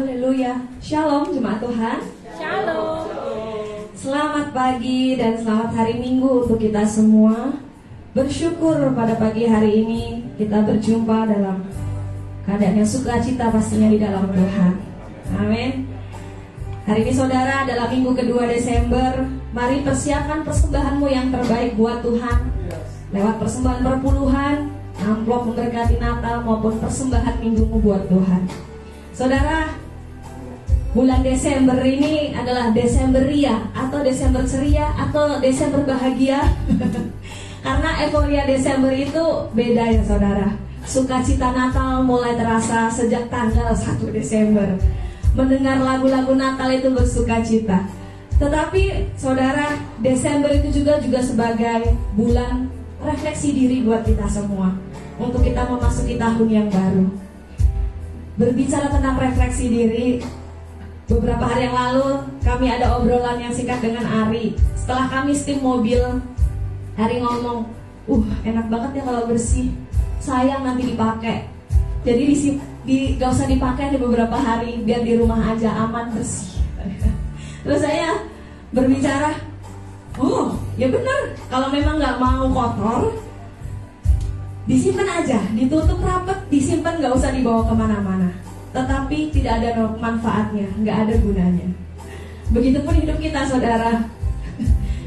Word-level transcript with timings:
Haleluya. 0.00 0.56
Shalom 0.80 1.28
jemaat 1.28 1.60
Tuhan. 1.60 2.00
Shalom. 2.32 3.04
Selamat 3.92 4.48
pagi 4.56 5.12
dan 5.20 5.36
selamat 5.36 5.76
hari 5.76 6.00
Minggu 6.00 6.40
untuk 6.40 6.56
kita 6.56 6.88
semua. 6.88 7.52
Bersyukur 8.16 8.80
pada 8.96 9.12
pagi 9.20 9.44
hari 9.44 9.84
ini 9.84 10.24
kita 10.40 10.64
berjumpa 10.64 11.28
dalam 11.28 11.68
keadaan 12.48 12.80
yang 12.80 12.88
sukacita 12.88 13.52
pastinya 13.52 13.92
di 13.92 14.00
dalam 14.00 14.24
Tuhan. 14.32 14.72
Amin. 15.36 15.84
Hari 16.88 17.04
ini 17.04 17.12
saudara 17.12 17.68
adalah 17.68 17.92
minggu 17.92 18.16
kedua 18.16 18.48
Desember. 18.48 19.28
Mari 19.52 19.84
persiapkan 19.84 20.48
persembahanmu 20.48 21.12
yang 21.12 21.28
terbaik 21.28 21.76
buat 21.76 22.00
Tuhan. 22.00 22.48
Lewat 23.12 23.36
persembahan 23.36 23.84
perpuluhan, 23.84 24.64
amplop 24.96 25.52
memberkati 25.52 26.00
Natal 26.00 26.40
maupun 26.40 26.80
persembahan 26.80 27.36
minggumu 27.44 27.84
buat 27.84 28.08
Tuhan. 28.08 28.48
Saudara, 29.12 29.79
bulan 30.90 31.22
Desember 31.22 31.78
ini 31.86 32.34
adalah 32.34 32.74
Desember 32.74 33.22
ria 33.22 33.70
atau 33.70 34.02
Desember 34.02 34.42
ceria 34.42 34.90
atau 34.98 35.38
Desember 35.38 35.86
bahagia. 35.86 36.42
Karena 37.64 37.90
euforia 38.08 38.42
Desember 38.48 38.90
itu 38.90 39.24
beda 39.54 39.84
ya 39.92 40.02
saudara. 40.02 40.48
Sukacita 40.82 41.52
Natal 41.52 42.02
mulai 42.02 42.34
terasa 42.34 42.88
sejak 42.90 43.28
tanggal 43.28 43.70
1 43.70 44.00
Desember. 44.10 44.66
Mendengar 45.36 45.78
lagu-lagu 45.78 46.34
Natal 46.34 46.72
itu 46.72 46.90
bersukacita. 46.90 47.86
Tetapi 48.40 49.12
saudara, 49.20 49.76
Desember 50.00 50.48
itu 50.50 50.80
juga 50.80 50.96
juga 50.98 51.20
sebagai 51.20 51.94
bulan 52.16 52.72
refleksi 53.04 53.52
diri 53.52 53.84
buat 53.84 54.02
kita 54.02 54.24
semua. 54.26 54.72
Untuk 55.20 55.44
kita 55.44 55.68
memasuki 55.68 56.16
tahun 56.16 56.48
yang 56.48 56.68
baru. 56.72 57.04
Berbicara 58.40 58.88
tentang 58.88 59.20
refleksi 59.20 59.68
diri, 59.68 60.24
beberapa 61.10 61.42
hari 61.42 61.66
yang 61.66 61.74
lalu 61.74 62.22
kami 62.46 62.70
ada 62.70 62.94
obrolan 62.94 63.42
yang 63.42 63.50
singkat 63.50 63.82
dengan 63.82 64.06
Ari. 64.06 64.54
Setelah 64.78 65.10
kami 65.10 65.34
steam 65.34 65.58
mobil, 65.58 66.22
Ari 66.94 67.18
ngomong, 67.18 67.66
uh 68.06 68.24
enak 68.46 68.70
banget 68.70 69.02
ya 69.02 69.02
kalau 69.02 69.26
bersih, 69.26 69.74
sayang 70.22 70.62
nanti 70.62 70.94
dipakai. 70.94 71.50
Jadi 72.06 72.22
di, 72.24 72.36
di 72.86 72.98
gak 73.18 73.34
usah 73.34 73.50
dipakai 73.50 73.92
di 73.92 73.98
beberapa 73.98 74.38
hari, 74.38 74.80
biar 74.86 75.02
di 75.02 75.18
rumah 75.18 75.42
aja 75.50 75.74
aman 75.84 76.14
bersih. 76.14 76.62
Terus 77.66 77.82
saya 77.82 78.22
berbicara, 78.70 79.34
oh 80.16 80.54
ya 80.78 80.86
benar, 80.88 81.34
kalau 81.50 81.68
memang 81.74 81.98
nggak 81.98 82.16
mau 82.22 82.46
kotor, 82.48 83.18
disimpan 84.64 85.20
aja, 85.20 85.42
ditutup 85.58 85.98
rapet, 86.00 86.38
disimpan 86.48 87.02
nggak 87.02 87.12
usah 87.18 87.34
dibawa 87.34 87.66
ke 87.66 87.74
mana-mana. 87.74 88.30
Tetapi 88.70 89.34
tidak 89.34 89.52
ada 89.62 89.90
manfaatnya, 89.98 90.70
nggak 90.78 90.96
ada 91.06 91.14
gunanya. 91.18 91.68
Begitupun 92.54 92.94
hidup 93.02 93.18
kita, 93.18 93.46
saudara. 93.46 94.06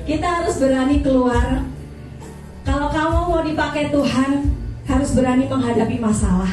Kita 0.03 0.27
harus 0.43 0.59
berani 0.59 0.99
keluar. 0.99 1.63
Kalau 2.67 2.91
kamu 2.91 3.17
mau 3.31 3.43
dipakai 3.43 3.87
Tuhan, 3.87 4.51
harus 4.87 5.09
berani 5.15 5.47
menghadapi 5.47 5.95
masalah. 5.99 6.51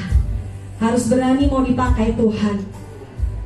Harus 0.78 1.10
berani 1.10 1.50
mau 1.50 1.66
dipakai 1.66 2.14
Tuhan. 2.14 2.62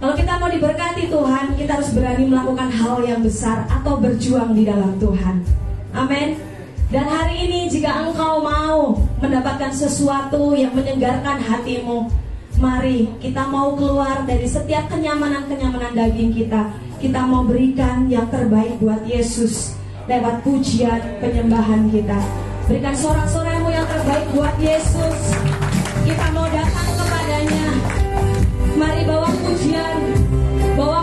Kalau 0.00 0.12
kita 0.12 0.36
mau 0.36 0.52
diberkati 0.52 1.08
Tuhan, 1.08 1.56
kita 1.56 1.80
harus 1.80 1.90
berani 1.96 2.28
melakukan 2.28 2.68
hal 2.68 3.00
yang 3.00 3.24
besar 3.24 3.64
atau 3.72 3.96
berjuang 3.96 4.52
di 4.52 4.68
dalam 4.68 5.00
Tuhan. 5.00 5.40
Amin. 5.96 6.36
Dan 6.92 7.08
hari 7.08 7.48
ini 7.48 7.72
jika 7.72 8.04
engkau 8.04 8.44
mau 8.44 9.00
mendapatkan 9.24 9.72
sesuatu 9.72 10.52
yang 10.52 10.76
menyegarkan 10.76 11.40
hatimu, 11.40 12.12
mari 12.58 13.10
kita 13.18 13.46
mau 13.50 13.74
keluar 13.74 14.22
dari 14.26 14.46
setiap 14.46 14.86
kenyamanan-kenyamanan 14.90 15.94
daging 15.94 16.34
kita. 16.34 16.70
Kita 16.98 17.26
mau 17.28 17.44
berikan 17.44 18.08
yang 18.08 18.30
terbaik 18.32 18.80
buat 18.80 19.04
Yesus 19.04 19.76
lewat 20.08 20.40
pujian 20.44 21.00
penyembahan 21.20 21.88
kita. 21.92 22.16
Berikan 22.64 22.96
sorak-sorakmu 22.96 23.68
yang 23.68 23.84
terbaik 23.84 24.24
buat 24.32 24.56
Yesus. 24.56 25.18
Kita 26.04 26.26
mau 26.32 26.48
datang 26.48 26.88
kepadanya. 26.96 27.66
Mari 28.74 29.02
bawa 29.04 29.28
pujian, 29.44 30.00
bawa 30.76 31.00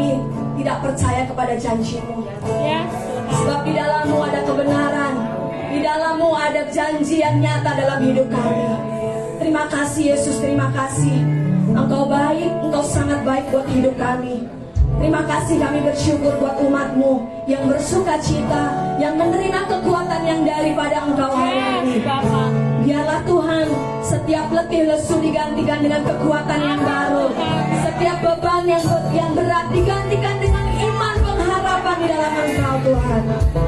kami 0.00 0.16
tidak 0.56 0.76
percaya 0.80 1.22
kepada 1.28 1.54
janjimu. 1.60 2.24
Ya. 2.64 2.80
Sebab 3.36 3.60
di 3.68 3.72
dalammu 3.76 4.16
ada 4.16 4.40
kebenaran, 4.48 5.14
di 5.68 5.78
dalammu 5.84 6.30
ada 6.32 6.62
janji 6.72 7.20
yang 7.20 7.36
nyata 7.36 7.76
dalam 7.76 8.00
hidup 8.00 8.32
kami. 8.32 8.64
Terima 9.36 9.68
kasih 9.68 10.16
Yesus, 10.16 10.40
terima 10.40 10.72
kasih. 10.72 11.20
Engkau 11.76 12.08
baik, 12.08 12.48
engkau 12.64 12.80
sangat 12.80 13.20
baik 13.28 13.44
buat 13.52 13.68
hidup 13.68 13.92
kami. 14.00 14.48
Terima 15.00 15.20
kasih 15.28 15.56
kami 15.60 15.84
bersyukur 15.84 16.32
buat 16.40 16.56
umatmu 16.64 17.28
yang 17.44 17.68
bersuka 17.68 18.16
cita, 18.24 18.96
yang 18.96 19.20
menerima 19.20 19.68
kekuatan 19.68 20.22
yang 20.24 20.40
daripada 20.48 21.04
engkau 21.04 21.28
hari 21.28 21.60
ini. 21.84 21.94
Biarlah 22.88 23.20
Tuhan 23.28 23.49
setiap 24.30 24.46
letih 24.54 24.86
lesu 24.86 25.18
digantikan 25.18 25.82
dengan 25.82 26.06
kekuatan 26.06 26.60
yang 26.62 26.78
baru. 26.78 27.34
Setiap 27.82 28.18
beban 28.22 28.62
yang 28.62 28.84
yang 29.10 29.34
berat 29.34 29.66
digantikan 29.74 30.38
dengan 30.38 30.70
iman 30.70 31.16
pengharapan 31.18 31.96
di 31.98 32.06
dalam 32.06 32.32
Engkau 32.38 32.76
Tuhan. 32.86 33.22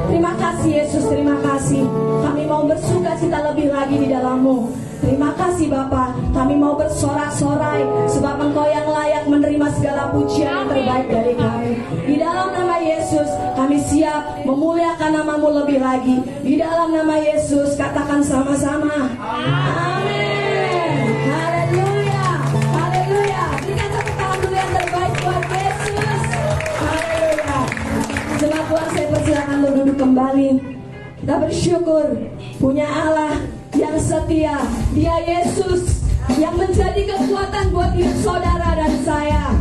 Terima 0.07 0.33
kasih 0.39 0.71
Yesus, 0.71 1.05
terima 1.11 1.35
kasih. 1.43 1.83
Kami 2.23 2.47
mau 2.47 2.63
bersuka 2.63 3.11
cita 3.19 3.43
lebih 3.43 3.75
lagi 3.75 4.07
di 4.07 4.09
dalammu. 4.15 4.71
Terima 5.03 5.35
kasih 5.35 5.67
Bapa, 5.67 6.15
kami 6.31 6.55
mau 6.55 6.79
bersorak-sorai 6.79 7.83
sebab 8.07 8.39
Engkau 8.39 8.71
yang 8.71 8.87
layak 8.87 9.27
menerima 9.27 9.67
segala 9.75 10.15
pujian 10.15 10.47
yang 10.47 10.71
terbaik 10.71 11.11
dari 11.11 11.35
kami. 11.35 11.73
Di 12.07 12.15
dalam 12.23 12.55
nama 12.55 12.79
Yesus, 12.79 13.27
kami 13.59 13.83
siap 13.83 14.47
memuliakan 14.47 15.11
namamu 15.11 15.67
lebih 15.67 15.83
lagi. 15.83 16.23
Di 16.47 16.55
dalam 16.55 16.95
nama 16.95 17.19
Yesus, 17.19 17.75
katakan 17.75 18.23
sama-sama. 18.23 19.11
Amin. 19.19 20.42
Tuhan 28.73 28.89
saya 28.89 29.09
persilakan 29.13 29.57
untuk 29.61 29.75
duduk 29.85 29.97
kembali. 30.01 30.49
Kita 31.21 31.35
bersyukur 31.45 32.09
punya 32.57 32.89
Allah 32.89 33.37
yang 33.77 34.01
setia. 34.01 34.65
Dia 34.97 35.21
Yesus 35.21 36.09
yang 36.41 36.57
menjadi 36.57 37.05
kekuatan 37.05 37.69
buat 37.69 37.93
hidup 37.93 38.17
saudara 38.25 38.73
dan 38.73 38.93
saya. 39.05 39.53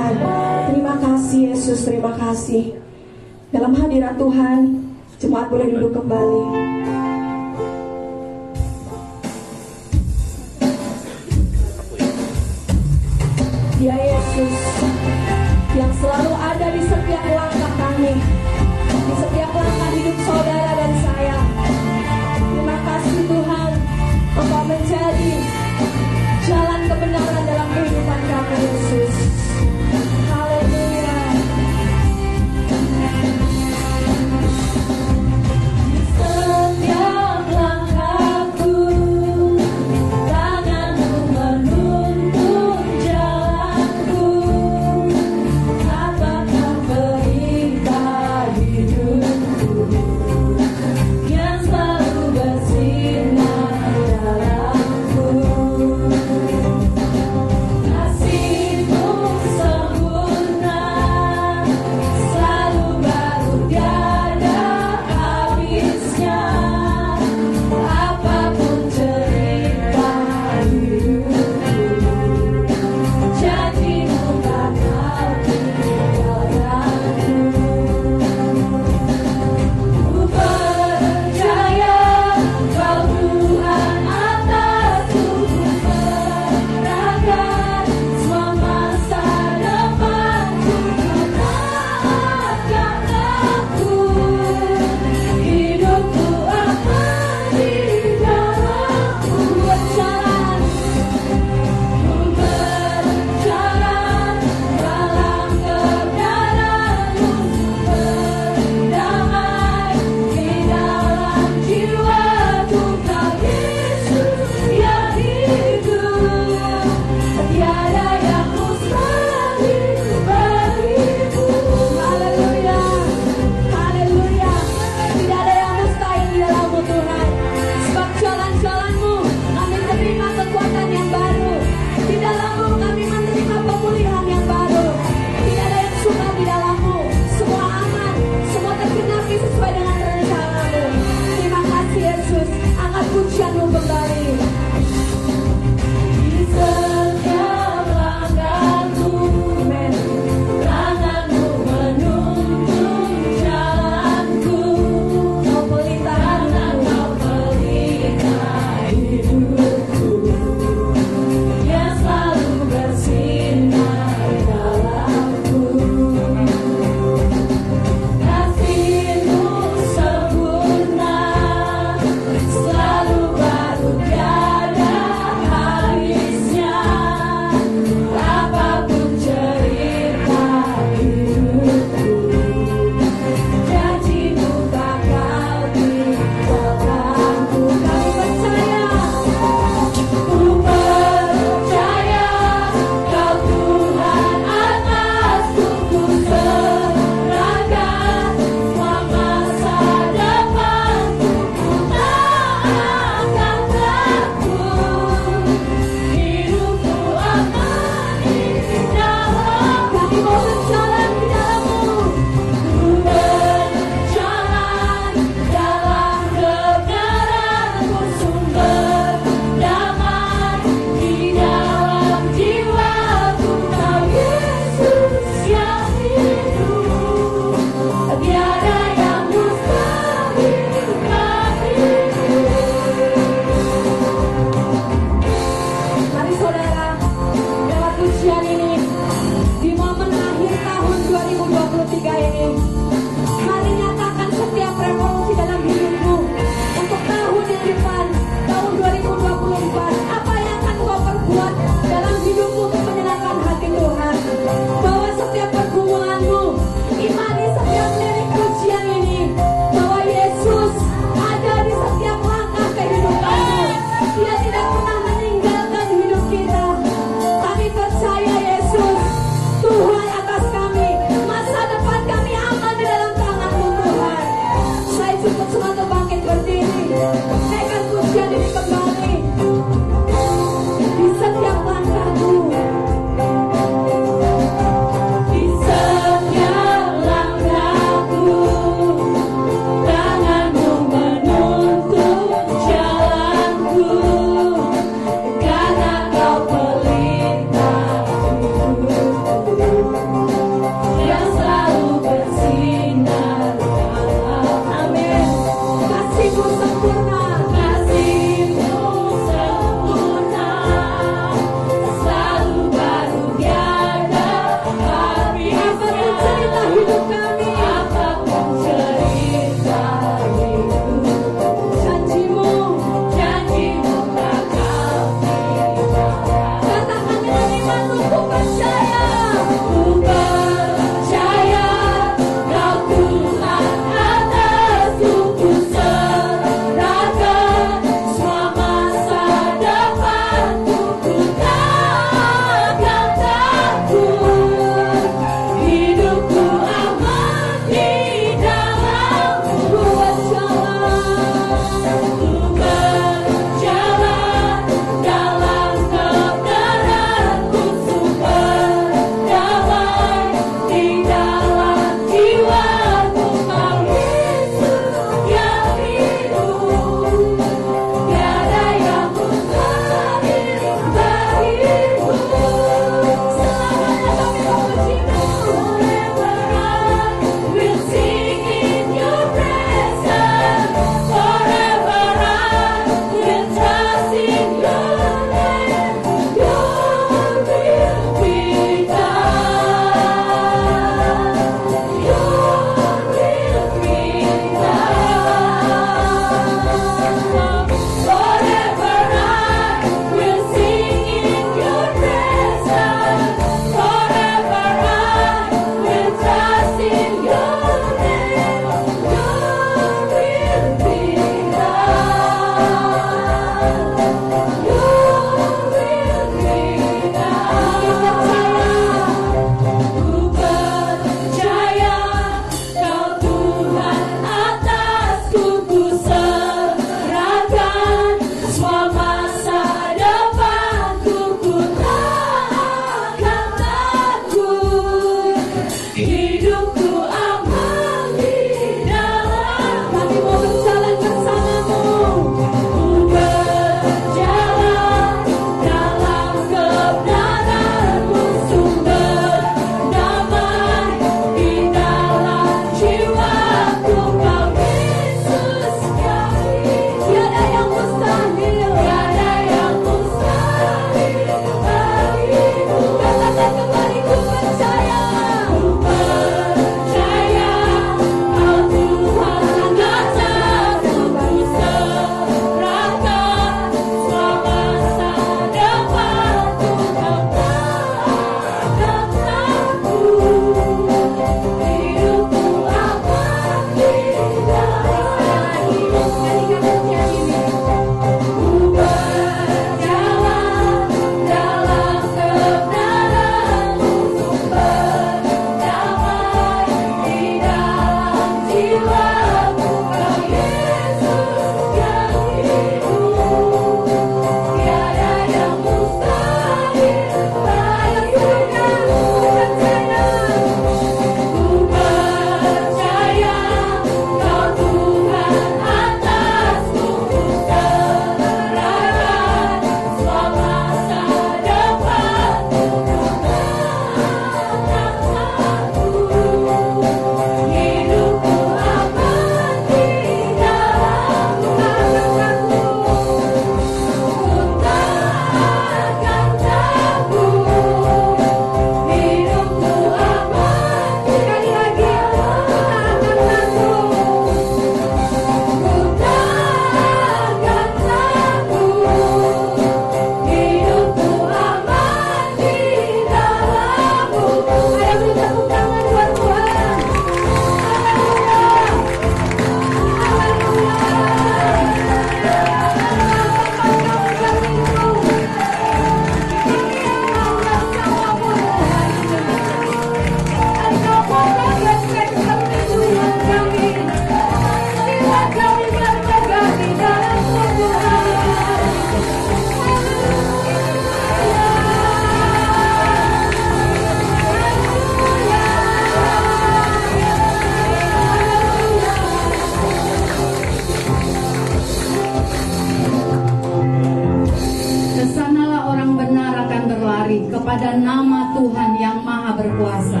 Nama 597.84 598.34
Tuhan 598.34 598.70
yang 598.80 598.98
maha 599.04 599.36
berkuasa. 599.38 600.00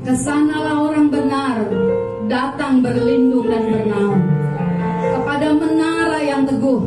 Ke 0.00 0.16
sanalah 0.16 0.90
orang 0.90 1.12
benar 1.12 1.60
datang 2.26 2.80
berlindung 2.80 3.46
dan 3.46 3.62
bernaung 3.68 4.24
kepada 5.12 5.48
menara 5.54 6.18
yang 6.24 6.42
teguh, 6.48 6.82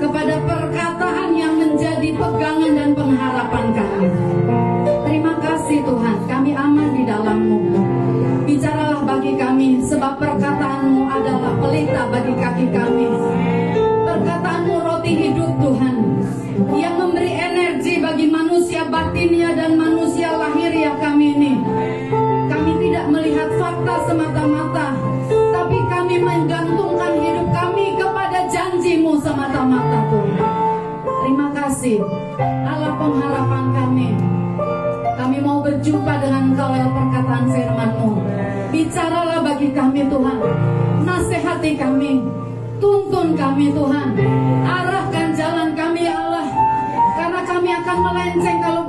kepada 0.00 0.34
perkataan 0.42 1.30
yang 1.36 1.54
menjadi 1.60 2.08
pegangan 2.16 2.72
dan 2.72 2.90
pengharapan 2.96 3.66
kami. 3.76 4.08
Terima 5.04 5.34
kasih 5.44 5.78
Tuhan, 5.84 6.16
kami 6.24 6.50
aman 6.56 6.88
di 6.96 7.02
dalammu. 7.04 7.58
Bicaralah 8.48 9.02
bagi 9.04 9.36
kami, 9.36 9.84
sebab 9.84 10.16
perkataanmu 10.16 11.02
adalah 11.04 11.52
pelita 11.60 12.02
bagi 12.08 12.34
kaki 12.38 12.66
kami. 12.72 13.06
Perkataanmu 14.08 14.74
roti 14.88 15.12
hidup 15.12 15.52
Tuhan, 15.60 15.94
batinnya 19.08 19.56
dan 19.56 19.72
manusia 19.80 20.28
lahiriah 20.36 20.92
kami 21.00 21.32
ini. 21.32 21.52
Kami 22.44 22.72
tidak 22.76 23.08
melihat 23.08 23.48
fakta 23.56 24.04
semata-mata, 24.04 24.92
tapi 25.32 25.78
kami 25.88 26.16
menggantungkan 26.20 27.16
hidup 27.16 27.48
kami 27.48 27.96
kepada 27.96 28.44
janjimu 28.52 29.16
semata-mata 29.24 30.12
Tuhan. 30.12 30.44
Terima 31.24 31.48
kasih, 31.56 32.04
Allah 32.68 32.92
pengharapan 33.00 33.64
kami. 33.72 34.08
Kami 35.16 35.36
mau 35.40 35.64
berjumpa 35.64 36.12
dengan 36.20 36.52
Engkau 36.52 36.68
lewat 36.68 36.92
perkataan 36.92 37.44
firman-Mu. 37.48 38.10
Bicaralah 38.68 39.40
bagi 39.40 39.72
kami 39.72 40.04
Tuhan. 40.04 40.36
Nasihati 41.08 41.72
kami. 41.80 42.20
Tuntun 42.76 43.32
kami 43.32 43.72
Tuhan. 43.72 44.08
Arahkan 44.68 45.28
jalan 45.32 45.72
kami 45.72 46.04
ya 46.04 46.14
Allah. 46.28 46.46
Karena 47.18 47.40
kami 47.42 47.70
akan 47.72 47.98
melenceng 47.98 48.58
kalau 48.62 48.82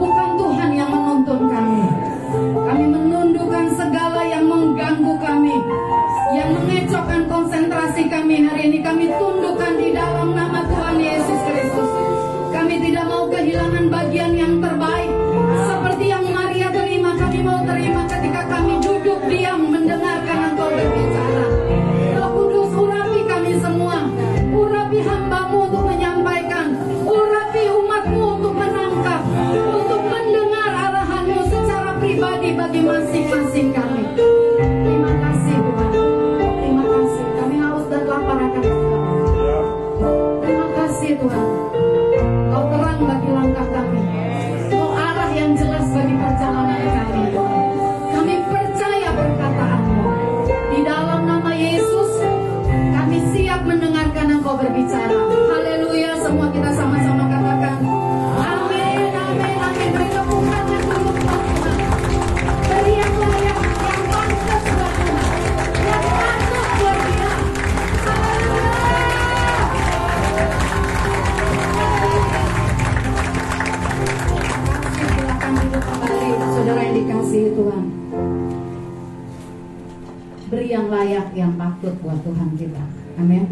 layak, 80.89 81.31
yang 81.37 81.53
patut 81.55 81.93
buat 82.01 82.19
Tuhan 82.25 82.57
kita. 82.57 82.83
Amin. 83.21 83.45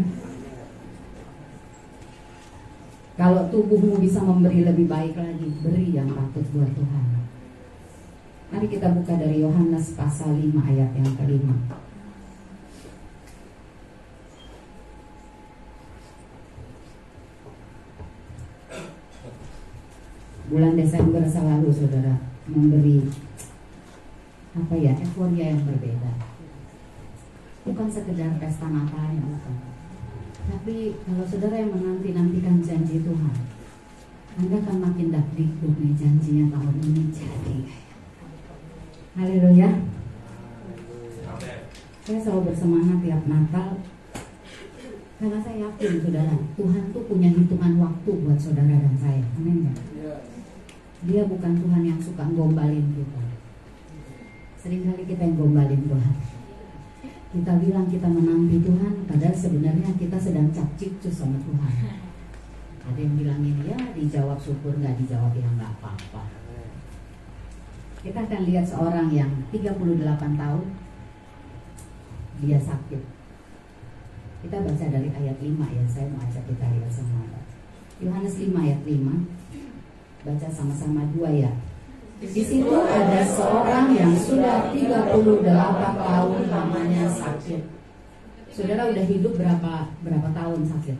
Kalau 3.18 3.50
tubuhmu 3.50 3.98
bisa 3.98 4.22
memberi 4.22 4.62
lebih 4.62 4.86
baik 4.86 5.14
lagi, 5.18 5.48
beri 5.62 5.94
yang 5.94 6.10
patut 6.12 6.44
buat 6.54 6.70
Tuhan. 6.74 7.04
Mari 8.48 8.66
kita 8.70 8.94
buka 8.94 9.14
dari 9.18 9.42
Yohanes 9.42 9.94
pasal 9.98 10.38
5 10.38 10.70
ayat 10.70 10.90
yang 10.94 11.10
kelima. 11.18 11.78
bulan 20.48 20.80
Desember 20.80 21.20
selalu 21.28 21.68
saudara 21.68 22.16
memberi 22.48 23.04
apa 24.56 24.74
ya 24.80 24.96
euforia 24.96 25.52
yang 25.52 25.60
berbeda 25.60 26.27
bukan 27.72 27.88
sekedar 27.92 28.30
pesta 28.40 28.66
Natalnya 28.72 29.20
bukan 29.22 29.56
tapi 30.48 30.96
kalau 31.04 31.24
saudara 31.28 31.56
yang 31.60 31.76
menanti 31.76 32.16
nantikan 32.16 32.64
janji 32.64 33.04
Tuhan 33.04 33.58
anda 34.38 34.54
akan 34.54 34.78
makin 34.78 35.10
dakdikduk 35.10 35.74
nih 35.82 35.98
janjinya 35.98 36.54
tahun 36.54 36.78
ini 36.78 37.10
jadi. 37.10 37.56
Haleluya. 39.18 39.82
Saya 42.06 42.18
selalu 42.22 42.46
bersemangat 42.46 43.02
tiap 43.02 43.22
Natal 43.26 43.82
karena 45.18 45.38
saya 45.42 45.56
yakin 45.66 45.90
saudara 45.98 46.38
Tuhan 46.54 46.84
tuh 46.94 47.02
punya 47.10 47.34
hitungan 47.34 47.82
waktu 47.82 48.10
buat 48.14 48.38
saudara 48.38 48.78
dan 48.78 48.94
saya. 49.02 49.26
Amin 49.42 49.66
ya. 49.66 49.74
Dia 51.02 51.22
bukan 51.26 51.58
Tuhan 51.58 51.82
yang 51.82 51.98
suka 51.98 52.22
gombalin 52.30 52.94
kita. 52.94 53.22
Seringkali 54.62 55.02
kita 55.02 55.26
yang 55.26 55.34
gombalin 55.34 55.82
Tuhan. 55.82 56.37
Kita 57.28 57.60
bilang 57.60 57.84
kita 57.92 58.08
menanti 58.08 58.56
Tuhan, 58.64 59.04
padahal 59.04 59.36
sebenarnya 59.36 59.92
kita 60.00 60.16
sedang 60.16 60.48
capcicus 60.48 61.12
sama 61.12 61.36
Tuhan. 61.36 61.74
Ada 62.88 62.98
yang 63.04 63.20
bilang 63.20 63.44
ini 63.44 63.68
ya 63.68 63.76
dijawab 63.92 64.40
syukur 64.40 64.72
nggak 64.80 64.96
dijawab 64.96 65.36
ya 65.36 65.44
nggak 65.44 65.76
apa-apa. 65.76 66.24
Kita 68.00 68.24
akan 68.24 68.40
lihat 68.48 68.64
seorang 68.64 69.12
yang 69.12 69.28
38 69.52 70.40
tahun 70.40 70.66
dia 72.40 72.56
sakit. 72.56 73.02
Kita 74.38 74.56
baca 74.64 74.86
dari 74.88 75.10
ayat 75.12 75.36
5 75.36 75.76
ya, 75.76 75.84
saya 75.84 76.06
mau 76.08 76.24
ajak 76.24 76.48
kita 76.48 76.64
lihat 76.64 76.88
semua. 76.88 77.28
Yohanes 78.00 78.40
5 78.40 78.56
ayat 78.56 78.80
5 78.88 80.24
baca 80.24 80.48
sama-sama 80.48 81.04
dua 81.12 81.28
ya. 81.28 81.52
Di 82.18 82.42
situ 82.42 82.74
ada 82.74 83.22
seorang 83.22 83.94
yang 83.94 84.10
sudah 84.18 84.74
38 84.74 85.46
tahun 86.02 86.42
namanya 86.50 87.06
sakit. 87.14 87.62
Saudara 88.50 88.90
udah 88.90 89.04
hidup 89.06 89.38
berapa 89.38 89.86
berapa 90.02 90.28
tahun 90.34 90.66
sakit? 90.66 90.98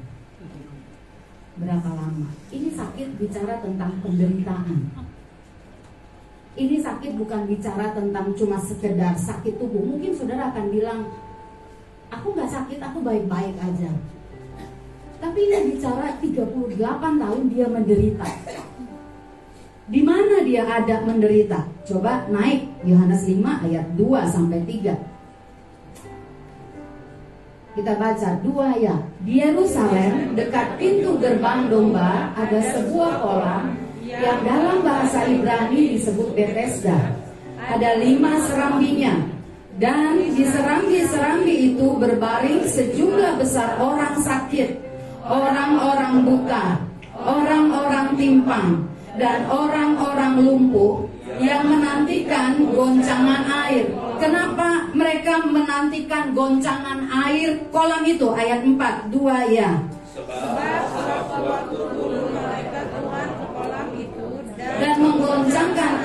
Berapa 1.58 1.90
lama? 1.90 2.30
Ini 2.54 2.70
sakit 2.70 3.18
bicara 3.18 3.58
tentang 3.58 3.98
penderitaan. 3.98 4.94
Ini 6.54 6.78
sakit 6.78 7.18
bukan 7.18 7.50
bicara 7.50 7.90
tentang 7.98 8.30
cuma 8.38 8.62
sekedar 8.62 9.18
sakit 9.18 9.58
tubuh. 9.58 9.82
Mungkin 9.82 10.14
saudara 10.14 10.54
akan 10.54 10.70
bilang, 10.70 11.10
aku 12.14 12.30
nggak 12.30 12.50
sakit, 12.50 12.78
aku 12.78 13.02
baik-baik 13.02 13.58
aja. 13.58 13.90
Tapi 15.18 15.38
ini 15.50 15.74
bicara 15.74 16.14
38 16.22 16.78
tahun 16.94 17.42
dia 17.50 17.66
menderita. 17.66 18.26
Di 19.88 20.04
mana 20.04 20.44
dia 20.44 20.68
ada 20.68 21.00
menderita? 21.00 21.64
Coba 21.88 22.28
naik 22.28 22.68
Yohanes 22.84 23.24
5 23.24 23.64
ayat 23.64 23.86
2 23.96 24.04
sampai 24.28 24.60
3. 24.68 24.92
Kita 27.78 27.94
baca 27.94 28.28
dua 28.42 28.74
ya. 28.74 28.96
Di 29.22 29.38
Yerusalem 29.38 30.34
dekat 30.34 30.82
pintu 30.82 31.14
gerbang 31.22 31.70
domba 31.70 32.34
ada 32.34 32.58
sebuah 32.74 33.22
kolam 33.22 33.70
yang 34.02 34.42
dalam 34.42 34.82
bahasa 34.82 35.22
Ibrani 35.30 35.94
disebut 35.94 36.34
Bethesda. 36.34 36.98
Ada 37.70 38.02
lima 38.02 38.34
serambinya 38.50 39.14
dan 39.78 40.18
di 40.34 40.42
serambi-serambi 40.42 41.70
itu 41.70 41.86
berbaring 42.02 42.66
sejumlah 42.66 43.38
besar 43.38 43.78
orang 43.78 44.18
sakit, 44.26 44.74
orang-orang 45.22 46.26
buta, 46.26 46.82
orang-orang 47.14 48.18
timpang, 48.18 48.82
dan 49.18 49.50
orang-orang 49.50 50.40
lumpuh 50.40 51.04
yang 51.42 51.66
menantikan 51.66 52.56
goncangan 52.72 53.44
air. 53.68 53.90
Kenapa 54.18 54.90
mereka 54.94 55.44
menantikan 55.46 56.34
goncangan 56.34 57.06
air 57.26 57.58
kolam 57.70 58.02
itu? 58.06 58.30
Ayat 58.34 58.62
4, 58.62 59.10
2 59.10 59.54
ya. 59.54 59.70
Dan 64.78 64.94
menggoncangkan 65.02 65.98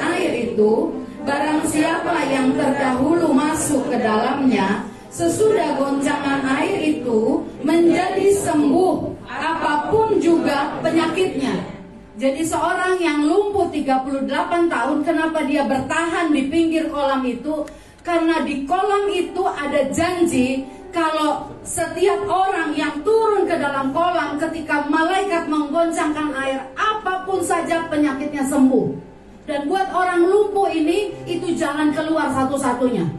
itu, 0.54 0.94
barang 1.26 1.62
siapa 1.66 2.30
yang 2.30 2.54
terdahulu 2.54 3.34
masuk 3.34 3.90
ke 3.90 3.98
dalamnya, 3.98 4.86
sesudah 5.10 5.82
goncangan 5.82 6.46
air 6.62 6.78
itu 6.98 7.42
menjadi 7.66 8.34
sembuh 8.38 9.18
apa 9.26 9.90
pun 9.90 10.22
juga 10.22 10.78
penyakitnya. 10.86 11.83
Jadi 12.14 12.46
seorang 12.46 13.02
yang 13.02 13.26
lumpuh 13.26 13.74
38 13.74 14.30
tahun 14.70 14.98
kenapa 15.02 15.42
dia 15.50 15.66
bertahan 15.66 16.30
di 16.30 16.46
pinggir 16.46 16.94
kolam 16.94 17.26
itu? 17.26 17.66
Karena 18.06 18.46
di 18.46 18.70
kolam 18.70 19.10
itu 19.10 19.42
ada 19.50 19.90
janji 19.90 20.62
kalau 20.94 21.50
setiap 21.66 22.22
orang 22.30 22.78
yang 22.78 23.02
turun 23.02 23.50
ke 23.50 23.58
dalam 23.58 23.90
kolam 23.90 24.38
ketika 24.38 24.86
malaikat 24.86 25.50
menggoncangkan 25.50 26.30
air, 26.38 26.62
apa 26.78 27.26
pun 27.26 27.42
saja 27.42 27.90
penyakitnya 27.90 28.46
sembuh. 28.46 28.94
Dan 29.50 29.66
buat 29.66 29.90
orang 29.90 30.30
lumpuh 30.30 30.70
ini, 30.70 31.12
itu 31.26 31.58
jalan 31.58 31.92
keluar 31.98 32.30
satu-satunya. 32.30 33.10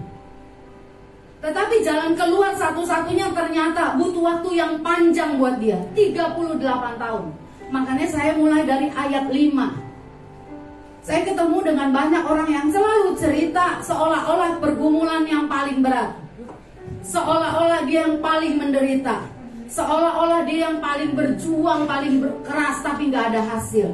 Tetapi 1.43 1.77
jalan 1.85 2.15
keluar 2.17 2.55
satu-satunya 2.57 3.29
ternyata 3.35 3.99
butuh 4.01 4.23
waktu 4.23 4.51
yang 4.57 4.81
panjang 4.81 5.37
buat 5.37 5.61
dia, 5.61 5.77
38 5.93 6.97
tahun. 6.97 7.44
Makanya 7.75 8.07
saya 8.07 8.39
mulai 8.39 8.63
dari 8.63 8.87
ayat 8.87 9.27
5. 9.27 9.35
Saya 11.03 11.21
ketemu 11.27 11.59
dengan 11.67 11.91
banyak 11.91 12.23
orang 12.23 12.47
yang 12.47 12.67
selalu 12.71 13.19
cerita 13.19 13.83
seolah-olah 13.83 14.63
pergumulan 14.63 15.27
yang 15.27 15.51
paling 15.51 15.83
berat. 15.83 16.15
Seolah-olah 17.03 17.83
dia 17.83 18.07
yang 18.07 18.23
paling 18.23 18.55
menderita. 18.63 19.27
Seolah-olah 19.67 20.47
dia 20.47 20.71
yang 20.71 20.79
paling 20.79 21.19
berjuang, 21.19 21.91
paling 21.91 22.23
keras 22.47 22.79
tapi 22.87 23.11
nggak 23.11 23.35
ada 23.35 23.43
hasil. 23.43 23.91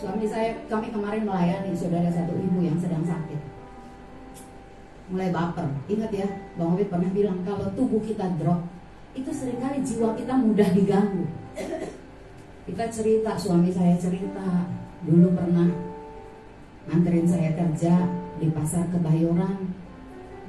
Suami 0.00 0.24
saya, 0.26 0.56
kami 0.72 0.88
kemarin 0.88 1.28
melayani 1.28 1.76
saudara 1.76 2.08
satu 2.10 2.32
ibu 2.32 2.58
yang 2.64 2.80
sedang 2.80 3.04
sakit. 3.04 3.38
Mulai 5.12 5.30
baper. 5.30 5.68
Ingat 5.92 6.10
ya, 6.16 6.26
Bang 6.56 6.74
Wid 6.74 6.88
pernah 6.88 7.12
bilang 7.12 7.44
kalau 7.44 7.70
tubuh 7.76 8.02
kita 8.02 8.26
drop, 8.40 8.66
itu 9.12 9.30
sering 9.32 9.60
kali 9.60 9.84
jiwa 9.84 10.16
kita 10.16 10.32
mudah 10.32 10.68
diganggu. 10.72 11.24
Kita 12.62 12.84
cerita, 12.88 13.36
suami 13.36 13.68
saya 13.68 13.98
cerita, 13.98 14.70
dulu 15.04 15.34
pernah 15.36 15.68
nganterin 16.88 17.28
saya 17.28 17.50
kerja 17.52 18.08
di 18.40 18.48
pasar 18.54 18.88
Kebayoran, 18.88 19.68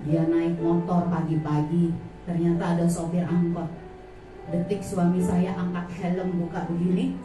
dia 0.08 0.24
naik 0.30 0.62
motor 0.62 1.10
pagi-pagi, 1.10 1.92
ternyata 2.24 2.78
ada 2.78 2.86
sopir 2.88 3.26
angkot. 3.26 3.68
Detik 4.54 4.86
suami 4.86 5.20
saya 5.20 5.58
angkat 5.58 5.90
helm 6.00 6.38
buka 6.46 6.70
begini, 6.70 7.18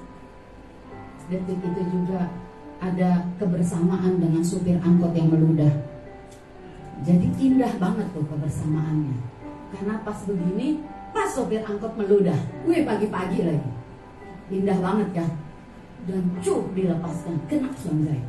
detik 1.28 1.60
itu 1.60 1.82
juga 1.92 2.32
ada 2.78 3.26
kebersamaan 3.36 4.18
dengan 4.18 4.42
supir 4.42 4.78
angkot 4.80 5.12
yang 5.14 5.30
meludah. 5.30 5.74
Jadi 7.06 7.30
indah 7.38 7.70
banget 7.78 8.10
tuh 8.10 8.26
kebersamaannya. 8.26 9.14
Karena 9.68 9.94
pas 10.02 10.18
begini, 10.26 10.82
pas 11.12 11.28
sopir 11.28 11.62
angkot 11.64 11.92
meludah, 11.96 12.38
gue 12.64 12.84
pagi-pagi 12.84 13.38
lagi. 13.46 13.70
Indah 14.48 14.78
banget 14.80 15.08
kan? 15.22 15.30
Dan 16.08 16.24
cuk 16.40 16.72
dilepaskan, 16.72 17.36
kena 17.46 17.68
saya 17.76 18.20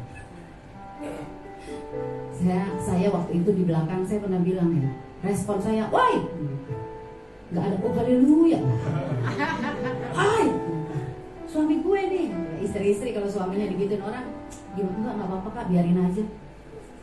saya 2.39 2.63
saya 2.79 3.07
waktu 3.11 3.43
itu 3.43 3.51
di 3.51 3.63
belakang 3.67 4.07
saya 4.07 4.23
pernah 4.23 4.39
bilang 4.39 4.71
ya 4.71 4.87
respon 5.27 5.59
saya 5.59 5.91
woi! 5.91 6.23
Nggak 7.49 7.63
ada 7.65 7.75
oh 7.81 7.91
haleluya. 7.97 8.59
Hai! 10.13 10.45
Suami 11.49 11.81
gue 11.81 12.01
nih. 12.13 12.27
Istri-istri 12.61 13.09
kalau 13.11 13.25
suaminya 13.25 13.65
digituin 13.65 14.05
orang 14.05 14.29
gimana? 14.77 14.95
Enggak 15.01 15.13
nggak 15.17 15.27
apa-apa 15.33 15.49
kak 15.57 15.65
biarin 15.73 15.97
aja. 15.97 16.23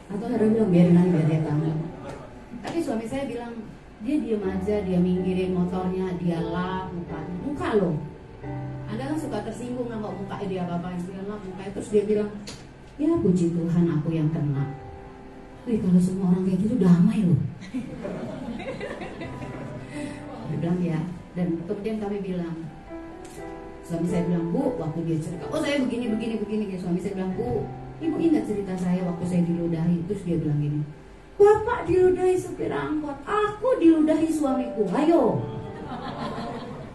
Atau 0.07 0.27
ada 0.31 0.47
bilang 0.47 0.71
biarin 0.71 0.97
aja 0.97 1.11
biar 1.11 1.27
dia 1.27 1.41
tahu. 1.43 1.67
Tapi 2.63 2.79
suami 2.79 3.05
saya 3.11 3.27
bilang 3.27 3.53
dia 4.07 4.17
diem 4.23 4.43
aja 4.47 4.77
dia 4.87 4.99
minggirin 5.03 5.51
motornya 5.51 6.15
dia 6.23 6.39
lap 6.39 6.95
muka 6.95 7.19
muka 7.43 7.69
loh 7.83 7.99
anda 8.87 9.03
kan 9.03 9.19
suka 9.19 9.43
tersinggung 9.43 9.91
nggak 9.91 9.99
muka 9.99 10.47
dia 10.47 10.63
apa 10.63 10.79
apa 10.79 10.95
dia 10.95 11.23
lap 11.27 11.43
muka 11.43 11.63
terus 11.75 11.91
dia 11.91 12.07
bilang 12.07 12.31
ya 12.97 13.11
puji 13.19 13.51
Tuhan 13.51 13.85
aku 13.99 14.15
yang 14.15 14.31
kena 14.31 14.87
Wih 15.67 15.83
kalau 15.83 15.99
semua 15.99 16.31
orang 16.31 16.47
kayak 16.47 16.63
gitu 16.63 16.79
damai 16.79 17.27
loh. 17.27 17.43
Dia 20.47 20.57
bilang 20.63 20.79
ya. 20.79 21.03
Dan 21.35 21.59
kemudian 21.67 21.99
kami 21.99 22.23
bilang, 22.23 22.55
suami 23.83 24.07
saya 24.07 24.31
bilang 24.31 24.55
bu, 24.55 24.79
waktu 24.79 25.03
dia 25.11 25.19
cerita, 25.19 25.51
oh 25.51 25.59
saya 25.59 25.83
begini 25.83 26.15
begini 26.15 26.35
begini. 26.39 26.65
Suami 26.79 27.03
saya 27.03 27.19
bilang 27.19 27.35
bu, 27.35 27.67
ibu 27.99 28.15
ingat 28.15 28.47
cerita 28.47 28.79
saya 28.79 29.03
waktu 29.11 29.27
saya 29.27 29.43
diludahi. 29.43 30.07
Terus 30.07 30.23
dia 30.23 30.39
bilang 30.39 30.63
gini, 30.63 30.81
bapak 31.37 31.85
diludahi 31.85 32.37
supir 32.37 32.73
angkot, 32.73 33.17
aku 33.25 33.69
diludahi 33.81 34.29
suamiku. 34.33 34.89
Ayo. 34.93 35.45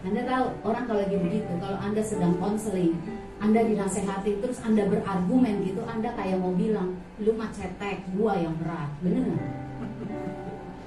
Anda 0.02 0.26
tahu 0.26 0.44
orang 0.66 0.84
kalau 0.90 1.00
lagi 1.06 1.14
begitu, 1.14 1.52
kalau 1.62 1.78
anda 1.78 2.02
sedang 2.02 2.34
konseling, 2.42 2.98
anda 3.42 3.58
dinasehati 3.66 4.38
terus 4.38 4.62
Anda 4.62 4.86
berargumen 4.86 5.66
gitu, 5.66 5.82
Anda 5.82 6.14
kayak 6.14 6.38
mau 6.38 6.54
bilang, 6.54 6.94
lu 7.18 7.34
mah 7.34 7.50
cetek, 7.50 8.06
gua 8.14 8.38
yang 8.38 8.54
berat. 8.54 8.86
Bener 9.02 9.34
nggak? 9.34 9.44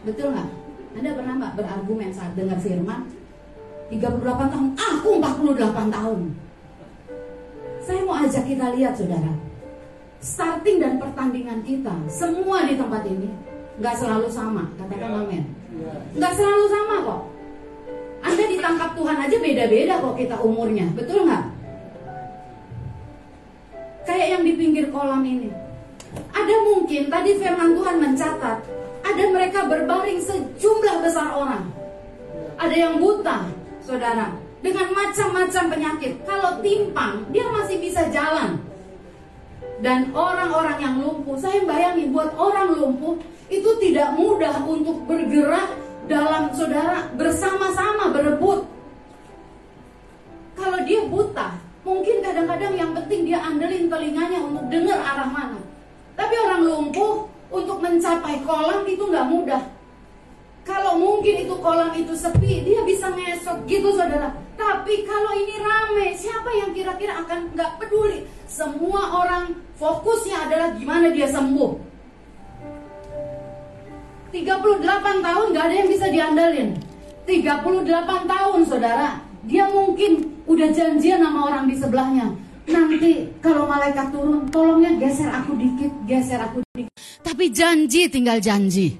Betul 0.08 0.32
nggak? 0.32 0.50
Anda 0.96 1.10
pernah 1.20 1.34
nggak 1.36 1.56
berargumen 1.60 2.16
saat 2.16 2.32
dengar 2.40 2.56
firman? 2.64 3.12
38 3.92 4.00
tahun, 4.00 4.72
aku 4.72 5.10
48 5.20 5.96
tahun. 6.00 6.20
Saya 7.84 8.02
mau 8.08 8.18
ajak 8.24 8.44
kita 8.48 8.66
lihat 8.72 8.96
saudara. 8.96 9.45
Starting 10.24 10.78
dan 10.82 10.98
pertandingan 10.98 11.62
kita, 11.62 11.94
semua 12.10 12.66
di 12.66 12.76
tempat 12.76 13.06
ini 13.06 13.30
nggak 13.80 13.96
selalu 13.96 14.28
sama. 14.32 14.64
Katakan 14.80 15.26
amin. 15.26 15.44
Nggak 16.16 16.34
selalu 16.34 16.66
sama 16.72 16.96
kok. 17.04 17.22
Anda 18.26 18.44
ditangkap 18.50 18.92
Tuhan 18.98 19.18
aja 19.22 19.38
beda-beda 19.38 19.94
kok 20.02 20.16
kita 20.18 20.36
umurnya, 20.42 20.90
betul 20.98 21.30
nggak? 21.30 21.56
kayak 24.06 24.28
yang 24.38 24.44
di 24.46 24.54
pinggir 24.56 24.86
kolam 24.94 25.26
ini. 25.26 25.52
Ada 26.32 26.56
mungkin 26.64 27.12
tadi 27.12 27.36
firman 27.36 27.76
Tuhan 27.76 27.98
mencatat, 28.00 28.58
ada 29.04 29.24
mereka 29.34 29.68
berbaring 29.68 30.22
sejumlah 30.22 31.04
besar 31.04 31.36
orang. 31.36 31.68
Ada 32.56 32.72
yang 32.72 33.04
buta, 33.04 33.52
saudara, 33.84 34.32
dengan 34.64 34.88
macam-macam 34.96 35.64
penyakit. 35.76 36.24
Kalau 36.24 36.64
timpang, 36.64 37.28
dia 37.36 37.44
masih 37.52 37.84
bisa 37.84 38.08
jalan. 38.08 38.56
Dan 39.84 40.16
orang-orang 40.16 40.78
yang 40.80 40.96
lumpuh, 41.04 41.36
saya 41.36 41.64
bayangin 41.68 42.16
buat 42.16 42.32
orang 42.40 42.76
lumpuh 42.76 43.20
itu 43.52 43.70
tidak 43.84 44.16
mudah 44.16 44.64
untuk 44.64 45.04
bergerak 45.04 45.76
dalam 46.08 46.54
saudara 46.56 47.12
bersama-sama 47.20 48.14
berebut. 48.16 48.64
Kalau 50.56 50.80
dia 50.88 51.04
buta, 51.04 51.66
Mungkin 51.86 52.18
kadang-kadang 52.26 52.74
yang 52.74 52.92
penting 52.98 53.30
dia 53.30 53.38
andelin 53.46 53.86
telinganya 53.86 54.42
untuk 54.42 54.66
dengar 54.74 54.98
arah 54.98 55.30
mana. 55.30 55.62
Tapi 56.18 56.34
orang 56.34 56.66
lumpuh 56.66 57.30
untuk 57.54 57.78
mencapai 57.78 58.42
kolam 58.42 58.82
itu 58.90 59.06
nggak 59.06 59.30
mudah. 59.30 59.62
Kalau 60.66 60.98
mungkin 60.98 61.46
itu 61.46 61.54
kolam 61.62 61.94
itu 61.94 62.18
sepi, 62.18 62.66
dia 62.66 62.82
bisa 62.82 63.14
ngesot 63.14 63.70
gitu 63.70 63.94
saudara. 63.94 64.34
Tapi 64.58 65.06
kalau 65.06 65.32
ini 65.38 65.62
rame, 65.62 66.18
siapa 66.18 66.50
yang 66.58 66.74
kira-kira 66.74 67.22
akan 67.22 67.54
nggak 67.54 67.78
peduli? 67.78 68.26
Semua 68.50 69.22
orang 69.22 69.54
fokusnya 69.78 70.50
adalah 70.50 70.74
gimana 70.74 71.14
dia 71.14 71.30
sembuh. 71.30 71.78
38 74.34 75.22
tahun 75.22 75.46
nggak 75.54 75.66
ada 75.70 75.76
yang 75.78 75.90
bisa 75.94 76.06
diandalin. 76.10 76.70
38 77.30 78.26
tahun 78.26 78.62
saudara, 78.66 79.22
dia 79.46 79.70
mungkin 79.70 80.42
udah 80.50 80.70
janjian 80.74 81.22
sama 81.22 81.46
orang 81.46 81.70
di 81.70 81.78
sebelahnya. 81.78 82.34
Nanti 82.66 83.30
kalau 83.38 83.70
malaikat 83.70 84.10
turun, 84.10 84.50
tolongnya 84.50 84.98
geser 84.98 85.30
aku 85.30 85.54
dikit, 85.54 85.94
geser 86.10 86.42
aku 86.42 86.66
dikit. 86.74 86.90
Tapi 87.22 87.54
janji 87.54 88.10
tinggal 88.10 88.42
janji. 88.42 88.98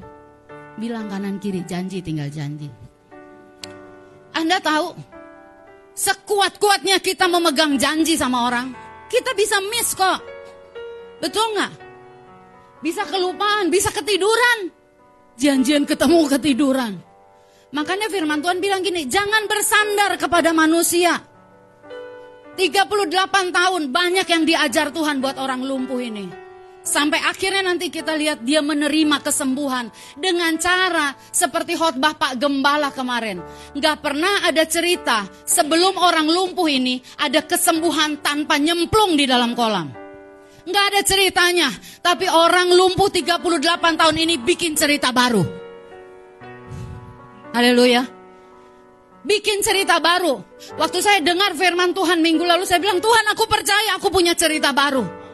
Bilang 0.76 1.08
kanan 1.08 1.40
kiri, 1.40 1.64
janji 1.64 2.04
tinggal 2.04 2.28
janji. 2.28 2.68
Anda 4.36 4.60
tahu, 4.60 4.92
sekuat-kuatnya 5.96 7.00
kita 7.00 7.32
memegang 7.32 7.80
janji 7.80 8.20
sama 8.20 8.52
orang, 8.52 8.76
kita 9.08 9.32
bisa 9.40 9.64
miss 9.72 9.96
kok. 9.96 10.20
Betul 11.24 11.56
nggak? 11.56 11.74
Bisa 12.84 13.08
kelupaan, 13.08 13.72
bisa 13.72 13.88
ketiduran. 13.96 14.68
Janjian 15.40 15.88
ketemu 15.88 16.28
ketiduran. 16.28 17.00
Makanya 17.72 18.12
firman 18.12 18.44
Tuhan 18.44 18.60
bilang 18.60 18.84
gini, 18.84 19.08
jangan 19.08 19.48
bersandar 19.48 20.20
kepada 20.20 20.52
manusia. 20.52 21.16
38 22.56 23.52
tahun 23.52 23.84
banyak 23.92 24.28
yang 24.28 24.44
diajar 24.48 24.92
Tuhan 24.92 25.20
buat 25.20 25.36
orang 25.40 25.64
lumpuh 25.64 26.00
ini. 26.00 26.45
Sampai 26.86 27.18
akhirnya 27.18 27.66
nanti 27.66 27.90
kita 27.90 28.14
lihat 28.14 28.46
dia 28.46 28.62
menerima 28.62 29.18
kesembuhan 29.26 29.90
dengan 30.22 30.54
cara 30.62 31.18
seperti 31.34 31.74
khotbah 31.74 32.14
Pak 32.14 32.38
Gembala 32.38 32.94
kemarin. 32.94 33.42
Gak 33.74 34.06
pernah 34.06 34.46
ada 34.46 34.62
cerita 34.70 35.26
sebelum 35.50 35.98
orang 35.98 36.30
lumpuh 36.30 36.70
ini 36.70 37.02
ada 37.18 37.42
kesembuhan 37.42 38.22
tanpa 38.22 38.62
nyemplung 38.62 39.18
di 39.18 39.26
dalam 39.26 39.58
kolam. 39.58 40.06
Nggak 40.66 40.86
ada 40.94 41.02
ceritanya. 41.06 41.70
Tapi 42.02 42.30
orang 42.30 42.74
lumpuh 42.74 43.10
38 43.10 43.42
tahun 43.98 44.18
ini 44.22 44.42
bikin 44.42 44.78
cerita 44.78 45.10
baru. 45.10 45.42
Haleluya. 47.54 48.06
Bikin 49.26 49.66
cerita 49.66 49.98
baru. 49.98 50.38
Waktu 50.78 51.02
saya 51.02 51.18
dengar 51.22 51.58
firman 51.58 51.98
Tuhan 51.98 52.22
minggu 52.22 52.46
lalu, 52.46 52.62
saya 52.70 52.78
bilang, 52.78 53.02
Tuhan 53.02 53.26
aku 53.34 53.50
percaya 53.50 53.98
aku 53.98 54.14
punya 54.14 54.38
cerita 54.38 54.70
baru. 54.70 55.25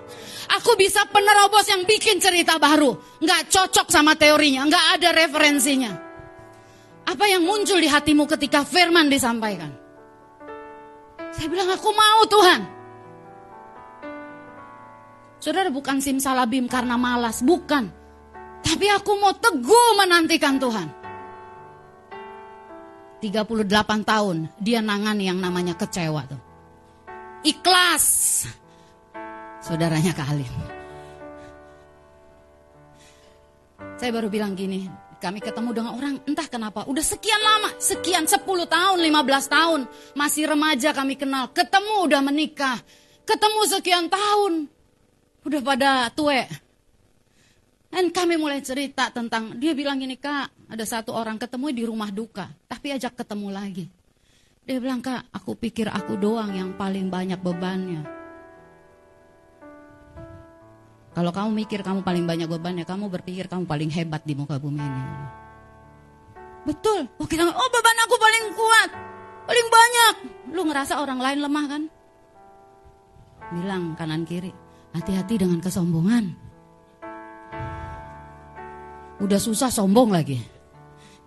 Aku 0.59 0.75
bisa 0.75 1.07
penerobos 1.07 1.63
yang 1.71 1.87
bikin 1.87 2.19
cerita 2.19 2.59
baru. 2.59 2.99
Nggak 3.23 3.47
cocok 3.47 3.87
sama 3.87 4.19
teorinya, 4.19 4.67
nggak 4.67 4.85
ada 4.99 5.09
referensinya. 5.15 5.91
Apa 7.07 7.25
yang 7.27 7.47
muncul 7.47 7.79
di 7.79 7.87
hatimu 7.87 8.27
ketika 8.27 8.67
firman 8.67 9.07
disampaikan? 9.07 9.71
Saya 11.31 11.47
bilang, 11.47 11.71
aku 11.71 11.89
mau 11.95 12.21
Tuhan. 12.27 12.61
Saudara 15.41 15.71
bukan 15.71 16.03
simsalabim 16.03 16.67
karena 16.67 16.99
malas, 16.99 17.41
bukan. 17.41 17.89
Tapi 18.61 18.85
aku 18.93 19.11
mau 19.17 19.33
teguh 19.33 19.89
menantikan 19.97 20.61
Tuhan. 20.61 20.87
38 23.21 24.05
tahun 24.05 24.49
dia 24.57 24.81
nangani 24.81 25.29
yang 25.29 25.39
namanya 25.41 25.73
kecewa 25.77 26.25
tuh. 26.29 26.41
Ikhlas. 27.41 28.45
Saudaranya 29.61 30.11
Kak 30.17 30.27
Saya 34.01 34.09
baru 34.09 34.33
bilang 34.33 34.57
gini, 34.57 34.89
kami 35.21 35.37
ketemu 35.37 35.69
dengan 35.77 35.93
orang 35.93 36.17
entah 36.25 36.49
kenapa 36.49 36.89
udah 36.89 37.05
sekian 37.05 37.37
lama, 37.37 37.69
sekian 37.77 38.25
10 38.25 38.41
tahun, 38.65 38.97
15 38.97 39.05
tahun, 39.45 39.81
masih 40.17 40.49
remaja 40.49 40.89
kami 40.89 41.13
kenal, 41.13 41.53
ketemu 41.53 42.09
udah 42.09 42.21
menikah, 42.25 42.81
ketemu 43.21 43.61
sekian 43.69 44.09
tahun, 44.09 44.65
Udah 45.41 45.61
pada 45.65 46.13
tue. 46.13 46.45
Dan 47.89 48.13
kami 48.13 48.37
mulai 48.37 48.61
cerita 48.61 49.09
tentang, 49.09 49.57
dia 49.57 49.73
bilang 49.73 49.97
gini 49.97 50.15
kak, 50.15 50.69
ada 50.69 50.85
satu 50.85 51.17
orang 51.17 51.41
ketemu 51.41 51.65
di 51.73 51.83
rumah 51.83 52.13
duka, 52.13 52.45
tapi 52.69 52.93
ajak 52.93 53.17
ketemu 53.17 53.47
lagi. 53.49 53.85
Dia 54.63 54.77
bilang 54.77 55.01
kak, 55.01 55.33
aku 55.33 55.57
pikir 55.57 55.89
aku 55.89 56.15
doang 56.15 56.53
yang 56.53 56.77
paling 56.77 57.09
banyak 57.09 57.41
bebannya. 57.41 58.20
Kalau 61.11 61.31
kamu 61.35 61.49
mikir 61.65 61.83
kamu 61.83 62.07
paling 62.07 62.23
banyak 62.23 62.47
bebannya, 62.47 62.87
kamu 62.87 63.11
berpikir 63.11 63.51
kamu 63.51 63.67
paling 63.67 63.91
hebat 63.91 64.23
di 64.23 64.31
muka 64.31 64.55
bumi 64.55 64.79
ini. 64.79 65.03
Betul. 66.63 67.09
Oh 67.19 67.27
kita, 67.27 67.43
oh 67.51 67.69
beban 67.73 67.97
aku 68.07 68.15
paling 68.15 68.45
kuat, 68.55 68.89
paling 69.43 69.67
banyak. 69.67 70.13
Lu 70.55 70.61
ngerasa 70.63 71.03
orang 71.03 71.19
lain 71.19 71.39
lemah 71.43 71.65
kan? 71.67 71.83
Bilang 73.51 73.83
kanan 73.99 74.23
kiri. 74.23 74.55
Hati-hati 74.91 75.39
dengan 75.39 75.59
kesombongan. 75.63 76.25
Udah 79.23 79.39
susah 79.39 79.71
sombong 79.71 80.11
lagi. 80.11 80.39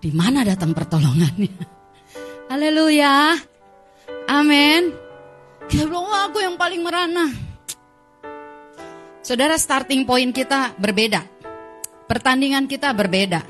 Di 0.00 0.12
mana 0.12 0.44
datang 0.44 0.76
pertolongannya? 0.76 1.52
Haleluya. 2.52 3.36
Amin. 4.28 4.92
Kita 5.64 5.88
bilang, 5.88 6.08
aku 6.28 6.44
yang 6.44 6.56
paling 6.60 6.84
merana. 6.84 7.53
Saudara, 9.24 9.56
starting 9.56 10.04
point 10.04 10.36
kita 10.36 10.76
berbeda. 10.76 11.24
Pertandingan 12.04 12.68
kita 12.68 12.92
berbeda. 12.92 13.40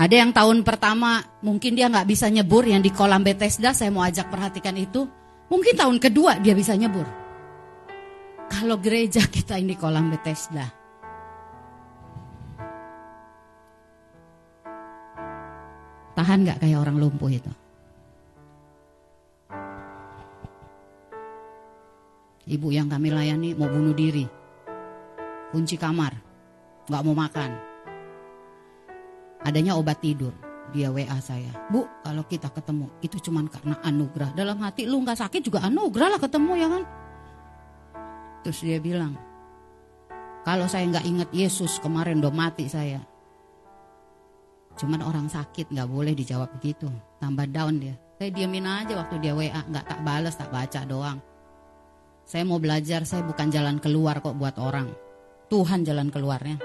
Ada 0.00 0.24
yang 0.24 0.32
tahun 0.32 0.64
pertama 0.64 1.20
mungkin 1.44 1.76
dia 1.76 1.92
nggak 1.92 2.08
bisa 2.08 2.32
nyebur 2.32 2.64
yang 2.64 2.80
di 2.80 2.88
kolam 2.88 3.20
Bethesda, 3.20 3.76
saya 3.76 3.92
mau 3.92 4.00
ajak 4.00 4.32
perhatikan 4.32 4.72
itu. 4.80 5.04
Mungkin 5.52 5.76
tahun 5.76 6.00
kedua 6.00 6.40
dia 6.40 6.56
bisa 6.56 6.72
nyebur. 6.72 7.04
Kalau 8.48 8.80
gereja 8.80 9.20
kita 9.36 9.60
ini 9.60 9.76
kolam 9.76 10.08
Bethesda. 10.08 10.72
Tahan 16.16 16.48
gak 16.48 16.64
kayak 16.64 16.80
orang 16.80 16.96
lumpuh 16.96 17.28
itu? 17.28 17.52
Ibu 22.48 22.72
yang 22.72 22.88
kami 22.88 23.12
layani 23.12 23.52
mau 23.52 23.68
bunuh 23.68 23.92
diri. 23.92 24.24
Kunci 25.52 25.76
kamar. 25.76 26.16
Gak 26.88 27.04
mau 27.04 27.12
makan. 27.12 27.50
Adanya 29.44 29.76
obat 29.76 30.00
tidur. 30.00 30.32
Dia 30.70 30.94
WA 30.94 31.18
saya. 31.18 31.50
Bu, 31.66 31.82
kalau 32.06 32.22
kita 32.30 32.46
ketemu 32.54 32.86
itu 33.02 33.18
cuma 33.18 33.42
karena 33.50 33.74
anugerah. 33.82 34.30
Dalam 34.38 34.62
hati 34.62 34.86
lu 34.86 35.02
gak 35.02 35.18
sakit 35.18 35.42
juga 35.42 35.66
anugerah 35.66 36.16
lah 36.16 36.20
ketemu 36.22 36.52
ya 36.54 36.68
kan. 36.70 36.82
Terus 38.40 38.58
dia 38.64 38.78
bilang, 38.80 39.12
kalau 40.40 40.64
saya 40.64 40.88
nggak 40.88 41.04
ingat 41.04 41.28
Yesus 41.36 41.76
kemarin 41.84 42.24
udah 42.24 42.32
mati 42.32 42.64
saya. 42.64 43.04
Cuman 44.80 45.04
orang 45.04 45.28
sakit 45.28 45.68
nggak 45.68 45.90
boleh 45.92 46.16
dijawab 46.16 46.48
begitu. 46.56 46.88
Tambah 47.20 47.44
down 47.52 47.76
dia. 47.76 47.94
Saya 48.16 48.32
diamin 48.32 48.64
aja 48.64 48.96
waktu 48.96 49.20
dia 49.20 49.36
WA, 49.36 49.52
nggak 49.52 49.84
tak 49.84 50.00
balas, 50.00 50.40
tak 50.40 50.48
baca 50.48 50.80
doang. 50.88 51.20
Saya 52.30 52.46
mau 52.46 52.62
belajar, 52.62 53.02
saya 53.02 53.26
bukan 53.26 53.50
jalan 53.50 53.82
keluar 53.82 54.22
kok 54.22 54.38
buat 54.38 54.54
orang. 54.62 54.86
Tuhan 55.50 55.82
jalan 55.82 56.14
keluarnya. 56.14 56.62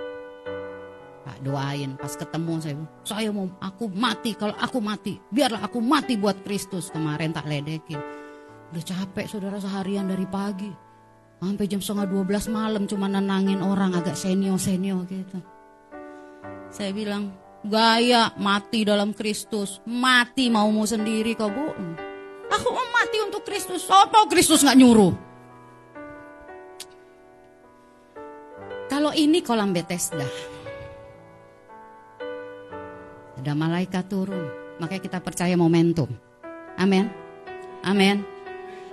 Pak 1.26 1.41
doain, 1.41 1.97
pas 1.97 2.13
ketemu 2.13 2.61
saya, 2.61 2.78
saya 3.01 3.34
mau 3.34 3.49
aku 3.57 3.89
mati, 3.89 4.38
kalau 4.38 4.53
aku 4.61 4.78
mati, 4.78 5.18
biarlah 5.34 5.66
aku 5.66 5.82
mati 5.82 6.22
buat 6.22 6.45
Kristus. 6.45 6.93
Kemarin 6.93 7.34
tak 7.34 7.49
ledekin. 7.49 7.97
Udah 8.70 8.84
capek 8.86 9.26
saudara 9.26 9.57
seharian 9.57 10.05
dari 10.05 10.30
pagi. 10.30 10.70
Sampai 11.41 11.66
jam 11.66 11.82
setengah 11.82 12.13
12 12.13 12.53
malam 12.53 12.86
cuma 12.86 13.09
nenangin 13.09 13.66
orang 13.66 13.97
agak 13.97 14.13
senior-senior 14.13 15.01
gitu. 15.09 15.41
Saya 16.70 16.93
bilang, 16.93 17.34
gaya 17.66 18.38
mati 18.38 18.86
dalam 18.86 19.18
Kristus. 19.18 19.82
Mati 19.89 20.45
maumu 20.53 20.86
sendiri 20.86 21.34
kau 21.34 21.49
bu. 21.49 21.74
Aku 22.53 22.70
mau 22.70 22.88
mati 22.93 23.18
untuk 23.26 23.41
Kristus. 23.41 23.89
Apa 23.89 24.30
Kristus 24.30 24.61
nggak 24.61 24.78
nyuruh? 24.78 25.35
Kalau 28.86 29.12
ini 29.18 29.42
kolam 29.42 29.74
Bethesda. 29.74 30.26
Ada 33.42 33.54
malaikat 33.58 34.06
turun. 34.06 34.46
Makanya 34.78 35.02
kita 35.02 35.20
percaya 35.22 35.58
momentum. 35.58 36.10
Amin. 36.78 37.10
Amin. 37.82 38.22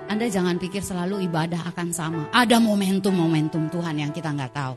Anda 0.09 0.27
jangan 0.29 0.59
pikir 0.59 0.83
selalu 0.83 1.25
ibadah 1.29 1.63
akan 1.73 1.89
sama. 1.95 2.23
Ada 2.33 2.59
momentum-momentum 2.59 3.71
Tuhan 3.71 3.97
yang 4.01 4.11
kita 4.11 4.33
nggak 4.33 4.53
tahu. 4.53 4.75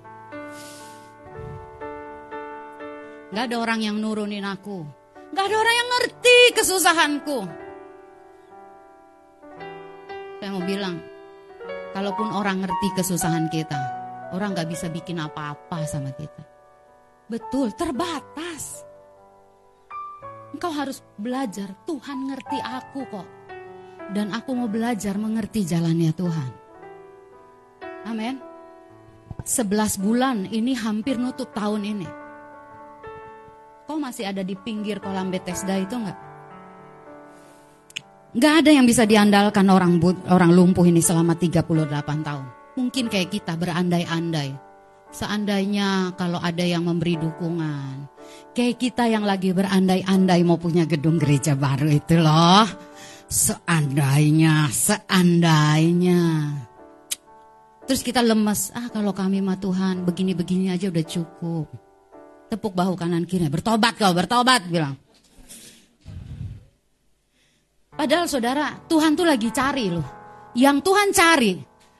Gak 3.36 3.52
ada 3.52 3.58
orang 3.60 3.84
yang 3.84 4.00
nurunin 4.00 4.48
aku. 4.48 4.88
Gak 5.36 5.46
ada 5.52 5.56
orang 5.60 5.76
yang 5.76 5.90
ngerti 5.92 6.38
kesusahanku. 6.56 7.40
Saya 10.40 10.50
mau 10.56 10.64
bilang, 10.64 11.02
kalaupun 11.92 12.32
orang 12.32 12.64
ngerti 12.64 12.88
kesusahan 12.96 13.52
kita, 13.52 14.05
orang 14.34 14.58
gak 14.58 14.70
bisa 14.72 14.90
bikin 14.90 15.22
apa-apa 15.22 15.86
sama 15.86 16.10
kita. 16.16 16.44
Betul, 17.30 17.74
terbatas. 17.76 18.86
Engkau 20.56 20.72
harus 20.72 21.04
belajar, 21.20 21.76
Tuhan 21.84 22.32
ngerti 22.32 22.58
aku 22.64 23.02
kok 23.12 23.28
dan 24.14 24.30
aku 24.36 24.54
mau 24.54 24.70
belajar 24.70 25.18
mengerti 25.18 25.66
jalannya 25.66 26.14
Tuhan. 26.14 26.52
Amin. 28.06 28.38
Sebelas 29.46 29.98
bulan 29.98 30.46
ini 30.50 30.78
hampir 30.78 31.18
nutup 31.18 31.50
tahun 31.54 31.82
ini. 31.86 32.08
Kau 33.86 34.02
masih 34.02 34.30
ada 34.30 34.42
di 34.42 34.58
pinggir 34.58 34.98
kolam 35.02 35.30
Bethesda 35.30 35.78
itu 35.78 35.94
enggak? 35.94 36.18
Enggak 38.36 38.54
ada 38.66 38.70
yang 38.74 38.86
bisa 38.86 39.06
diandalkan 39.06 39.66
orang 39.70 40.02
orang 40.28 40.52
lumpuh 40.52 40.86
ini 40.86 41.00
selama 41.00 41.38
38 41.38 41.66
tahun. 42.26 42.65
Mungkin 42.76 43.08
kayak 43.08 43.32
kita 43.32 43.56
berandai-andai. 43.56 44.52
Seandainya 45.16 46.12
kalau 46.20 46.44
ada 46.44 46.60
yang 46.60 46.84
memberi 46.84 47.16
dukungan. 47.16 48.12
Kayak 48.52 48.76
kita 48.84 49.08
yang 49.08 49.24
lagi 49.24 49.56
berandai-andai 49.56 50.44
mau 50.44 50.60
punya 50.60 50.84
gedung 50.84 51.16
gereja 51.16 51.56
baru 51.56 51.88
itu 51.88 52.20
loh. 52.20 52.68
Seandainya, 53.32 54.68
seandainya. 54.68 56.52
Terus 57.86 58.02
kita 58.04 58.20
lemes, 58.20 58.76
ah 58.76 58.92
kalau 58.92 59.16
kami 59.16 59.40
mah 59.40 59.62
Tuhan 59.62 60.04
begini-begini 60.04 60.74
aja 60.74 60.92
udah 60.92 61.06
cukup. 61.06 61.68
Tepuk 62.52 62.74
bahu 62.76 62.98
kanan 63.00 63.24
kiri, 63.24 63.48
bertobat 63.48 63.96
kau, 63.96 64.12
bertobat 64.12 64.68
bilang. 64.68 65.00
Padahal 67.96 68.28
saudara, 68.28 68.84
Tuhan 68.92 69.16
tuh 69.16 69.24
lagi 69.24 69.48
cari 69.54 69.88
loh. 69.88 70.08
Yang 70.58 70.78
Tuhan 70.84 71.08
cari, 71.16 71.54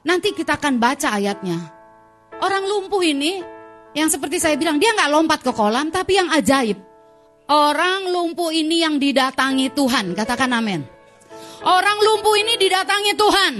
nanti 0.06 0.30
kita 0.30 0.54
akan 0.54 0.78
baca 0.78 1.10
ayatnya. 1.18 1.58
Orang 2.38 2.62
lumpuh 2.70 3.02
ini, 3.02 3.42
yang 3.98 4.06
seperti 4.06 4.38
saya 4.38 4.54
bilang, 4.54 4.78
dia 4.78 4.94
nggak 4.94 5.10
lompat 5.10 5.40
ke 5.42 5.50
kolam, 5.50 5.90
tapi 5.90 6.14
yang 6.14 6.30
ajaib. 6.30 6.78
Orang 7.50 8.10
lumpuh 8.14 8.54
ini 8.54 8.86
yang 8.86 9.02
didatangi 9.02 9.74
Tuhan, 9.74 10.14
katakan 10.14 10.54
amin. 10.54 10.86
Orang 11.66 11.98
lumpuh 11.98 12.34
ini 12.38 12.54
didatangi 12.54 13.12
Tuhan. 13.18 13.54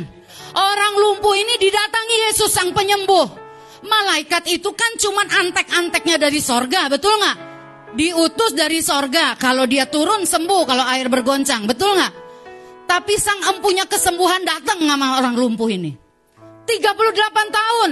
Orang 0.56 0.94
lumpuh 1.02 1.34
ini 1.34 1.58
didatangi 1.58 2.16
Yesus 2.30 2.50
sang 2.54 2.70
penyembuh. 2.70 3.26
Malaikat 3.86 4.46
itu 4.50 4.70
kan 4.74 4.94
cuman 4.98 5.26
antek-anteknya 5.26 6.16
dari 6.18 6.38
sorga, 6.38 6.86
betul 6.90 7.14
nggak? 7.18 7.38
Diutus 7.96 8.52
dari 8.52 8.82
sorga, 8.82 9.38
kalau 9.40 9.64
dia 9.64 9.88
turun 9.88 10.26
sembuh 10.26 10.62
kalau 10.66 10.84
air 10.90 11.06
bergoncang, 11.08 11.64
betul 11.64 11.96
nggak? 11.96 12.12
Tapi 12.86 13.14
sang 13.18 13.40
empunya 13.56 13.86
kesembuhan 13.86 14.42
datang 14.46 14.82
sama 14.82 15.18
orang 15.22 15.34
lumpuh 15.34 15.70
ini. 15.70 16.05
38 16.66 17.58
tahun. 17.58 17.90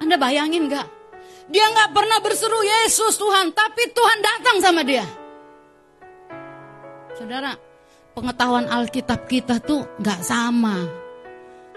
Anda 0.00 0.16
bayangin 0.16 0.68
nggak? 0.68 0.86
Dia 1.52 1.64
nggak 1.68 1.92
pernah 1.92 2.18
berseru 2.24 2.60
Yesus 2.64 3.20
Tuhan, 3.20 3.52
tapi 3.52 3.92
Tuhan 3.92 4.18
datang 4.24 4.56
sama 4.64 4.80
dia. 4.80 5.04
Saudara, 7.14 7.52
pengetahuan 8.16 8.66
Alkitab 8.68 9.28
kita 9.28 9.60
tuh 9.60 9.84
nggak 10.00 10.20
sama. 10.24 11.04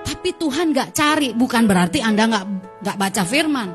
Tapi 0.08 0.30
Tuhan 0.40 0.72
nggak 0.72 0.96
cari, 0.96 1.36
bukan 1.36 1.68
berarti 1.68 2.00
Anda 2.00 2.32
nggak 2.32 2.46
nggak 2.84 2.98
baca 2.98 3.24
Firman. 3.28 3.70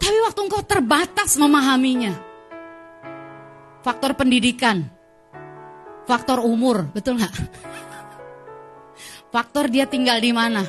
Tapi 0.00 0.18
waktu 0.24 0.40
engkau 0.40 0.62
terbatas 0.64 1.36
memahaminya, 1.36 2.12
faktor 3.84 4.16
pendidikan, 4.16 4.88
faktor 6.08 6.40
umur, 6.40 6.88
betul 6.92 7.20
nggak? 7.20 7.34
Faktor 9.34 9.66
dia 9.66 9.90
tinggal 9.90 10.22
di 10.22 10.30
mana? 10.30 10.62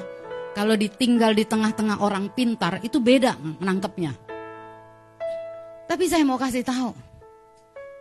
Kalau 0.58 0.74
ditinggal 0.74 1.38
di 1.38 1.46
tengah-tengah 1.46 2.02
orang 2.02 2.34
pintar 2.34 2.82
itu 2.82 2.98
beda 2.98 3.38
menangkapnya. 3.62 4.10
Tapi 5.86 6.10
saya 6.10 6.26
mau 6.26 6.42
kasih 6.42 6.66
tahu, 6.66 6.90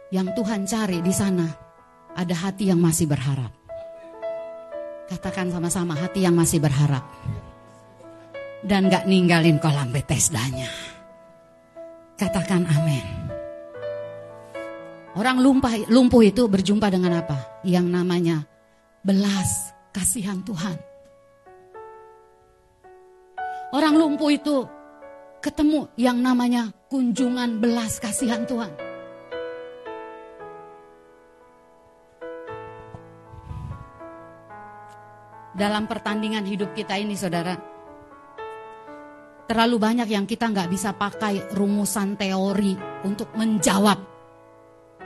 yang 0.09 0.33
Tuhan 0.33 0.65
cari 0.65 1.05
di 1.05 1.12
sana 1.12 1.45
ada 2.17 2.33
hati 2.33 2.73
yang 2.73 2.81
masih 2.81 3.05
berharap. 3.05 3.53
Katakan 5.05 5.53
sama-sama 5.53 5.93
hati 6.01 6.25
yang 6.25 6.33
masih 6.33 6.65
berharap. 6.65 7.05
Dan 8.65 8.89
gak 8.89 9.05
ninggalin 9.05 9.61
kolam 9.61 9.93
Bethesdanya. 9.93 10.73
Katakan 12.17 12.65
amin. 12.65 13.05
Orang 15.12 15.45
lumpuh, 15.45 15.93
lumpuh 15.93 16.25
itu 16.25 16.49
berjumpa 16.49 16.89
dengan 16.89 17.21
apa? 17.21 17.61
Yang 17.69 17.87
namanya 17.93 18.37
belas 19.05 19.74
kasihan 19.95 20.42
Tuhan. 20.42 20.74
Orang 23.70 23.95
lumpuh 23.95 24.34
itu 24.34 24.66
ketemu 25.38 25.86
yang 25.95 26.18
namanya 26.18 26.74
kunjungan 26.90 27.62
belas 27.62 28.03
kasihan 28.03 28.42
Tuhan. 28.42 28.74
Dalam 35.55 35.86
pertandingan 35.86 36.42
hidup 36.42 36.74
kita 36.74 36.99
ini 36.99 37.14
saudara, 37.14 37.55
terlalu 39.47 39.78
banyak 39.78 40.11
yang 40.11 40.26
kita 40.26 40.51
nggak 40.51 40.66
bisa 40.66 40.99
pakai 40.99 41.55
rumusan 41.55 42.18
teori 42.18 42.74
untuk 43.07 43.30
menjawab 43.38 44.03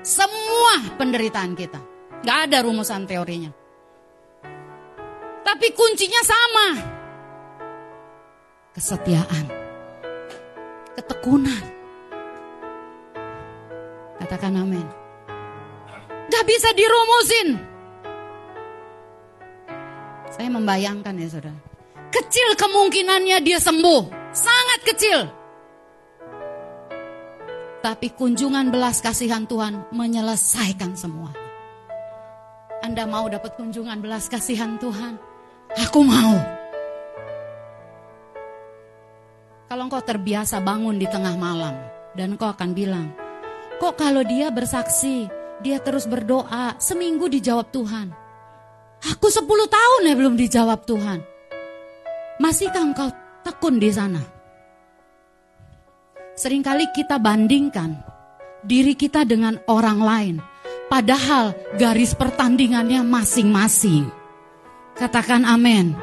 semua 0.01 0.97
penderitaan 0.97 1.53
kita. 1.53 1.81
Gak 2.25 2.49
ada 2.49 2.65
rumusan 2.65 3.05
teorinya. 3.05 3.68
Tapi 5.49 5.73
kuncinya 5.73 6.21
sama. 6.29 6.67
Kesetiaan. 8.77 9.49
Ketekunan. 10.93 11.65
Katakan 14.21 14.61
amin. 14.61 14.85
Gak 16.29 16.45
bisa 16.45 16.69
dirumusin. 16.77 17.49
Saya 20.29 20.53
membayangkan 20.53 21.17
ya 21.17 21.33
saudara. 21.33 21.57
Kecil 22.13 22.53
kemungkinannya 22.53 23.41
dia 23.41 23.57
sembuh. 23.57 24.05
Sangat 24.37 24.81
kecil. 24.85 25.33
Tapi 27.81 28.13
kunjungan 28.13 28.69
belas 28.69 29.01
kasihan 29.01 29.49
Tuhan 29.49 29.97
menyelesaikan 29.97 30.93
semua. 30.93 31.33
Anda 32.85 33.09
mau 33.09 33.25
dapat 33.33 33.57
kunjungan 33.57 34.05
belas 34.05 34.29
kasihan 34.29 34.77
Tuhan? 34.77 35.28
Aku 35.87 36.03
mau. 36.03 36.35
Kalau 39.69 39.83
engkau 39.87 40.03
terbiasa 40.03 40.59
bangun 40.59 40.99
di 40.99 41.07
tengah 41.07 41.39
malam 41.39 41.77
dan 42.19 42.35
engkau 42.35 42.51
akan 42.51 42.75
bilang, 42.75 43.15
kok 43.79 43.95
kalau 43.95 44.27
dia 44.27 44.51
bersaksi, 44.51 45.31
dia 45.63 45.79
terus 45.79 46.09
berdoa, 46.11 46.75
seminggu 46.83 47.31
dijawab 47.31 47.71
Tuhan. 47.71 48.11
Aku 48.99 49.31
10 49.31 49.47
tahun 49.47 50.09
ya 50.11 50.15
belum 50.19 50.35
dijawab 50.35 50.83
Tuhan. 50.83 51.23
Masihkah 52.43 52.83
engkau 52.83 53.09
tekun 53.47 53.79
di 53.79 53.91
sana? 53.95 54.23
Seringkali 56.35 56.91
kita 56.91 57.23
bandingkan 57.23 57.99
diri 58.67 58.99
kita 58.99 59.23
dengan 59.23 59.63
orang 59.71 60.01
lain. 60.03 60.37
Padahal 60.89 61.55
garis 61.77 62.17
pertandingannya 62.17 63.05
masing-masing. 63.05 64.18
Katakan 64.99 65.47
amin. 65.47 65.95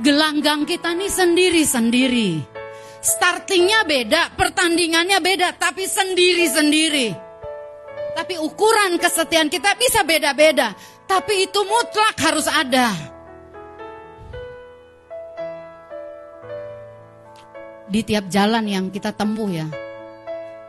Gelanggang 0.00 0.64
kita 0.64 0.96
nih 0.96 1.12
sendiri-sendiri. 1.12 2.40
Startingnya 3.00 3.84
beda, 3.84 4.32
pertandingannya 4.32 5.20
beda, 5.20 5.56
tapi 5.60 5.84
sendiri-sendiri. 5.84 7.12
Tapi 8.16 8.34
ukuran 8.40 8.96
kesetiaan 8.96 9.52
kita 9.52 9.76
bisa 9.76 10.04
beda-beda. 10.04 10.72
Tapi 11.04 11.48
itu 11.48 11.60
mutlak 11.68 12.16
harus 12.20 12.48
ada. 12.48 12.92
Di 17.90 18.00
tiap 18.06 18.30
jalan 18.30 18.64
yang 18.64 18.88
kita 18.88 19.12
tempuh 19.12 19.50
ya. 19.50 19.68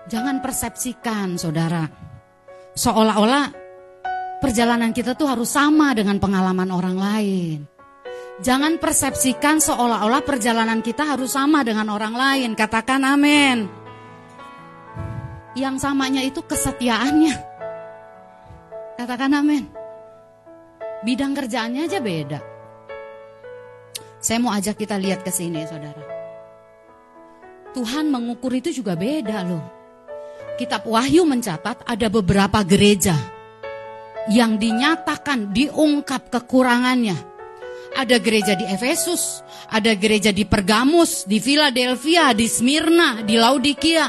Jangan 0.09 0.43
persepsikan 0.43 1.37
saudara. 1.37 1.85
Seolah-olah 2.73 3.70
perjalanan 4.41 4.89
kita 4.89 5.13
tuh 5.13 5.29
harus 5.29 5.53
sama 5.53 5.93
dengan 5.93 6.17
pengalaman 6.17 6.73
orang 6.73 6.97
lain. 6.97 7.59
Jangan 8.41 8.81
persepsikan 8.81 9.61
seolah-olah 9.61 10.25
perjalanan 10.25 10.81
kita 10.81 11.05
harus 11.05 11.37
sama 11.37 11.61
dengan 11.61 11.93
orang 11.93 12.17
lain. 12.17 12.57
Katakan 12.57 13.05
amin. 13.05 13.69
Yang 15.53 15.85
samanya 15.85 16.25
itu 16.25 16.41
kesetiaannya. 16.41 17.37
Katakan 18.97 19.37
amin. 19.37 19.69
Bidang 21.05 21.37
kerjaannya 21.37 21.85
aja 21.85 22.01
beda. 22.01 22.39
Saya 24.17 24.37
mau 24.41 24.53
ajak 24.57 24.77
kita 24.77 24.97
lihat 24.97 25.21
ke 25.21 25.29
sini, 25.29 25.65
saudara. 25.69 26.01
Tuhan 27.77 28.09
mengukur 28.09 28.53
itu 28.57 28.73
juga 28.73 28.97
beda 28.97 29.45
loh. 29.45 29.65
Kitab 30.57 30.85
Wahyu 30.85 31.25
mencatat 31.25 31.85
ada 31.85 32.07
beberapa 32.09 32.61
gereja 32.61 33.17
yang 34.29 34.61
dinyatakan 34.61 35.49
diungkap 35.49 36.29
kekurangannya. 36.29 37.17
Ada 37.91 38.23
gereja 38.23 38.55
di 38.55 38.63
Efesus, 38.69 39.43
ada 39.67 39.91
gereja 39.97 40.31
di 40.31 40.47
Pergamus, 40.47 41.27
di 41.27 41.43
Philadelphia, 41.43 42.31
di 42.31 42.47
Smyrna, 42.47 43.25
di 43.25 43.35
Laodikia. 43.35 44.07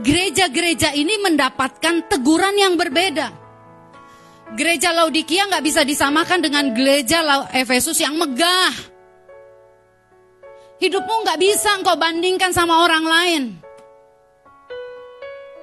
Gereja-gereja 0.00 0.96
ini 0.96 1.14
mendapatkan 1.22 2.10
teguran 2.10 2.56
yang 2.58 2.74
berbeda. 2.74 3.30
Gereja 4.58 4.90
Laodikia 4.90 5.46
nggak 5.46 5.62
bisa 5.62 5.86
disamakan 5.86 6.42
dengan 6.42 6.74
gereja 6.74 7.22
Efesus 7.54 8.02
yang 8.02 8.18
megah. 8.18 8.74
Hidupmu 10.82 11.14
nggak 11.22 11.38
bisa 11.38 11.78
engkau 11.78 11.94
bandingkan 11.94 12.50
sama 12.50 12.82
orang 12.82 13.04
lain. 13.06 13.42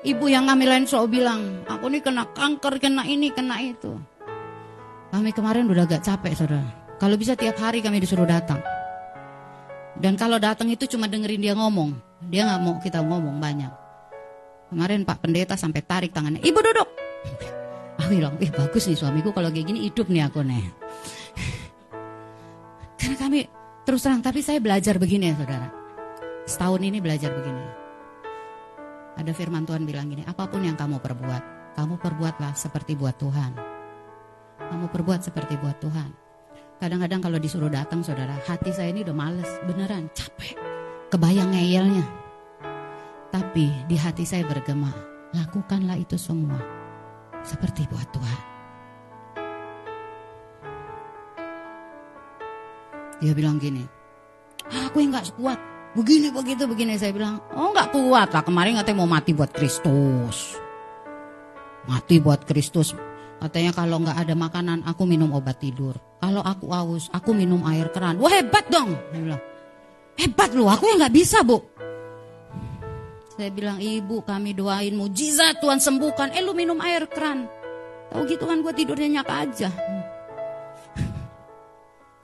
Ibu 0.05 0.29
yang 0.29 0.45
lain 0.45 0.85
selalu 0.85 1.17
bilang, 1.17 1.65
aku 1.65 1.89
nih 1.89 2.05
kena 2.05 2.29
kanker, 2.29 2.77
kena 2.77 3.01
ini, 3.09 3.33
kena 3.33 3.57
itu. 3.65 3.97
Kami 5.09 5.33
kemarin 5.33 5.65
udah 5.65 5.89
agak 5.89 6.05
capek 6.05 6.37
saudara. 6.37 6.69
Kalau 7.01 7.17
bisa 7.17 7.33
tiap 7.33 7.57
hari 7.57 7.81
kami 7.81 7.97
disuruh 7.97 8.29
datang. 8.29 8.61
Dan 9.97 10.13
kalau 10.13 10.37
datang 10.37 10.69
itu 10.69 10.85
cuma 10.85 11.09
dengerin 11.09 11.41
dia 11.41 11.53
ngomong. 11.57 11.97
Dia 12.29 12.45
nggak 12.45 12.61
mau 12.61 12.77
kita 12.77 13.01
ngomong 13.01 13.41
banyak. 13.41 13.73
Kemarin 14.69 15.07
Pak 15.07 15.17
Pendeta 15.23 15.55
sampai 15.57 15.81
tarik 15.81 16.11
tangannya, 16.13 16.43
ibu 16.43 16.59
duduk. 16.59 16.89
Aku 18.03 18.13
bilang, 18.13 18.37
eh 18.37 18.51
bagus 18.53 18.85
nih 18.85 18.99
suamiku 18.99 19.33
kalau 19.33 19.49
kayak 19.49 19.73
gini 19.73 19.89
hidup 19.89 20.05
nih 20.11 20.29
aku 20.29 20.45
nih. 20.45 20.63
Karena 23.01 23.15
kami 23.17 23.39
terus 23.89 24.05
terang, 24.05 24.21
tapi 24.21 24.45
saya 24.45 24.61
belajar 24.61 25.01
begini 25.01 25.33
ya 25.33 25.35
saudara. 25.35 25.67
Setahun 26.45 26.81
ini 26.85 27.01
belajar 27.01 27.33
begini. 27.33 27.76
Ada 29.18 29.34
firman 29.34 29.65
Tuhan 29.65 29.82
bilang 29.84 30.13
gini, 30.13 30.22
apa 30.30 30.45
pun 30.45 30.61
yang 30.61 30.78
kamu 30.78 31.01
perbuat, 31.01 31.74
kamu 31.74 31.97
perbuatlah 31.97 32.53
seperti 32.53 32.93
buat 32.93 33.18
Tuhan. 33.18 33.51
Kamu 34.61 34.93
perbuat 34.93 35.26
seperti 35.26 35.57
buat 35.57 35.82
Tuhan. 35.82 36.13
Kadang-kadang 36.78 37.26
kalau 37.26 37.41
disuruh 37.41 37.74
datang 37.74 38.05
saudara, 38.05 38.38
hati 38.45 38.70
saya 38.70 38.93
ini 38.93 39.01
udah 39.01 39.18
males, 39.18 39.49
beneran 39.65 40.13
capek. 40.13 40.53
Kebayang 41.09 41.49
ngeyelnya. 41.49 42.05
Tapi 43.34 43.89
di 43.89 43.97
hati 43.97 44.22
saya 44.22 44.45
bergema, 44.45 44.93
lakukanlah 45.34 45.97
itu 45.97 46.13
semua 46.13 46.61
seperti 47.41 47.89
buat 47.89 48.05
Tuhan. 48.13 48.41
Dia 53.18 53.34
bilang 53.34 53.57
gini, 53.57 53.82
aku 54.70 55.01
yang 55.01 55.18
gak 55.18 55.34
kuat. 55.34 55.57
Begini, 55.97 56.29
begitu, 56.29 56.69
begini. 56.69 56.93
Saya 57.01 57.09
bilang, 57.09 57.41
oh 57.57 57.73
gak 57.73 57.89
kuat 57.89 58.29
lah. 58.29 58.45
Kemarin 58.45 58.77
katanya 58.77 59.01
mau 59.01 59.09
mati 59.09 59.33
buat 59.33 59.49
Kristus. 59.49 60.53
Mati 61.89 62.21
buat 62.21 62.45
Kristus. 62.45 62.93
Katanya 63.37 63.71
kalau 63.73 64.01
nggak 64.01 64.17
ada 64.17 64.33
makanan, 64.33 64.81
aku 64.85 65.05
minum 65.05 65.29
obat 65.33 65.61
tidur. 65.61 65.93
Kalau 66.17 66.41
aku 66.41 66.73
aus, 66.73 67.09
aku 67.13 67.37
minum 67.37 67.61
air 67.69 67.93
keran. 67.93 68.17
Wah 68.17 68.33
hebat 68.33 68.65
dong. 68.69 68.97
Dia 69.13 69.21
bilang, 69.21 69.41
hebat 70.17 70.49
lu, 70.57 70.65
aku 70.65 70.89
yang 70.89 71.05
nggak 71.05 71.17
bisa 71.17 71.45
bu. 71.45 71.61
Saya 73.37 73.53
bilang, 73.53 73.77
ibu 73.77 74.25
kami 74.25 74.57
doain 74.57 74.97
mujizat 74.97 75.61
Tuhan 75.61 75.77
sembuhkan. 75.77 76.33
Eh 76.33 76.41
lu 76.41 76.57
minum 76.57 76.81
air 76.81 77.05
keran. 77.05 77.45
Tahu 78.09 78.25
gitu 78.25 78.49
kan 78.49 78.65
gue 78.65 78.73
tidurnya 78.73 79.21
nyak 79.21 79.29
aja. 79.29 79.69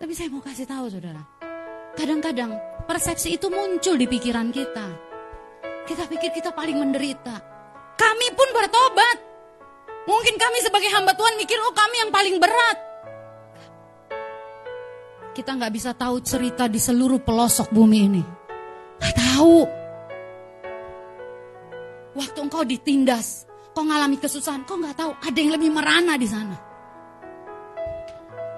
Tapi 0.01 0.13
saya 0.17 0.34
mau 0.34 0.41
kasih 0.41 0.65
tahu 0.65 0.89
saudara. 0.89 1.21
Kadang-kadang 1.93 2.57
persepsi 2.84 3.36
itu 3.40 3.48
muncul 3.48 3.96
di 3.96 4.08
pikiran 4.08 4.52
kita. 4.52 4.88
Kita 5.84 6.08
pikir 6.08 6.32
kita 6.32 6.56
paling 6.56 6.80
menderita. 6.80 7.36
Kami 8.00 8.28
pun 8.36 8.50
bertobat. 8.56 9.18
Mungkin 10.04 10.36
kami 10.36 10.58
sebagai 10.60 10.92
hamba 10.92 11.16
Tuhan 11.16 11.40
mikir, 11.40 11.56
oh 11.64 11.72
kami 11.76 11.96
yang 12.04 12.12
paling 12.12 12.36
berat. 12.40 12.78
Kita 15.34 15.56
nggak 15.56 15.74
bisa 15.74 15.92
tahu 15.96 16.20
cerita 16.22 16.68
di 16.68 16.78
seluruh 16.78 17.24
pelosok 17.24 17.72
bumi 17.72 18.00
ini. 18.04 18.24
Nggak 19.00 19.16
tahu. 19.16 19.60
Waktu 22.14 22.40
engkau 22.46 22.64
ditindas, 22.68 23.50
kau 23.74 23.82
ngalami 23.82 24.22
kesusahan, 24.22 24.68
kau 24.68 24.78
nggak 24.78 24.94
tahu 24.94 25.12
ada 25.18 25.38
yang 25.40 25.52
lebih 25.56 25.74
merana 25.74 26.14
di 26.20 26.28
sana. 26.30 26.56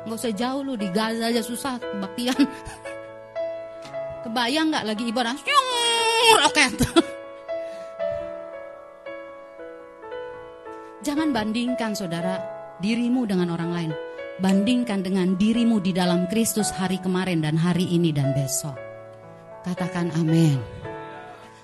Nggak 0.05 0.17
usah 0.21 0.33
jauh 0.35 0.61
lu 0.61 0.73
di 0.75 0.89
Gaza 0.91 1.31
aja 1.31 1.41
susah 1.41 1.79
kebaktian. 1.79 2.41
Kebayang 4.25 4.73
nggak 4.73 4.89
lagi 4.89 5.05
ibadah? 5.05 5.37
Roket. 6.41 6.73
Jangan 11.05 11.29
bandingkan 11.29 11.93
saudara 11.93 12.41
dirimu 12.81 13.29
dengan 13.29 13.53
orang 13.53 13.69
lain. 13.69 13.93
Bandingkan 14.41 15.05
dengan 15.05 15.37
dirimu 15.37 15.77
di 15.77 15.93
dalam 15.93 16.25
Kristus 16.25 16.73
hari 16.73 16.97
kemarin 16.97 17.45
dan 17.45 17.53
hari 17.53 17.85
ini 17.85 18.09
dan 18.09 18.33
besok. 18.33 18.73
Katakan 19.61 20.09
amin. 20.17 20.57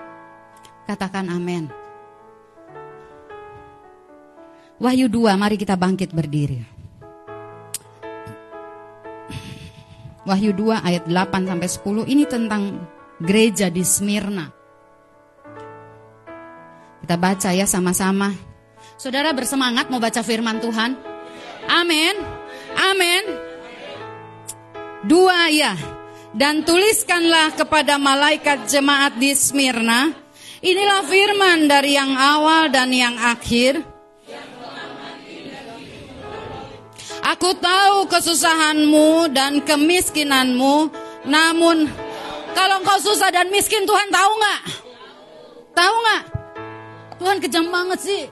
Katakan 0.90 1.30
amin. 1.30 1.79
Wahyu 4.80 5.12
2, 5.12 5.36
mari 5.36 5.60
kita 5.60 5.76
bangkit 5.76 6.08
berdiri. 6.16 6.64
Wahyu 10.24 10.56
2 10.56 10.80
ayat 10.80 11.04
8 11.04 11.52
sampai 11.52 11.68
10 11.68 12.08
ini 12.08 12.24
tentang 12.24 12.80
gereja 13.20 13.68
di 13.68 13.84
Smyrna. 13.84 14.48
Kita 17.04 17.16
baca 17.20 17.52
ya 17.52 17.68
sama-sama. 17.68 18.32
Saudara 18.96 19.36
bersemangat 19.36 19.92
mau 19.92 20.00
baca 20.00 20.24
firman 20.24 20.64
Tuhan? 20.64 20.96
Amin. 21.68 22.16
Amin. 22.72 23.24
Dua 25.04 25.52
ya. 25.52 25.76
Dan 26.32 26.64
tuliskanlah 26.64 27.52
kepada 27.52 28.00
malaikat 28.00 28.64
jemaat 28.64 29.20
di 29.20 29.36
Smyrna. 29.36 30.08
Inilah 30.64 31.04
firman 31.04 31.68
dari 31.68 32.00
yang 32.00 32.16
awal 32.16 32.72
dan 32.72 32.88
yang 32.96 33.20
akhir 33.20 33.99
Aku 37.30 37.54
tahu 37.54 38.10
kesusahanmu 38.10 39.30
dan 39.30 39.62
kemiskinanmu, 39.62 40.90
namun 41.30 41.86
kalau 42.58 42.82
engkau 42.82 42.98
susah 42.98 43.30
dan 43.30 43.54
miskin 43.54 43.86
Tuhan 43.86 44.10
tahu 44.10 44.30
nggak? 44.34 44.60
Tahu 45.70 45.94
nggak? 45.94 46.22
Tuhan 47.22 47.38
kejam 47.38 47.70
banget 47.70 48.00
sih. 48.02 48.24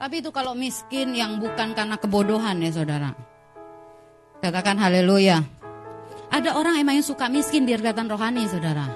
Tapi 0.00 0.24
itu 0.24 0.32
kalau 0.32 0.56
miskin 0.56 1.12
yang 1.12 1.36
bukan 1.36 1.76
karena 1.76 2.00
kebodohan 2.00 2.56
ya 2.64 2.72
saudara. 2.72 3.12
Katakan 4.40 4.80
haleluya. 4.80 5.44
Ada 6.32 6.56
orang 6.56 6.80
emang 6.80 6.96
yang 6.96 7.04
suka 7.04 7.28
miskin 7.28 7.68
biar 7.68 7.84
kelihatan 7.84 8.08
rohani 8.08 8.48
saudara. 8.48 8.88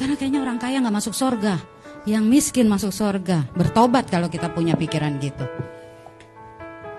Karena 0.00 0.16
kayaknya 0.16 0.40
orang 0.40 0.56
kaya 0.56 0.80
nggak 0.80 0.96
masuk 0.96 1.12
sorga. 1.12 1.60
Yang 2.08 2.24
miskin 2.24 2.72
masuk 2.72 2.90
sorga. 2.90 3.44
Bertobat 3.52 4.08
kalau 4.08 4.32
kita 4.32 4.48
punya 4.48 4.80
pikiran 4.80 5.20
gitu. 5.20 5.44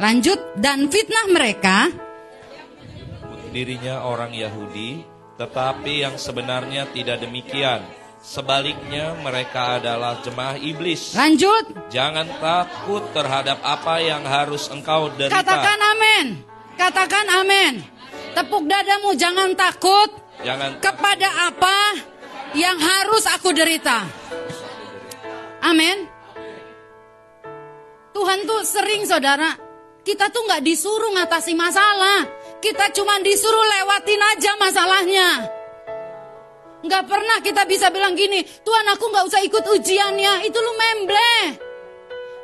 Lanjut 0.01 0.39
dan 0.57 0.89
fitnah 0.89 1.29
mereka 1.29 1.93
dirinya 3.53 4.01
orang 4.01 4.33
Yahudi, 4.33 5.05
tetapi 5.37 6.01
yang 6.01 6.17
sebenarnya 6.17 6.89
tidak 6.89 7.21
demikian. 7.21 7.85
Sebaliknya 8.23 9.13
mereka 9.21 9.77
adalah 9.77 10.17
jemaah 10.25 10.57
iblis. 10.57 11.13
Lanjut. 11.13 11.91
Jangan 11.93 12.25
takut 12.41 13.03
terhadap 13.13 13.61
apa 13.61 14.01
yang 14.01 14.25
harus 14.25 14.71
engkau 14.73 15.13
derita. 15.13 15.43
Katakan 15.43 15.79
amin. 15.93 16.25
Katakan 16.73 17.27
amin. 17.43 17.73
Tepuk 18.33 18.65
dadamu 18.65 19.13
jangan 19.13 19.53
takut. 19.53 20.09
Jangan 20.41 20.79
kepada 20.81 21.51
apa 21.51 21.77
yang 22.55 22.79
harus 22.79 23.27
aku 23.27 23.51
derita. 23.51 24.07
Amin. 25.61 26.07
Tuhan 28.15 28.39
tuh 28.47 28.63
sering 28.63 29.03
saudara 29.03 29.62
kita 30.03 30.27
tuh 30.29 30.43
nggak 30.43 30.63
disuruh 30.67 31.15
ngatasi 31.15 31.55
masalah. 31.55 32.27
Kita 32.59 32.91
cuma 32.91 33.19
disuruh 33.23 33.63
lewatin 33.63 34.21
aja 34.35 34.51
masalahnya. 34.59 35.29
Nggak 36.83 37.03
pernah 37.07 37.37
kita 37.39 37.63
bisa 37.63 37.87
bilang 37.87 38.11
gini, 38.11 38.43
Tuhan 38.43 38.85
aku 38.91 39.07
nggak 39.07 39.25
usah 39.31 39.41
ikut 39.47 39.63
ujiannya, 39.63 40.43
itu 40.43 40.57
lu 40.59 40.73
memble. 40.75 41.39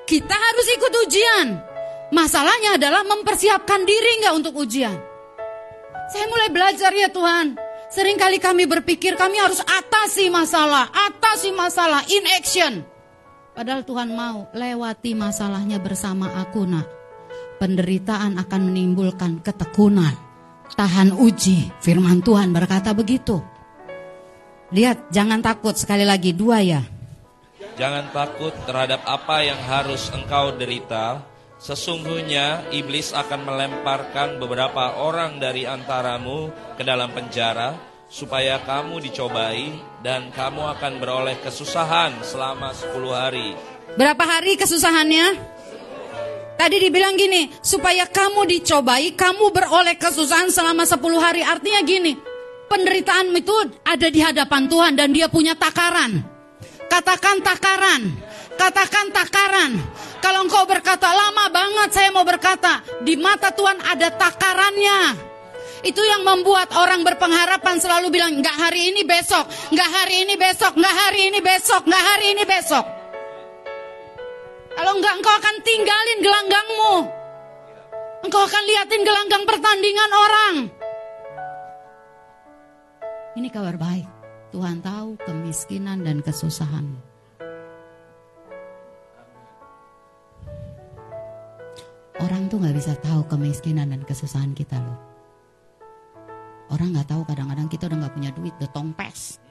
Kita 0.07 0.32
harus 0.32 0.68
ikut 0.80 0.93
ujian. 1.07 1.47
Masalahnya 2.16 2.80
adalah 2.80 3.03
mempersiapkan 3.03 3.84
diri 3.84 4.24
nggak 4.24 4.36
untuk 4.39 4.55
ujian. 4.64 4.95
Saya 6.10 6.26
mulai 6.32 6.49
belajar 6.49 6.89
ya 6.95 7.12
Tuhan. 7.12 7.60
Seringkali 7.91 8.39
kami 8.39 8.64
berpikir 8.66 9.20
kami 9.20 9.38
harus 9.38 9.60
atasi 9.62 10.32
masalah, 10.32 10.88
atasi 10.89 11.51
masalah 11.51 12.01
in 12.07 12.24
action. 12.39 12.74
Padahal 13.53 13.84
Tuhan 13.84 14.16
mau 14.16 14.47
lewati 14.55 15.14
masalahnya 15.20 15.84
bersama 15.84 16.32
aku 16.38 16.64
nak 16.64 16.98
penderitaan 17.60 18.39
akan 18.39 18.62
menimbulkan 18.72 19.43
ketekunan. 19.43 20.16
Tahan 20.74 21.12
uji, 21.12 21.76
firman 21.84 22.24
Tuhan 22.24 22.55
berkata 22.55 22.95
begitu. 22.95 23.43
Lihat, 24.72 25.12
jangan 25.12 25.43
takut 25.43 25.76
sekali 25.76 26.07
lagi 26.07 26.32
dua 26.32 26.64
ya. 26.64 26.82
Jangan 27.76 28.12
takut 28.16 28.55
terhadap 28.64 29.03
apa 29.03 29.43
yang 29.43 29.60
harus 29.60 30.07
engkau 30.16 30.55
derita. 30.55 31.26
Sesungguhnya 31.60 32.72
iblis 32.72 33.12
akan 33.12 33.43
melemparkan 33.43 34.39
beberapa 34.39 34.95
orang 34.95 35.43
dari 35.43 35.68
antaramu 35.68 36.47
ke 36.80 36.88
dalam 36.88 37.12
penjara 37.12 37.76
supaya 38.07 38.64
kamu 38.64 39.03
dicobai 39.03 39.76
dan 39.99 40.32
kamu 40.32 40.72
akan 40.80 40.93
beroleh 41.03 41.36
kesusahan 41.43 42.24
selama 42.24 42.72
10 42.72 43.12
hari. 43.12 43.49
Berapa 43.99 44.24
hari 44.24 44.55
kesusahannya? 44.55 45.59
Tadi 46.60 46.76
dibilang 46.76 47.16
gini, 47.16 47.47
supaya 47.64 48.03
kamu 48.03 48.43
dicobai, 48.43 49.16
kamu 49.16 49.47
beroleh 49.55 49.95
kesusahan 49.95 50.51
selama 50.51 50.84
10 50.84 50.99
hari. 51.16 51.39
Artinya 51.39 51.80
gini, 51.88 52.20
penderitaan 52.68 53.32
itu 53.32 53.55
ada 53.88 54.07
di 54.12 54.20
hadapan 54.20 54.68
Tuhan 54.68 54.91
dan 54.99 55.16
dia 55.16 55.32
punya 55.32 55.55
takaran. 55.55 56.20
Katakan 56.91 57.39
takaran, 57.39 58.12
katakan 58.60 59.07
takaran. 59.16 59.72
Kalau 60.20 60.43
engkau 60.43 60.68
berkata 60.68 61.07
lama 61.07 61.47
banget 61.47 61.95
saya 61.95 62.12
mau 62.12 62.28
berkata, 62.28 62.84
di 63.07 63.16
mata 63.16 63.55
Tuhan 63.55 63.80
ada 63.80 64.12
takarannya. 64.20 65.16
Itu 65.80 66.03
yang 66.03 66.28
membuat 66.28 66.76
orang 66.76 67.07
berpengharapan 67.07 67.80
selalu 67.80 68.12
bilang, 68.12 68.36
nggak 68.36 68.57
hari 68.68 68.91
ini 68.91 69.07
besok, 69.07 69.47
nggak 69.72 69.89
hari 69.95 70.28
ini 70.28 70.36
besok, 70.36 70.76
nggak 70.76 70.95
hari 71.07 71.32
ini 71.32 71.39
besok, 71.39 71.88
nggak 71.88 72.03
hari 72.03 72.26
ini 72.36 72.43
besok. 72.43 72.98
Kalau 74.80 74.95
enggak 74.95 75.11
engkau 75.19 75.34
akan 75.36 75.55
tinggalin 75.59 76.19
gelanggangmu. 76.23 76.95
Engkau 78.23 78.47
akan 78.47 78.63
liatin 78.63 79.03
gelanggang 79.03 79.43
pertandingan 79.43 80.11
orang. 80.15 80.55
Ini 83.36 83.47
kabar 83.51 83.75
baik. 83.75 84.07
Tuhan 84.55 84.80
tahu 84.80 85.19
kemiskinan 85.19 86.07
dan 86.07 86.23
kesusahan. 86.23 86.95
Orang 92.23 92.47
tuh 92.47 92.63
nggak 92.63 92.80
bisa 92.80 92.95
tahu 93.03 93.27
kemiskinan 93.27 93.91
dan 93.91 94.07
kesusahan 94.07 94.55
kita 94.55 94.80
loh. 94.80 94.95
Orang 96.71 96.95
nggak 96.95 97.11
tahu 97.11 97.27
kadang-kadang 97.27 97.67
kita 97.67 97.91
udah 97.91 98.07
nggak 98.07 98.15
punya 98.15 98.32
duit, 98.32 98.55
udah 98.63 98.71
tongpes. 98.71 99.43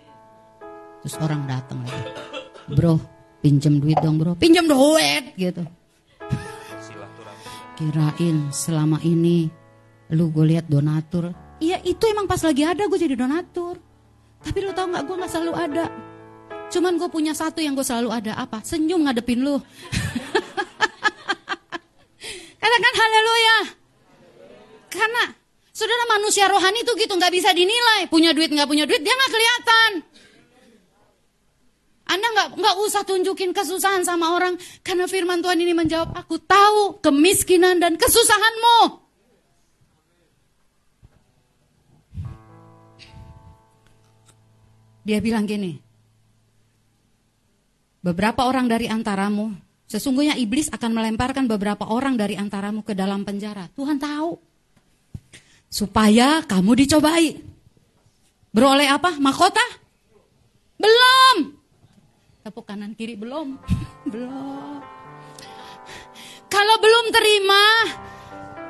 Terus 1.05 1.21
orang 1.21 1.45
datang 1.45 1.85
lagi. 1.85 2.17
Bro, 2.73 3.18
pinjem 3.43 3.79
duit 3.79 3.99
dong 4.03 4.19
bro. 4.19 4.33
Pinjem 4.39 4.67
duit 4.67 5.35
gitu. 5.39 5.63
Kirain 7.79 8.51
selama 8.51 8.99
ini 9.07 9.47
lu 10.11 10.33
gue 10.35 10.45
lihat 10.57 10.67
donatur. 10.67 11.31
Iya 11.63 11.79
itu 11.87 12.03
emang 12.11 12.27
pas 12.27 12.43
lagi 12.43 12.63
ada 12.67 12.87
gue 12.87 12.99
jadi 12.99 13.15
donatur. 13.15 13.79
Tapi 14.43 14.59
lu 14.63 14.71
tau 14.75 14.87
gak 14.91 15.05
gue 15.07 15.17
gak 15.19 15.31
selalu 15.31 15.53
ada. 15.55 15.87
Cuman 16.69 17.01
gue 17.01 17.09
punya 17.09 17.33
satu 17.33 17.65
yang 17.65 17.73
gue 17.79 17.87
selalu 17.87 18.13
ada 18.13 18.37
apa? 18.37 18.61
Senyum 18.63 19.07
ngadepin 19.07 19.41
lu. 19.41 19.57
Katakan 22.61 22.95
haleluya. 22.95 23.59
Karena 24.93 25.25
saudara 25.73 26.05
manusia 26.19 26.51
rohani 26.51 26.83
itu 26.83 26.93
gitu 26.99 27.15
nggak 27.17 27.33
bisa 27.33 27.55
dinilai. 27.55 28.11
Punya 28.13 28.35
duit 28.35 28.51
nggak 28.53 28.69
punya 28.69 28.85
duit 28.85 29.01
dia 29.01 29.15
nggak 29.15 29.33
kelihatan. 29.33 29.91
Anda 32.09 32.25
nggak 32.33 32.49
nggak 32.57 32.77
usah 32.89 33.05
tunjukin 33.05 33.53
kesusahan 33.53 34.01
sama 34.01 34.33
orang 34.33 34.57
karena 34.81 35.05
firman 35.05 35.45
Tuhan 35.45 35.61
ini 35.61 35.77
menjawab 35.77 36.17
aku 36.17 36.41
tahu 36.41 37.05
kemiskinan 37.05 37.77
dan 37.77 38.01
kesusahanmu. 38.01 39.05
Dia 45.05 45.25
bilang 45.25 45.49
gini, 45.49 45.81
beberapa 48.05 48.45
orang 48.45 48.69
dari 48.69 48.93
antaramu, 48.93 49.57
sesungguhnya 49.89 50.37
iblis 50.37 50.69
akan 50.69 50.93
melemparkan 50.93 51.49
beberapa 51.49 51.89
orang 51.89 52.17
dari 52.17 52.37
antaramu 52.37 52.85
ke 52.85 52.93
dalam 52.93 53.25
penjara. 53.25 53.73
Tuhan 53.73 53.97
tahu, 53.97 54.37
supaya 55.73 56.45
kamu 56.45 56.85
dicobai. 56.85 57.41
Beroleh 58.53 58.89
apa? 58.89 59.17
Mahkota? 59.17 59.65
Belum. 60.77 61.58
Tepuk 62.49 62.65
kanan 62.65 62.97
kiri 62.97 63.13
belum. 63.13 63.61
belum. 64.13 64.81
Kalau 66.49 66.77
belum 66.81 67.13
terima, 67.13 67.65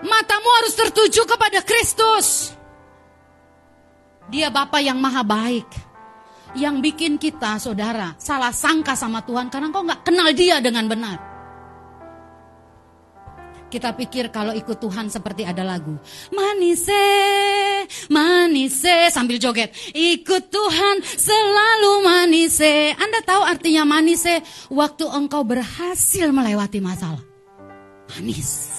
matamu 0.02 0.50
harus 0.58 0.74
tertuju 0.74 1.22
kepada 1.22 1.62
Kristus. 1.62 2.58
Dia 4.34 4.50
Bapa 4.50 4.82
yang 4.82 4.98
maha 4.98 5.22
baik 5.22 5.70
yang 6.58 6.82
bikin 6.82 7.22
kita 7.22 7.62
saudara 7.62 8.18
salah 8.18 8.50
sangka 8.50 8.98
sama 8.98 9.22
Tuhan 9.22 9.46
karena 9.46 9.70
kau 9.70 9.86
nggak 9.86 10.02
kenal 10.02 10.26
dia 10.34 10.58
dengan 10.58 10.90
benar. 10.90 11.28
Kita 13.68 13.92
pikir 13.92 14.32
kalau 14.32 14.56
ikut 14.56 14.80
Tuhan 14.80 15.12
seperti 15.12 15.44
ada 15.44 15.60
lagu. 15.60 15.92
Manise, 16.32 17.04
manise 18.08 19.12
sambil 19.12 19.36
joget. 19.36 19.76
Ikut 19.92 20.48
Tuhan 20.48 21.04
selalu 21.04 21.67
manise. 22.49 22.96
Anda 22.96 23.20
tahu 23.20 23.42
artinya 23.44 23.84
manise? 23.84 24.40
Waktu 24.72 25.05
engkau 25.05 25.44
berhasil 25.44 26.32
melewati 26.32 26.81
masalah. 26.81 27.20
Manis. 28.16 28.72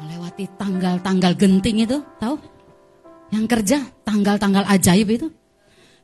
Melewati 0.00 0.46
tanggal-tanggal 0.54 1.34
genting 1.34 1.82
itu, 1.82 1.98
tahu? 2.22 2.38
Yang 3.34 3.44
kerja 3.50 3.78
tanggal-tanggal 4.06 4.64
ajaib 4.70 5.08
itu. 5.10 5.28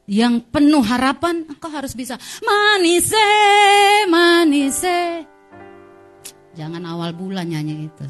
Yang 0.06 0.46
penuh 0.50 0.82
harapan, 0.82 1.46
engkau 1.46 1.70
harus 1.70 1.94
bisa. 1.94 2.18
Manise, 2.42 3.30
manise. 4.10 5.26
Jangan 6.58 6.82
awal 6.82 7.14
bulan 7.14 7.46
nyanyi 7.46 7.86
itu. 7.86 8.04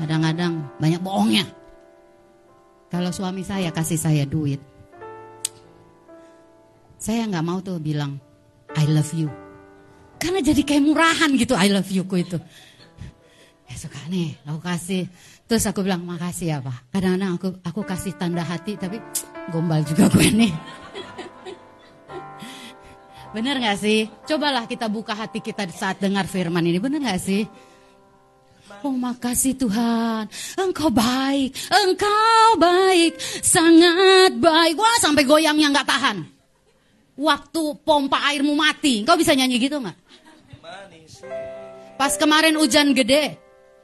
Kadang-kadang 0.00 0.72
banyak 0.80 1.00
bohongnya. 1.04 1.44
Kalau 2.90 3.12
suami 3.12 3.44
saya 3.44 3.70
kasih 3.70 4.00
saya 4.00 4.24
duit. 4.24 4.69
Saya 7.00 7.24
nggak 7.24 7.44
mau 7.44 7.64
tuh 7.64 7.80
bilang, 7.80 8.20
I 8.76 8.84
love 8.84 9.16
you. 9.16 9.32
Karena 10.20 10.44
jadi 10.44 10.60
kayak 10.60 10.84
murahan 10.84 11.32
gitu 11.32 11.56
I 11.56 11.72
love 11.72 11.88
you 11.88 12.04
ku 12.04 12.20
itu. 12.20 12.36
Ya 13.64 13.74
suka 13.80 13.96
nih, 14.12 14.36
aku 14.44 14.60
kasih 14.60 15.08
Terus 15.50 15.66
aku 15.66 15.82
bilang 15.82 16.06
makasih 16.06 16.46
ya 16.46 16.58
Pak. 16.62 16.94
Kadang-kadang 16.94 17.34
aku 17.34 17.48
aku 17.66 17.80
kasih 17.82 18.14
tanda 18.14 18.46
hati 18.46 18.78
tapi 18.78 19.02
gombal 19.50 19.82
juga 19.82 20.06
gue 20.06 20.30
nih. 20.30 20.54
Bener 23.34 23.58
gak 23.58 23.82
sih? 23.82 24.06
Cobalah 24.30 24.70
kita 24.70 24.86
buka 24.86 25.18
hati 25.18 25.42
kita 25.42 25.66
saat 25.74 25.98
dengar 25.98 26.30
firman 26.30 26.62
ini. 26.62 26.78
Bener 26.78 27.02
gak 27.02 27.18
sih? 27.18 27.42
Oh 28.86 28.94
makasih 28.94 29.58
Tuhan, 29.58 30.30
Engkau 30.54 30.94
baik, 30.94 31.50
Engkau 31.68 32.48
baik, 32.54 33.18
sangat 33.42 34.38
baik. 34.38 34.78
Wah 34.78 34.96
sampai 35.02 35.26
goyangnya 35.26 35.74
nggak 35.74 35.88
tahan. 35.90 36.39
Waktu 37.20 37.84
pompa 37.84 38.16
airmu 38.32 38.56
mati, 38.56 39.04
Engkau 39.04 39.20
bisa 39.20 39.36
nyanyi 39.36 39.60
gitu 39.60 39.76
nggak? 39.76 39.98
Pas 42.00 42.16
kemarin 42.16 42.56
hujan 42.56 42.96
gede, 42.96 43.36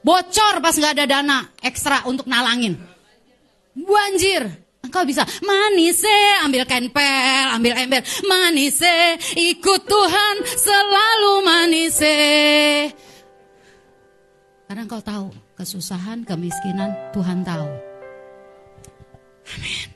Bocor 0.07 0.63
pas 0.63 0.71
nggak 0.71 0.95
ada 0.95 1.07
dana 1.19 1.39
ekstra 1.59 2.07
untuk 2.07 2.31
nalangin. 2.31 2.79
Banjir. 3.75 4.47
Engkau 4.87 5.03
bisa 5.03 5.27
manise, 5.43 6.47
ambil 6.47 6.63
kenpel, 6.63 7.47
ambil 7.51 7.75
ember. 7.75 8.07
Manise, 8.23 9.19
ikut 9.35 9.83
Tuhan 9.83 10.35
selalu 10.47 11.33
manise. 11.43 12.19
Karena 14.71 14.87
engkau 14.87 15.03
tahu 15.03 15.35
kesusahan, 15.59 16.23
kemiskinan, 16.23 16.95
Tuhan 17.11 17.43
tahu. 17.43 17.67
Amin. 19.59 19.96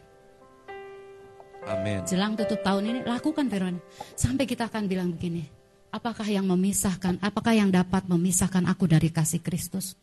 Amin. 1.70 2.02
Jelang 2.02 2.34
tutup 2.34 2.58
tahun 2.66 2.82
ini 2.90 3.00
lakukan 3.06 3.46
firman. 3.46 3.78
Sampai 4.18 4.44
kita 4.44 4.66
akan 4.66 4.90
bilang 4.90 5.14
begini. 5.14 5.46
Apakah 5.90 6.26
yang 6.26 6.46
memisahkan, 6.46 7.18
apakah 7.18 7.54
yang 7.54 7.70
dapat 7.70 8.06
memisahkan 8.06 8.66
aku 8.66 8.86
dari 8.86 9.10
kasih 9.10 9.42
Kristus? 9.42 9.98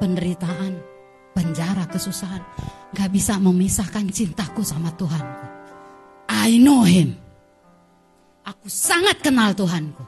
Penderitaan, 0.00 0.80
penjara, 1.32 1.88
kesusahan. 1.88 2.44
Gak 2.92 3.10
bisa 3.12 3.40
memisahkan 3.40 4.04
cintaku 4.12 4.60
sama 4.60 4.92
Tuhan. 4.96 5.24
I 6.28 6.60
know 6.60 6.84
him. 6.84 7.16
Aku 8.44 8.68
sangat 8.68 9.24
kenal 9.24 9.56
Tuhanku. 9.56 10.04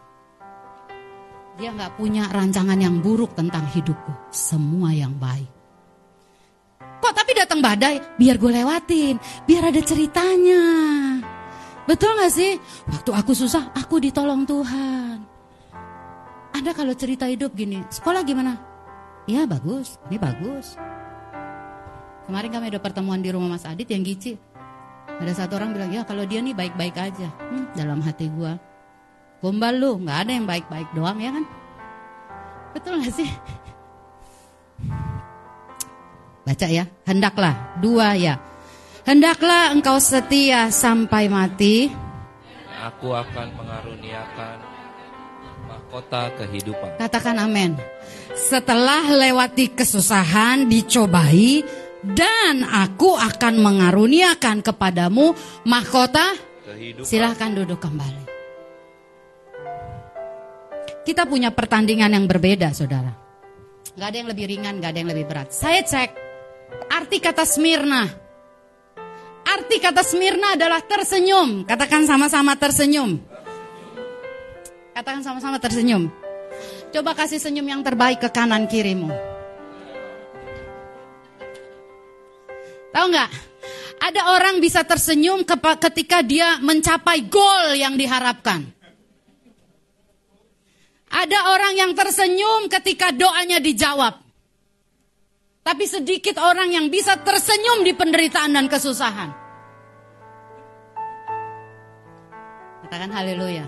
Dia 1.57 1.73
gak 1.73 1.97
punya 1.97 2.29
rancangan 2.29 2.77
yang 2.77 3.01
buruk 3.01 3.33
tentang 3.33 3.65
hidupku. 3.73 4.13
Semua 4.29 4.93
yang 4.93 5.17
baik. 5.17 5.56
Kok 7.01 7.13
tapi 7.13 7.33
datang 7.37 7.61
badai? 7.61 8.01
Biar 8.17 8.41
gue 8.41 8.51
lewatin. 8.51 9.21
Biar 9.45 9.69
ada 9.69 9.81
ceritanya. 9.85 10.63
Betul 11.87 12.19
gak 12.19 12.35
sih? 12.35 12.59
Waktu 12.91 13.11
aku 13.15 13.33
susah, 13.33 13.71
aku 13.77 14.03
ditolong 14.03 14.43
Tuhan. 14.43 15.23
Anda 16.51 16.73
kalau 16.75 16.97
cerita 16.99 17.31
hidup 17.31 17.55
gini, 17.55 17.85
sekolah 17.93 18.27
gimana? 18.27 18.59
Ya 19.31 19.47
bagus, 19.47 20.01
ini 20.11 20.19
bagus. 20.19 20.75
Kemarin 22.27 22.51
kami 22.51 22.67
ada 22.75 22.83
pertemuan 22.83 23.23
di 23.23 23.31
rumah 23.31 23.55
Mas 23.55 23.63
Adit 23.63 23.87
yang 23.87 24.03
gici. 24.03 24.35
Ada 25.07 25.47
satu 25.47 25.63
orang 25.63 25.79
bilang, 25.79 25.95
ya 25.95 26.03
kalau 26.03 26.27
dia 26.27 26.43
nih 26.43 26.59
baik-baik 26.59 26.97
aja. 26.99 27.29
Hmm, 27.39 27.71
dalam 27.79 28.03
hati 28.03 28.27
gua. 28.35 28.59
Gombal 29.39 29.79
lu, 29.79 30.03
gak 30.03 30.27
ada 30.27 30.33
yang 30.35 30.47
baik-baik 30.49 30.91
doang 30.91 31.23
ya 31.23 31.31
kan? 31.31 31.45
Betul 32.75 32.99
gak 32.99 33.15
sih? 33.15 33.31
Baca 36.47 36.67
ya, 36.71 36.87
hendaklah. 37.03 37.75
Dua 37.83 38.15
ya. 38.15 38.39
Hendaklah 39.03 39.75
engkau 39.75 39.99
setia 39.99 40.71
sampai 40.71 41.27
mati. 41.27 41.91
Aku 42.87 43.11
akan 43.11 43.51
mengaruniakan 43.59 44.57
mahkota 45.67 46.31
kehidupan. 46.39 47.03
Katakan 47.03 47.43
amin. 47.43 47.75
Setelah 48.39 49.11
lewati 49.11 49.75
kesusahan, 49.75 50.71
dicobai, 50.71 51.67
dan 52.07 52.63
aku 52.63 53.19
akan 53.19 53.59
mengaruniakan 53.59 54.63
kepadamu 54.63 55.35
mahkota. 55.67 56.39
Kehidupan. 56.63 57.11
Silahkan 57.11 57.51
duduk 57.59 57.83
kembali. 57.83 58.23
Kita 61.03 61.27
punya 61.27 61.51
pertandingan 61.51 62.15
yang 62.15 62.27
berbeda, 62.31 62.71
saudara. 62.71 63.15
Gak 63.99 64.15
ada 64.15 64.17
yang 64.19 64.31
lebih 64.31 64.47
ringan, 64.51 64.83
gak 64.83 64.95
ada 64.95 64.99
yang 65.03 65.11
lebih 65.11 65.27
berat. 65.31 65.55
Saya 65.55 65.87
cek 65.87 66.26
arti 66.91 67.19
kata 67.23 67.45
Smyrna. 67.47 68.03
Arti 69.47 69.77
kata 69.79 70.03
Smyrna 70.03 70.59
adalah 70.59 70.83
tersenyum. 70.83 71.63
Katakan 71.63 72.03
sama-sama 72.05 72.59
tersenyum. 72.59 73.23
Katakan 74.97 75.23
sama-sama 75.23 75.61
tersenyum. 75.63 76.11
Coba 76.91 77.13
kasih 77.13 77.37
senyum 77.37 77.69
yang 77.69 77.83
terbaik 77.85 78.25
ke 78.25 78.33
kanan 78.33 78.65
kirimu. 78.65 79.13
Tahu 82.97 83.07
nggak? 83.13 83.31
Ada 83.97 84.23
orang 84.33 84.57
bisa 84.65 84.85
tersenyum 84.89 85.45
ketika 85.81 86.25
dia 86.25 86.57
mencapai 86.65 87.29
goal 87.29 87.77
yang 87.77 87.97
diharapkan. 88.01 88.65
Ada 91.13 91.39
orang 91.55 91.75
yang 91.77 91.93
tersenyum 91.93 92.69
ketika 92.73 93.13
doanya 93.13 93.61
dijawab. 93.61 94.26
Tapi 95.67 95.83
sedikit 95.83 96.39
orang 96.39 96.71
yang 96.71 96.87
bisa 96.87 97.19
tersenyum 97.19 97.83
di 97.83 97.91
penderitaan 97.91 98.55
dan 98.55 98.71
kesusahan. 98.71 99.35
Katakan 102.87 103.11
haleluya. 103.11 103.67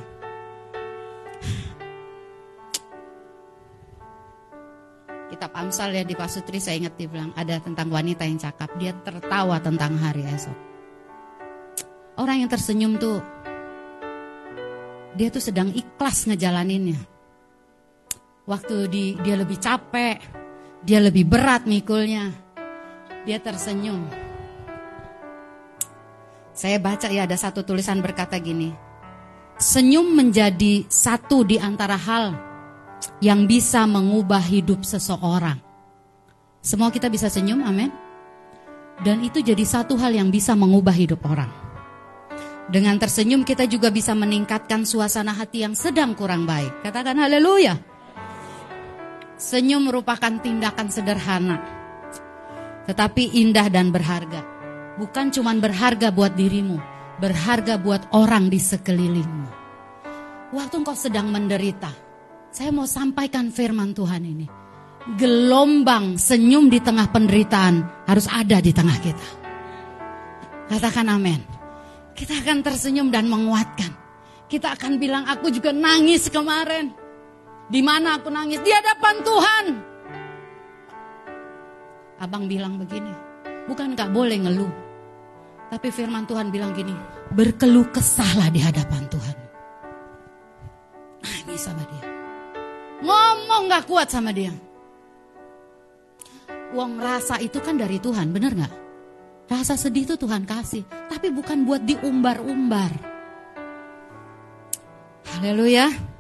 Kitab 5.27 5.51
Amsal 5.59 5.91
ya 5.99 6.07
di 6.07 6.15
Pasutri 6.15 6.62
saya 6.62 6.79
ingat 6.79 6.95
dia 6.95 7.11
bilang 7.11 7.35
ada 7.35 7.59
tentang 7.59 7.91
wanita 7.91 8.23
yang 8.23 8.39
cakap. 8.39 8.70
Dia 8.79 8.95
tertawa 9.03 9.59
tentang 9.59 9.99
hari 9.99 10.23
esok. 10.23 10.55
Orang 12.15 12.47
yang 12.47 12.51
tersenyum 12.51 12.95
tuh 12.95 13.19
dia 15.19 15.35
tuh 15.35 15.43
sedang 15.43 15.75
ikhlas 15.75 16.31
ngejalaninnya. 16.31 17.03
Waktu 18.47 18.87
di, 18.87 19.05
dia 19.19 19.35
lebih 19.35 19.59
capek, 19.59 20.38
dia 20.83 21.03
lebih 21.03 21.27
berat 21.27 21.67
mikulnya, 21.67 22.31
dia 23.27 23.39
tersenyum. 23.43 24.07
Saya 26.55 26.83
baca 26.83 27.07
ya 27.07 27.27
ada 27.27 27.39
satu 27.39 27.63
tulisan 27.63 28.03
berkata 28.03 28.35
gini, 28.39 28.75
senyum 29.59 30.15
menjadi 30.15 30.87
satu 30.91 31.47
di 31.47 31.59
antara 31.59 31.95
hal 31.95 32.35
yang 33.23 33.47
bisa 33.47 33.87
mengubah 33.87 34.43
hidup 34.43 34.83
seseorang. 34.83 35.59
Semua 36.59 36.91
kita 36.91 37.07
bisa 37.07 37.31
senyum, 37.31 37.63
amin. 37.63 37.91
Dan 38.99 39.23
itu 39.23 39.39
jadi 39.39 39.63
satu 39.63 39.95
hal 39.95 40.11
yang 40.11 40.35
bisa 40.35 40.59
mengubah 40.59 40.91
hidup 40.91 41.23
orang. 41.23 41.51
Dengan 42.69 42.99
tersenyum 42.99 43.47
kita 43.47 43.65
juga 43.65 43.89
bisa 43.89 44.13
meningkatkan 44.13 44.83
suasana 44.83 45.33
hati 45.33 45.63
yang 45.63 45.73
sedang 45.79 46.13
kurang 46.19 46.45
baik. 46.45 46.83
Katakan 46.83 47.17
haleluya. 47.17 47.79
Senyum 49.39 49.86
merupakan 49.86 50.35
tindakan 50.43 50.90
sederhana, 50.90 51.62
tetapi 52.90 53.39
indah 53.39 53.70
dan 53.70 53.94
berharga. 53.94 54.43
Bukan 54.98 55.31
cuma 55.31 55.55
berharga 55.55 56.10
buat 56.10 56.35
dirimu, 56.35 56.74
berharga 57.23 57.78
buat 57.78 58.10
orang 58.10 58.51
di 58.51 58.59
sekelilingmu. 58.59 59.47
Waktu 60.59 60.74
engkau 60.82 60.98
sedang 60.98 61.31
menderita, 61.31 61.94
saya 62.51 62.74
mau 62.74 62.82
sampaikan 62.82 63.55
firman 63.55 63.94
Tuhan 63.94 64.27
ini. 64.27 64.47
Gelombang 65.15 66.19
senyum 66.19 66.66
di 66.66 66.82
tengah 66.82 67.06
penderitaan 67.15 68.10
harus 68.10 68.27
ada 68.27 68.59
di 68.59 68.74
tengah 68.74 68.98
kita. 68.98 69.28
Katakan 70.66 71.15
amin. 71.15 71.39
Kita 72.10 72.43
akan 72.43 72.66
tersenyum 72.66 73.15
dan 73.15 73.31
menguatkan. 73.31 73.94
Kita 74.51 74.74
akan 74.74 74.98
bilang 74.98 75.31
aku 75.31 75.55
juga 75.55 75.70
nangis 75.70 76.27
kemarin. 76.27 77.08
Di 77.69 77.85
mana 77.85 78.16
aku 78.16 78.32
nangis? 78.32 78.65
Di 78.65 78.73
hadapan 78.73 79.16
Tuhan. 79.20 79.65
Abang 82.19 82.49
bilang 82.49 82.81
begini, 82.81 83.12
bukan 83.69 83.95
gak 83.95 84.11
boleh 84.11 84.40
ngeluh. 84.40 84.73
Tapi 85.69 85.93
firman 85.93 86.24
Tuhan 86.24 86.49
bilang 86.49 86.73
gini, 86.73 86.97
berkeluh 87.36 87.93
kesahlah 87.93 88.49
di 88.49 88.59
hadapan 88.65 89.05
Tuhan. 89.12 89.36
Nangis 91.23 91.61
sama 91.61 91.85
dia. 91.85 92.05
Ngomong 93.05 93.69
gak 93.69 93.85
kuat 93.86 94.09
sama 94.09 94.32
dia. 94.32 94.51
Uang 96.73 96.97
rasa 96.99 97.36
itu 97.39 97.61
kan 97.61 97.77
dari 97.77 98.01
Tuhan, 98.01 98.32
bener 98.32 98.57
gak? 98.57 98.74
Rasa 99.49 99.77
sedih 99.77 100.09
itu 100.09 100.16
Tuhan 100.16 100.49
kasih, 100.49 100.85
tapi 101.09 101.28
bukan 101.28 101.69
buat 101.69 101.85
diumbar-umbar. 101.85 102.93
Haleluya. 105.36 106.18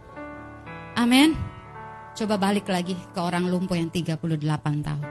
Amin. 0.98 1.30
Coba 2.18 2.34
balik 2.34 2.66
lagi 2.66 2.98
ke 2.98 3.20
orang 3.22 3.46
lumpuh 3.46 3.78
yang 3.78 3.86
38 3.86 4.18
tahun. 4.82 5.06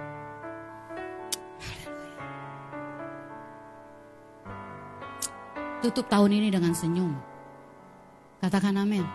Tutup 5.80 6.11
tahun 6.11 6.31
ini 6.35 6.51
dengan 6.51 6.76
senyum. 6.76 7.15
Katakan 8.43 8.76
amin. 8.76 9.07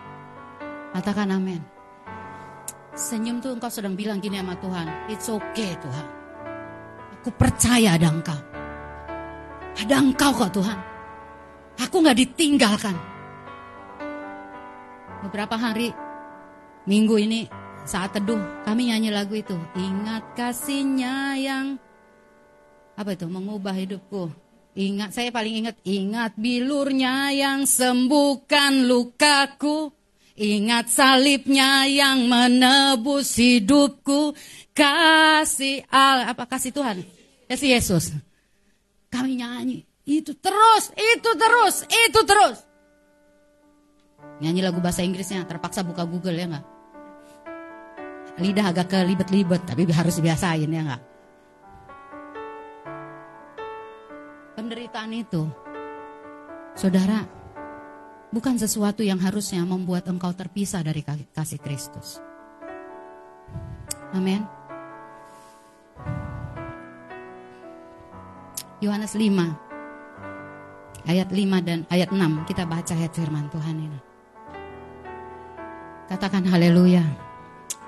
Katakan 0.97 1.29
amin. 1.29 1.61
Senyum 2.97 3.37
tuh 3.37 3.53
engkau 3.53 3.69
sedang 3.69 3.93
bilang 3.93 4.17
gini 4.17 4.41
sama 4.41 4.57
Tuhan. 4.57 4.87
It's 5.13 5.29
okay 5.29 5.77
Tuhan. 5.77 6.07
Aku 7.21 7.29
percaya 7.37 7.93
ada 7.93 8.09
engkau. 8.09 8.41
Ada 9.77 9.95
engkau 10.01 10.31
kok 10.33 10.57
Tuhan. 10.57 10.79
Aku 11.85 12.01
gak 12.01 12.17
ditinggalkan. 12.17 12.97
Beberapa 15.21 15.53
hari 15.53 15.93
minggu 16.83 17.15
ini 17.19 17.47
saat 17.83 18.15
teduh 18.15 18.39
kami 18.63 18.91
nyanyi 18.91 19.11
lagu 19.11 19.35
itu. 19.35 19.55
Ingat 19.75 20.35
kasihnya 20.35 21.35
yang 21.39 21.65
apa 22.95 23.15
itu 23.15 23.27
mengubah 23.27 23.75
hidupku. 23.75 24.31
Ingat 24.73 25.13
saya 25.13 25.29
paling 25.29 25.65
ingat 25.65 25.77
ingat 25.85 26.33
bilurnya 26.33 27.29
yang 27.29 27.69
sembuhkan 27.69 28.89
lukaku. 28.89 29.93
Ingat 30.33 30.89
salibnya 30.89 31.85
yang 31.85 32.25
menebus 32.25 33.37
hidupku. 33.37 34.33
Kasih 34.73 35.85
al 35.93 36.33
apa 36.33 36.49
kasih 36.49 36.73
Tuhan? 36.73 37.05
Kasih 37.45 37.77
Yesus. 37.77 38.17
Kami 39.13 39.37
nyanyi 39.37 39.85
itu 40.03 40.33
terus, 40.35 40.89
itu 40.97 41.31
terus, 41.37 41.75
itu 41.85 42.19
terus. 42.25 42.57
Nyanyi 44.41 44.65
lagu 44.65 44.81
bahasa 44.81 45.05
Inggrisnya 45.05 45.45
terpaksa 45.45 45.85
buka 45.85 46.03
Google 46.03 46.33
ya 46.33 46.49
nggak? 46.49 46.65
Lidah 48.33 48.73
agak 48.73 48.89
kelibet-libet 48.89 49.61
tapi 49.61 49.85
harus 49.93 50.17
biasain 50.17 50.65
ya 50.65 50.81
nggak? 50.81 51.03
Penderitaan 54.57 55.13
itu, 55.13 55.45
saudara, 56.73 57.21
bukan 58.33 58.57
sesuatu 58.57 59.05
yang 59.05 59.21
harusnya 59.21 59.61
membuat 59.61 60.09
engkau 60.09 60.33
terpisah 60.33 60.81
dari 60.81 61.05
kasih 61.05 61.61
Kristus. 61.61 62.17
Amin. 64.13 64.45
Yohanes 68.81 69.15
5 69.15 71.07
ayat 71.07 71.29
5 71.31 71.63
dan 71.63 71.87
ayat 71.87 72.09
6 72.11 72.49
kita 72.49 72.67
baca 72.67 72.93
ayat 72.97 73.13
firman 73.15 73.47
Tuhan 73.47 73.77
ini. 73.79 73.99
Katakan 76.11 76.43
haleluya. 76.45 77.32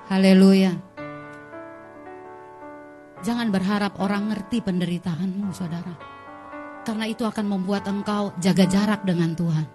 Haleluya. 0.06 0.69
Jangan 3.26 3.49
berharap 3.49 3.98
orang 3.98 4.30
ngerti 4.30 4.61
penderitaanmu, 4.61 5.49
saudara. 5.49 5.98
Karena 6.86 7.10
itu 7.10 7.26
akan 7.26 7.45
membuat 7.49 7.90
engkau 7.90 8.30
jaga 8.38 8.69
jarak 8.69 9.02
dengan 9.02 9.34
Tuhan. 9.34 9.65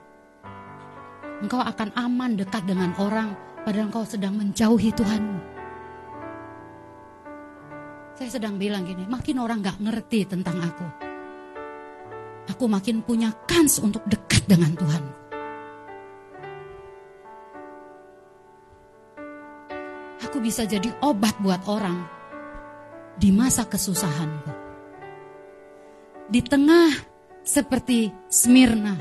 Engkau 1.42 1.58
akan 1.58 1.90
aman 1.98 2.38
dekat 2.38 2.62
dengan 2.62 2.94
orang, 3.02 3.34
padahal 3.66 3.90
engkau 3.90 4.06
sedang 4.06 4.38
menjauhi 4.38 4.94
Tuhanmu. 4.94 5.38
Saya 8.14 8.30
sedang 8.30 8.54
bilang 8.54 8.86
gini, 8.86 9.10
makin 9.10 9.42
orang 9.42 9.66
gak 9.66 9.82
ngerti 9.82 10.30
tentang 10.30 10.62
aku. 10.62 10.86
Aku 12.54 12.70
makin 12.70 13.02
punya 13.02 13.34
kans 13.50 13.82
untuk 13.82 14.06
dekat 14.06 14.46
dengan 14.46 14.78
Tuhan. 14.78 15.19
Aku 20.28 20.36
bisa 20.38 20.68
jadi 20.68 20.92
obat 21.00 21.36
buat 21.40 21.64
orang 21.64 22.04
di 23.16 23.32
masa 23.32 23.64
kesusahanku. 23.64 24.52
Di 26.30 26.40
tengah 26.44 26.92
seperti 27.40 28.12
Smyrna, 28.28 28.94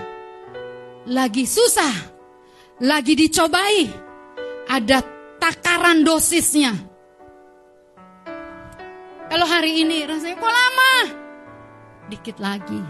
lagi 1.05 1.43
susah, 1.43 1.93
lagi 2.81 3.13
dicobai, 3.19 3.85
ada 4.71 5.03
takaran 5.37 6.01
dosisnya. 6.01 6.73
Kalau 9.29 9.45
hari 9.45 9.85
ini 9.85 10.09
rasanya 10.09 10.41
kok 10.41 10.49
lama, 10.49 10.93
dikit 12.09 12.37
lagi. 12.41 12.81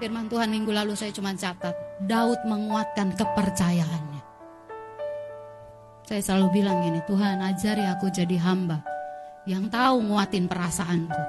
Firman 0.00 0.30
Tuhan 0.30 0.48
minggu 0.48 0.72
lalu 0.72 0.94
saya 0.94 1.12
cuma 1.12 1.36
catat, 1.36 1.74
Daud 2.00 2.38
menguatkan 2.48 3.12
kepercayaannya. 3.12 4.07
Saya 6.08 6.24
selalu 6.24 6.64
bilang 6.64 6.80
gini, 6.80 7.04
Tuhan 7.04 7.36
ajari 7.44 7.84
aku 7.84 8.08
jadi 8.08 8.40
hamba 8.40 8.80
yang 9.44 9.68
tahu 9.68 10.08
nguatin 10.08 10.48
perasaanku. 10.48 11.22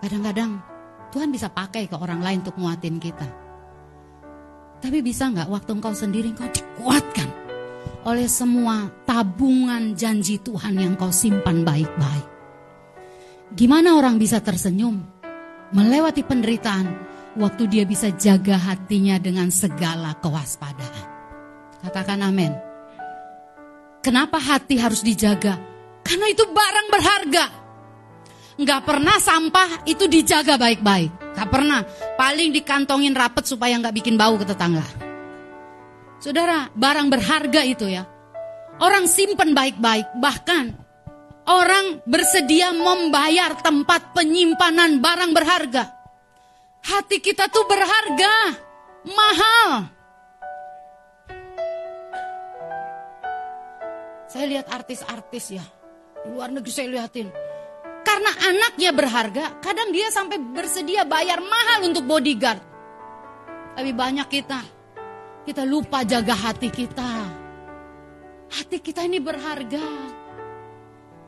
Kadang-kadang 0.00 0.64
Tuhan 1.12 1.28
bisa 1.28 1.52
pakai 1.52 1.92
ke 1.92 1.96
orang 2.00 2.24
lain 2.24 2.40
untuk 2.40 2.56
nguatin 2.56 2.96
kita. 2.96 3.28
Tapi 4.80 5.04
bisa 5.04 5.28
nggak 5.28 5.52
waktu 5.52 5.76
engkau 5.76 5.92
sendiri 5.92 6.32
engkau 6.32 6.48
dikuatkan 6.48 7.28
oleh 8.08 8.24
semua 8.24 8.88
tabungan 9.04 9.92
janji 9.92 10.40
Tuhan 10.40 10.80
yang 10.80 10.96
kau 10.96 11.12
simpan 11.12 11.60
baik-baik. 11.60 12.28
Gimana 13.60 13.92
orang 13.92 14.16
bisa 14.16 14.40
tersenyum 14.40 15.04
melewati 15.76 16.24
penderitaan 16.24 16.88
waktu 17.36 17.68
dia 17.68 17.84
bisa 17.84 18.08
jaga 18.16 18.56
hatinya 18.56 19.20
dengan 19.20 19.52
segala 19.52 20.16
kewaspadaan. 20.16 21.04
Katakan 21.84 22.24
amin. 22.24 22.69
Kenapa 24.00 24.40
hati 24.40 24.80
harus 24.80 25.04
dijaga? 25.04 25.60
Karena 26.00 26.26
itu 26.32 26.48
barang 26.48 26.88
berharga. 26.88 27.44
Nggak 28.60 28.82
pernah 28.84 29.16
sampah 29.20 29.84
itu 29.84 30.08
dijaga 30.08 30.56
baik-baik. 30.56 31.36
Tak 31.36 31.48
pernah. 31.52 31.84
Paling 32.16 32.52
dikantongin 32.52 33.12
rapet 33.12 33.44
supaya 33.44 33.76
nggak 33.76 33.96
bikin 34.00 34.16
bau 34.16 34.40
ke 34.40 34.48
tetangga. 34.48 34.84
Saudara, 36.20 36.68
barang 36.72 37.08
berharga 37.08 37.60
itu 37.64 37.88
ya. 37.88 38.04
Orang 38.80 39.04
simpen 39.04 39.52
baik-baik. 39.52 40.16
Bahkan 40.16 40.64
orang 41.48 42.04
bersedia 42.08 42.72
membayar 42.72 43.56
tempat 43.60 44.16
penyimpanan 44.16 45.00
barang 45.00 45.32
berharga. 45.36 45.84
Hati 46.80 47.20
kita 47.20 47.52
tuh 47.52 47.68
berharga, 47.68 48.56
mahal. 49.04 49.99
Saya 54.30 54.46
lihat 54.46 54.70
artis-artis 54.70 55.58
ya. 55.58 55.64
Luar 56.30 56.54
negeri 56.54 56.70
saya 56.70 56.86
lihatin. 56.86 57.26
Karena 58.06 58.30
anaknya 58.46 58.90
berharga, 58.94 59.58
kadang 59.58 59.90
dia 59.90 60.06
sampai 60.14 60.38
bersedia 60.38 61.02
bayar 61.02 61.42
mahal 61.42 61.90
untuk 61.90 62.06
bodyguard. 62.06 62.62
Tapi 63.74 63.90
banyak 63.90 64.28
kita, 64.30 64.60
kita 65.42 65.66
lupa 65.66 66.06
jaga 66.06 66.38
hati 66.38 66.70
kita. 66.70 67.10
Hati 68.54 68.78
kita 68.78 69.02
ini 69.02 69.18
berharga. 69.18 69.86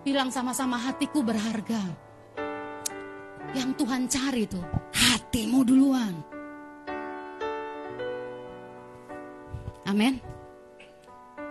Bilang 0.07 0.31
sama-sama 0.31 0.79
hatiku 0.79 1.27
berharga. 1.27 1.83
Yang 3.53 3.70
Tuhan 3.83 4.03
cari 4.07 4.45
tuh, 4.47 4.66
hatimu 4.95 5.61
duluan. 5.66 6.15
Amin. 9.91 10.32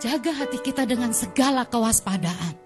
Jaga 0.02 0.34
hati 0.34 0.58
kita 0.66 0.82
dengan 0.90 1.14
segala 1.14 1.62
kewaspadaan. 1.70 2.58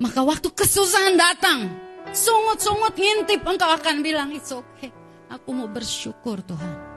Maka 0.00 0.24
waktu 0.24 0.48
kesusahan 0.56 1.12
datang, 1.12 1.68
sungut-sungut 2.16 2.96
ngintip 2.96 3.44
engkau 3.44 3.68
akan 3.68 4.00
bilang, 4.00 4.32
it's 4.32 4.48
okay. 4.48 4.88
Aku 5.28 5.52
mau 5.52 5.68
bersyukur 5.68 6.40
Tuhan. 6.40 6.96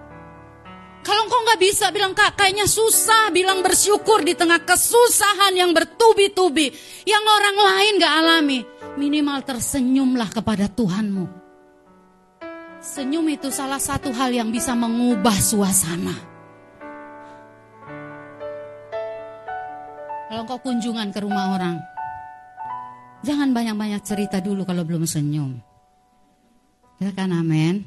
Kalau 1.03 1.27
engkau 1.27 1.43
nggak 1.43 1.59
bisa 1.59 1.91
bilang 1.91 2.15
kak 2.15 2.39
kayaknya 2.39 2.67
susah 2.67 3.31
bilang 3.35 3.59
bersyukur 3.59 4.23
di 4.23 4.35
tengah 4.35 4.63
kesusahan 4.63 5.55
yang 5.55 5.71
bertubi-tubi 5.71 6.71
yang 7.07 7.23
orang 7.23 7.57
lain 7.57 7.93
gak 7.99 8.13
alami. 8.19 8.59
Minimal 8.99 9.43
tersenyumlah 9.47 10.29
kepada 10.31 10.67
Tuhanmu. 10.67 11.25
Senyum 12.79 13.27
itu 13.27 13.51
salah 13.51 13.79
satu 13.79 14.11
hal 14.15 14.31
yang 14.31 14.51
bisa 14.51 14.71
mengubah 14.71 15.35
suasana. 15.35 16.38
Kalau 20.29 20.45
kau 20.45 20.61
kunjungan 20.61 21.09
ke 21.09 21.25
rumah 21.25 21.57
orang, 21.57 21.81
jangan 23.25 23.49
banyak-banyak 23.49 23.97
cerita 24.05 24.37
dulu 24.37 24.61
kalau 24.61 24.85
belum 24.85 25.09
senyum. 25.09 25.57
Ya 27.01 27.09
kan, 27.17 27.33
amin. 27.33 27.81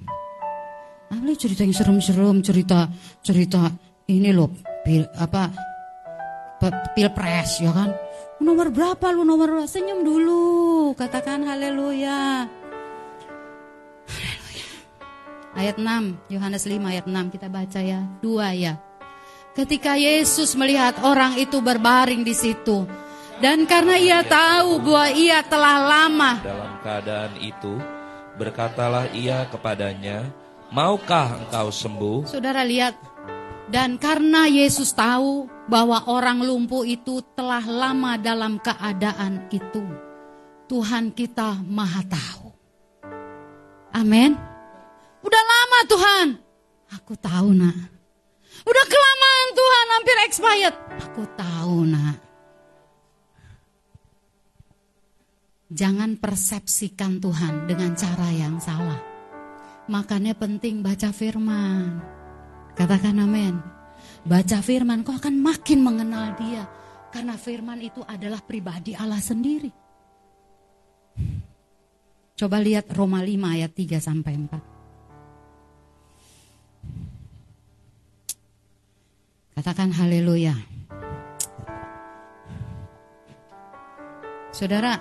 Apalagi 1.06 1.46
cerita 1.46 1.62
yang 1.62 1.76
serem-serem, 1.76 2.42
cerita 2.42 2.90
cerita 3.22 3.70
ini 4.10 4.34
loh, 4.34 4.50
pil, 4.82 5.06
apa 5.14 5.54
pilpres 6.98 7.62
ya 7.62 7.70
kan. 7.70 7.94
Nomor 8.42 8.74
berapa 8.74 9.06
lu 9.14 9.22
nomor 9.22 9.46
berapa? 9.46 9.70
Senyum 9.70 10.02
dulu, 10.02 10.42
katakan 10.98 11.46
haleluya. 11.46 12.50
Haleluya. 14.10 14.66
Ayat 15.54 15.76
6, 15.78 16.26
Yohanes 16.26 16.66
5 16.66 16.90
ayat 16.90 17.06
6 17.06 17.34
kita 17.38 17.46
baca 17.46 17.78
ya. 17.78 18.02
Dua 18.18 18.50
ya. 18.50 18.82
Ketika 19.52 20.00
Yesus 20.00 20.56
melihat 20.56 20.96
orang 21.04 21.36
itu 21.36 21.60
berbaring 21.60 22.24
di 22.24 22.32
situ, 22.32 22.88
dan 23.36 23.68
karena 23.68 24.00
ia 24.00 24.24
tahu 24.24 24.80
bahwa 24.80 25.06
ia 25.12 25.44
telah 25.44 25.76
lama 25.76 26.40
dalam 26.40 26.72
keadaan 26.80 27.36
itu, 27.36 27.76
berkatalah 28.40 29.12
ia 29.12 29.44
kepadanya, 29.52 30.32
"Maukah 30.72 31.36
engkau 31.36 31.68
sembuh?" 31.68 32.24
Saudara 32.24 32.64
lihat, 32.64 32.96
dan 33.68 34.00
karena 34.00 34.48
Yesus 34.48 34.96
tahu 34.96 35.52
bahwa 35.68 36.00
orang 36.08 36.40
lumpuh 36.40 36.88
itu 36.88 37.20
telah 37.36 37.60
lama 37.60 38.16
dalam 38.16 38.56
keadaan 38.56 39.52
itu, 39.52 39.84
Tuhan 40.64 41.12
kita 41.12 41.60
Maha 41.60 42.00
Tahu. 42.08 42.48
Amin. 43.92 44.32
Udah 45.20 45.42
lama 45.44 45.78
Tuhan. 45.84 46.26
Aku 46.96 47.12
tahu, 47.20 47.52
Nak. 47.52 47.91
Udah 48.62 48.84
kelamaan 48.86 49.48
Tuhan, 49.54 49.86
hampir 49.90 50.16
expired. 50.26 50.76
Aku 51.10 51.22
tahu 51.34 51.76
nak. 51.90 52.18
Jangan 55.72 56.20
persepsikan 56.20 57.16
Tuhan 57.16 57.64
dengan 57.64 57.96
cara 57.96 58.28
yang 58.28 58.60
salah. 58.60 59.00
Makanya 59.88 60.36
penting 60.36 60.84
baca 60.84 61.10
firman. 61.10 61.96
Katakan 62.76 63.18
amin. 63.24 63.56
Baca 64.22 64.60
firman 64.60 65.02
kau 65.02 65.16
akan 65.16 65.40
makin 65.40 65.80
mengenal 65.80 66.36
dia. 66.36 66.68
Karena 67.08 67.40
firman 67.40 67.80
itu 67.80 68.04
adalah 68.04 68.44
pribadi 68.44 68.92
Allah 68.92 69.20
sendiri. 69.20 69.72
Coba 72.36 72.60
lihat 72.60 72.88
Roma 72.92 73.20
5 73.20 73.54
ayat 73.54 73.72
3 73.72 74.00
sampai 74.00 74.32
4. 74.34 74.71
Katakan 79.52 79.92
haleluya. 79.92 80.56
Saudara, 84.52 84.96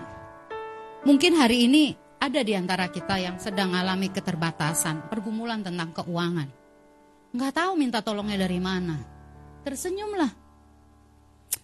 mungkin 1.08 1.36
hari 1.40 1.68
ini 1.68 1.96
ada 2.20 2.44
di 2.44 2.56
antara 2.56 2.92
kita 2.92 3.20
yang 3.20 3.40
sedang 3.40 3.76
alami 3.76 4.12
keterbatasan, 4.12 5.08
pergumulan 5.08 5.64
tentang 5.64 5.96
keuangan. 5.96 6.48
Enggak 7.32 7.52
tahu 7.56 7.72
minta 7.80 8.04
tolongnya 8.04 8.44
dari 8.44 8.60
mana. 8.60 9.00
Tersenyumlah. 9.64 10.32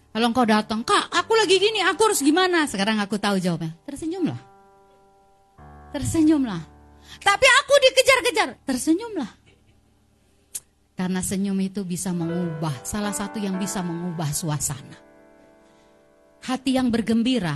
Kalau 0.08 0.26
engkau 0.32 0.48
datang, 0.48 0.80
kak 0.80 1.12
aku 1.12 1.36
lagi 1.36 1.60
gini, 1.60 1.84
aku 1.84 2.08
harus 2.08 2.24
gimana? 2.24 2.64
Sekarang 2.64 2.96
aku 3.04 3.20
tahu 3.20 3.36
jawabnya. 3.36 3.76
Tersenyumlah. 3.84 4.40
Tersenyumlah. 5.92 6.62
Tapi 7.20 7.46
aku 7.46 7.72
dikejar-kejar. 7.84 8.48
Tersenyumlah. 8.64 9.47
Karena 10.98 11.22
senyum 11.22 11.54
itu 11.62 11.86
bisa 11.86 12.10
mengubah, 12.10 12.82
salah 12.82 13.14
satu 13.14 13.38
yang 13.38 13.54
bisa 13.54 13.86
mengubah 13.86 14.34
suasana. 14.34 14.98
Hati 16.42 16.74
yang 16.74 16.90
bergembira 16.90 17.54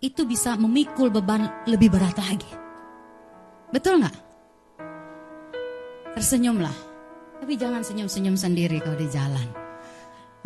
itu 0.00 0.24
bisa 0.24 0.56
memikul 0.56 1.12
beban 1.12 1.68
lebih 1.68 1.92
berat 1.92 2.16
lagi. 2.16 2.48
Betul 3.68 4.00
nggak? 4.00 4.16
Tersenyumlah. 6.16 6.76
Tapi 7.44 7.60
jangan 7.60 7.84
senyum-senyum 7.84 8.40
sendiri 8.40 8.80
kalau 8.80 8.96
di 8.96 9.08
jalan. 9.12 9.48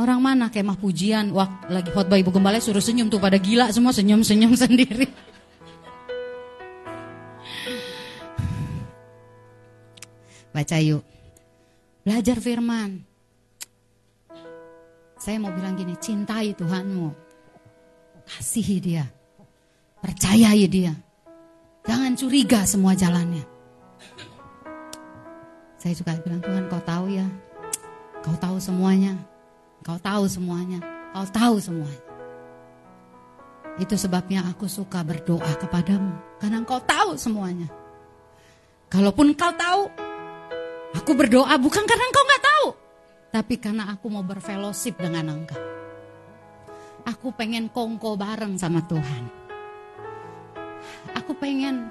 Orang 0.02 0.18
mana 0.18 0.50
kemah 0.50 0.82
pujian, 0.82 1.30
waktu 1.30 1.70
lagi 1.70 1.94
khotbah 1.94 2.18
ibu 2.18 2.34
gembala 2.34 2.58
suruh 2.58 2.82
senyum 2.82 3.06
tuh 3.06 3.22
pada 3.22 3.38
gila 3.38 3.70
semua 3.70 3.94
senyum-senyum 3.94 4.58
sendiri. 4.66 5.06
Baca 10.50 10.78
yuk. 10.82 11.11
Belajar 12.02 12.42
firman. 12.42 13.06
Saya 15.22 15.38
mau 15.38 15.54
bilang 15.54 15.78
gini, 15.78 15.94
cintai 16.02 16.50
Tuhanmu. 16.50 17.14
Kasihi 18.26 18.82
dia. 18.82 19.06
Percayai 20.02 20.66
dia. 20.66 20.98
Jangan 21.86 22.18
curiga 22.18 22.66
semua 22.66 22.98
jalannya. 22.98 23.46
Saya 25.78 25.94
suka 25.94 26.18
bilang, 26.26 26.42
Tuhan 26.42 26.66
kau 26.66 26.82
tahu 26.82 27.06
ya. 27.14 27.26
Kau 28.22 28.34
tahu 28.34 28.58
semuanya. 28.58 29.14
Kau 29.86 29.98
tahu 29.98 30.26
semuanya. 30.26 30.82
Kau 31.14 31.26
tahu 31.30 31.62
semuanya. 31.62 32.02
Itu 33.78 33.94
sebabnya 33.94 34.42
aku 34.50 34.66
suka 34.66 35.06
berdoa 35.06 35.54
kepadamu. 35.54 36.18
Karena 36.42 36.66
engkau 36.66 36.82
tahu 36.82 37.14
semuanya. 37.14 37.70
Kalaupun 38.90 39.38
kau 39.38 39.54
tahu, 39.54 39.86
Aku 40.92 41.16
berdoa 41.16 41.54
bukan 41.56 41.84
karena 41.88 42.04
engkau 42.04 42.24
nggak 42.24 42.44
tahu, 42.44 42.66
tapi 43.32 43.54
karena 43.56 43.88
aku 43.90 44.06
mau 44.12 44.20
berfellowship 44.20 45.00
dengan 45.00 45.32
engkau. 45.32 45.60
Aku 47.08 47.34
pengen 47.34 47.72
kongko 47.72 48.14
bareng 48.14 48.54
sama 48.60 48.84
Tuhan. 48.86 49.24
Aku 51.18 51.34
pengen 51.34 51.90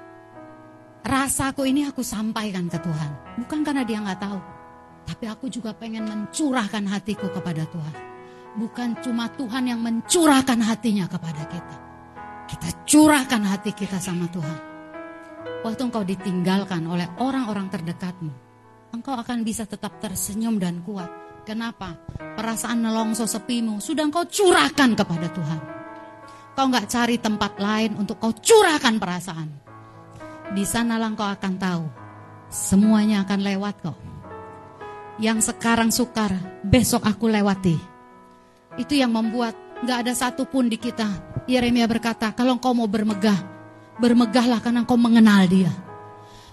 rasaku 1.02 1.68
ini 1.68 1.84
aku 1.84 2.00
sampaikan 2.00 2.70
ke 2.70 2.78
Tuhan. 2.80 3.42
Bukan 3.44 3.60
karena 3.66 3.82
dia 3.84 4.00
nggak 4.00 4.20
tahu, 4.22 4.40
tapi 5.04 5.24
aku 5.28 5.50
juga 5.50 5.74
pengen 5.74 6.06
mencurahkan 6.06 6.86
hatiku 6.88 7.28
kepada 7.28 7.66
Tuhan. 7.68 7.96
Bukan 8.52 9.00
cuma 9.00 9.32
Tuhan 9.32 9.64
yang 9.66 9.80
mencurahkan 9.80 10.60
hatinya 10.60 11.08
kepada 11.08 11.42
kita. 11.48 11.76
Kita 12.48 12.68
curahkan 12.84 13.42
hati 13.48 13.72
kita 13.72 13.96
sama 13.96 14.28
Tuhan. 14.28 14.60
Waktu 15.64 15.80
engkau 15.88 16.04
ditinggalkan 16.04 16.84
oleh 16.84 17.08
orang-orang 17.16 17.72
terdekatmu, 17.72 18.51
engkau 18.92 19.16
akan 19.16 19.42
bisa 19.42 19.64
tetap 19.64 19.98
tersenyum 19.98 20.60
dan 20.60 20.84
kuat. 20.84 21.08
Kenapa? 21.42 21.98
Perasaan 22.38 22.84
nelongso 22.84 23.26
sepimu 23.26 23.82
sudah 23.82 24.06
engkau 24.06 24.28
curahkan 24.28 24.94
kepada 24.94 25.28
Tuhan. 25.32 25.60
Kau 26.52 26.66
nggak 26.68 26.86
cari 26.86 27.16
tempat 27.18 27.58
lain 27.58 27.98
untuk 27.98 28.20
kau 28.22 28.30
curahkan 28.30 29.00
perasaan. 29.00 29.48
Di 30.52 30.62
sanalah 30.68 31.08
engkau 31.08 31.26
akan 31.26 31.54
tahu 31.56 31.84
Semuanya 32.52 33.24
akan 33.24 33.40
lewat 33.40 33.80
kok. 33.80 33.96
Yang 35.16 35.48
sekarang 35.48 35.88
sukar, 35.88 36.36
besok 36.60 37.08
aku 37.08 37.24
lewati. 37.24 37.80
Itu 38.76 38.92
yang 38.92 39.16
membuat 39.16 39.56
gak 39.80 40.04
ada 40.04 40.12
satupun 40.12 40.68
di 40.68 40.76
kita. 40.76 41.08
Yeremia 41.48 41.88
berkata, 41.88 42.28
kalau 42.36 42.60
engkau 42.60 42.76
mau 42.76 42.84
bermegah, 42.84 43.40
bermegahlah 43.96 44.60
karena 44.60 44.84
engkau 44.84 45.00
mengenal 45.00 45.48
dia. 45.48 45.72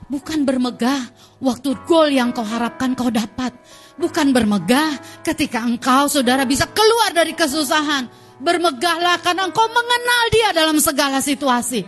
Bukan 0.10 0.41
bermegah 0.41 1.06
waktu 1.38 1.77
gol 1.86 2.10
yang 2.10 2.34
kau 2.34 2.41
harapkan 2.41 2.98
kau 2.98 3.14
dapat. 3.14 3.53
Bukan 3.94 4.34
bermegah 4.34 4.98
ketika 5.22 5.61
engkau 5.61 6.10
saudara 6.10 6.49
bisa 6.49 6.65
keluar 6.65 7.14
dari 7.14 7.38
kesusahan. 7.38 8.10
Bermegahlah 8.41 9.22
karena 9.22 9.45
engkau 9.45 9.69
mengenal 9.69 10.23
dia 10.34 10.49
dalam 10.49 10.81
segala 10.81 11.22
situasi. 11.22 11.86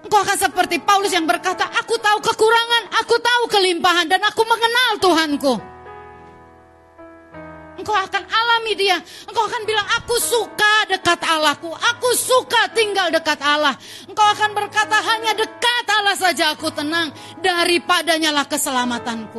Engkau 0.00 0.22
akan 0.22 0.38
seperti 0.38 0.80
Paulus 0.80 1.12
yang 1.12 1.26
berkata, 1.26 1.66
aku 1.66 1.98
tahu 1.98 2.22
kekurangan, 2.22 2.94
aku 3.04 3.18
tahu 3.18 3.42
kelimpahan, 3.50 4.06
dan 4.06 4.22
aku 4.22 4.46
mengenal 4.46 4.90
Tuhanku. 5.02 5.75
Engkau 7.86 8.02
akan 8.02 8.26
alami 8.26 8.74
dia. 8.74 8.98
Engkau 9.30 9.46
akan 9.46 9.62
bilang, 9.62 9.86
aku 9.94 10.18
suka 10.18 10.90
dekat 10.90 11.22
Allahku. 11.22 11.70
Aku 11.70 12.18
suka 12.18 12.66
tinggal 12.74 13.14
dekat 13.14 13.38
Allah. 13.38 13.78
Engkau 14.10 14.26
akan 14.26 14.58
berkata, 14.58 14.98
hanya 15.06 15.38
dekat 15.38 15.86
Allah 15.94 16.18
saja 16.18 16.50
aku 16.50 16.66
tenang. 16.74 17.14
Daripadanya 17.38 18.34
lah 18.34 18.42
keselamatanku. 18.50 19.38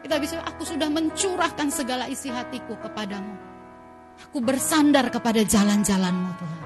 Kita 0.00 0.16
bisa, 0.16 0.40
aku 0.48 0.64
sudah 0.64 0.88
mencurahkan 0.88 1.68
segala 1.68 2.08
isi 2.08 2.32
hatiku 2.32 2.80
kepadamu. 2.80 3.36
Aku 4.32 4.40
bersandar 4.40 5.12
kepada 5.12 5.44
jalan-jalanmu 5.44 6.30
Tuhan. 6.40 6.62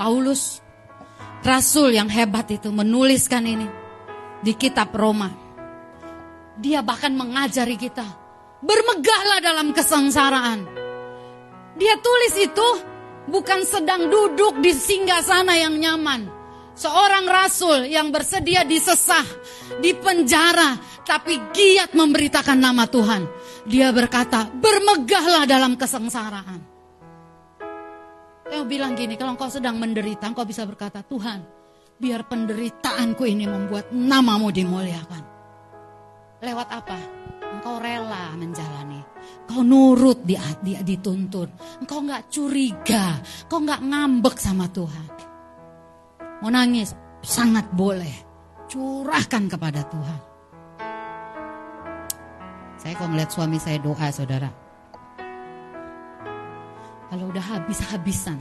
Paulus, 0.00 0.64
rasul 1.44 1.92
yang 1.92 2.08
hebat 2.08 2.48
itu 2.48 2.72
menuliskan 2.72 3.44
ini 3.44 3.84
di 4.46 4.54
kitab 4.54 4.94
Roma. 4.94 5.26
Dia 6.54 6.86
bahkan 6.86 7.10
mengajari 7.18 7.74
kita, 7.74 8.06
bermegahlah 8.62 9.42
dalam 9.42 9.74
kesengsaraan. 9.74 10.62
Dia 11.74 11.98
tulis 11.98 12.34
itu 12.38 12.68
bukan 13.26 13.66
sedang 13.66 14.06
duduk 14.06 14.62
di 14.62 14.70
singgah 14.70 15.20
sana 15.26 15.58
yang 15.58 15.74
nyaman. 15.74 16.30
Seorang 16.76 17.26
rasul 17.26 17.88
yang 17.88 18.12
bersedia 18.12 18.62
disesah, 18.62 19.24
di 19.80 19.96
penjara, 19.96 20.76
tapi 21.02 21.40
giat 21.50 21.96
memberitakan 21.96 22.60
nama 22.60 22.84
Tuhan. 22.84 23.26
Dia 23.64 23.90
berkata, 23.90 24.46
bermegahlah 24.52 25.48
dalam 25.48 25.74
kesengsaraan. 25.74 26.60
Saya 28.46 28.62
bilang 28.68 28.92
gini, 28.92 29.16
kalau 29.16 29.34
engkau 29.34 29.48
sedang 29.48 29.80
menderita, 29.80 30.28
engkau 30.28 30.44
bisa 30.44 30.68
berkata, 30.68 31.00
Tuhan, 31.00 31.42
Biar 31.96 32.28
penderitaanku 32.28 33.24
ini 33.24 33.48
membuat 33.48 33.88
namamu 33.88 34.52
dimuliakan. 34.52 35.24
Lewat 36.44 36.68
apa? 36.68 36.98
Engkau 37.56 37.80
rela 37.80 38.36
menjalani. 38.36 39.00
Engkau 39.48 39.64
nurut 39.64 40.20
di, 40.20 40.36
di, 40.60 40.76
dituntun. 40.76 41.48
Engkau 41.80 42.04
nggak 42.04 42.28
curiga. 42.28 43.16
Engkau 43.48 43.64
nggak 43.64 43.80
ngambek 43.80 44.36
sama 44.36 44.68
Tuhan. 44.68 45.08
Mau 46.44 46.52
nangis? 46.52 46.92
Sangat 47.24 47.72
boleh. 47.72 48.12
Curahkan 48.68 49.48
kepada 49.48 49.80
Tuhan. 49.88 50.20
Saya 52.76 52.92
kok 52.92 53.08
melihat 53.08 53.30
suami 53.32 53.56
saya 53.56 53.80
doa 53.80 54.06
saudara. 54.12 54.50
Kalau 57.08 57.24
udah 57.32 57.44
habis-habisan. 57.56 58.38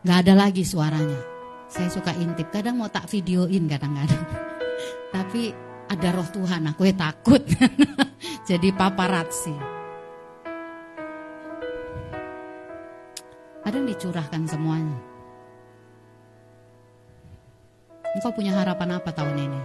Gak 0.00 0.18
ada 0.26 0.34
lagi 0.36 0.66
suaranya. 0.66 1.29
Saya 1.70 1.86
suka 1.86 2.10
intip, 2.18 2.50
kadang 2.50 2.82
mau 2.82 2.90
tak 2.90 3.06
videoin 3.06 3.70
kadang-kadang. 3.70 4.26
Tapi 5.14 5.54
ada 5.86 6.08
roh 6.10 6.26
Tuhan, 6.26 6.66
aku 6.66 6.90
ya 6.90 6.94
takut. 6.98 7.46
Jadi 8.50 8.74
paparazzi. 8.74 9.54
Kadang 13.62 13.86
dicurahkan 13.86 14.50
semuanya. 14.50 14.98
Engkau 18.18 18.34
punya 18.34 18.58
harapan 18.58 18.98
apa 18.98 19.14
tahun 19.14 19.38
ini? 19.38 19.62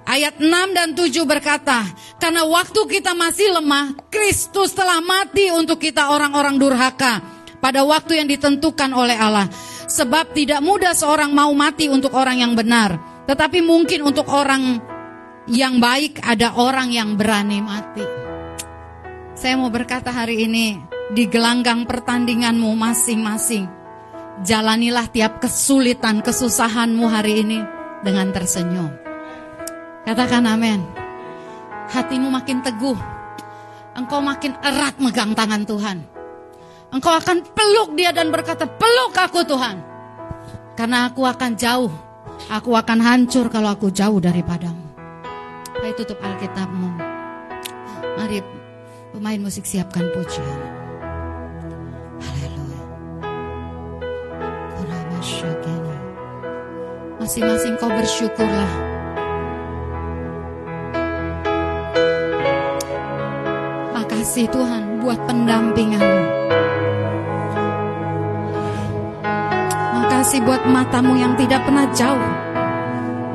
Ayat 0.09 0.41
6 0.41 0.73
dan 0.73 0.97
7 0.97 1.05
berkata, 1.21 1.85
karena 2.17 2.41
waktu 2.41 2.81
kita 2.89 3.13
masih 3.13 3.61
lemah, 3.61 3.93
Kristus 4.09 4.73
telah 4.73 4.97
mati 5.05 5.53
untuk 5.53 5.77
kita 5.77 6.09
orang-orang 6.09 6.57
durhaka 6.57 7.21
pada 7.61 7.85
waktu 7.85 8.17
yang 8.17 8.25
ditentukan 8.25 8.89
oleh 8.89 9.13
Allah. 9.13 9.45
Sebab 9.85 10.33
tidak 10.33 10.65
mudah 10.65 10.97
seorang 10.97 11.29
mau 11.29 11.53
mati 11.53 11.93
untuk 11.93 12.17
orang 12.17 12.41
yang 12.41 12.57
benar, 12.57 12.97
tetapi 13.29 13.61
mungkin 13.61 14.01
untuk 14.01 14.25
orang 14.33 14.81
yang 15.45 15.77
baik 15.77 16.25
ada 16.25 16.57
orang 16.57 16.89
yang 16.89 17.13
berani 17.13 17.61
mati. 17.61 18.28
Saya 19.39 19.55
mau 19.55 19.71
berkata 19.71 20.11
hari 20.11 20.51
ini 20.51 20.83
di 21.15 21.23
gelanggang 21.23 21.87
pertandinganmu 21.87 22.75
masing-masing. 22.75 23.71
Jalanilah 24.43 25.07
tiap 25.07 25.39
kesulitan, 25.39 26.19
kesusahanmu 26.19 27.07
hari 27.07 27.47
ini 27.47 27.63
dengan 28.03 28.35
tersenyum. 28.35 28.91
Katakan 30.03 30.43
amin. 30.43 30.83
Hatimu 31.87 32.27
makin 32.27 32.59
teguh. 32.67 32.99
Engkau 33.95 34.19
makin 34.19 34.59
erat 34.59 34.99
megang 34.99 35.31
tangan 35.31 35.63
Tuhan. 35.63 36.03
Engkau 36.91 37.15
akan 37.15 37.39
peluk 37.55 37.95
dia 37.95 38.11
dan 38.11 38.35
berkata, 38.35 38.67
peluk 38.67 39.15
aku 39.15 39.47
Tuhan. 39.47 39.79
Karena 40.75 41.07
aku 41.07 41.23
akan 41.23 41.55
jauh. 41.55 41.91
Aku 42.51 42.75
akan 42.75 42.99
hancur 42.99 43.47
kalau 43.47 43.71
aku 43.71 43.87
jauh 43.87 44.19
daripadamu. 44.19 44.83
Mari 45.79 45.95
tutup 45.95 46.19
Alkitabmu. 46.19 46.91
Mari 48.19 48.58
pemain 49.19 49.43
musik 49.43 49.67
siapkan 49.67 50.07
pujian. 50.15 50.59
Haleluya. 52.23 52.83
Masing-masing 57.19 57.75
kau 57.83 57.91
bersyukurlah. 57.91 58.71
Makasih 63.91 64.47
Tuhan 64.47 65.03
buat 65.03 65.19
pendampinganmu. 65.27 66.23
Makasih 69.99 70.47
buat 70.47 70.63
matamu 70.63 71.19
yang 71.19 71.35
tidak 71.35 71.67
pernah 71.67 71.91
jauh 71.91 72.31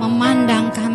memandang 0.00 0.72
kami. 0.72 0.93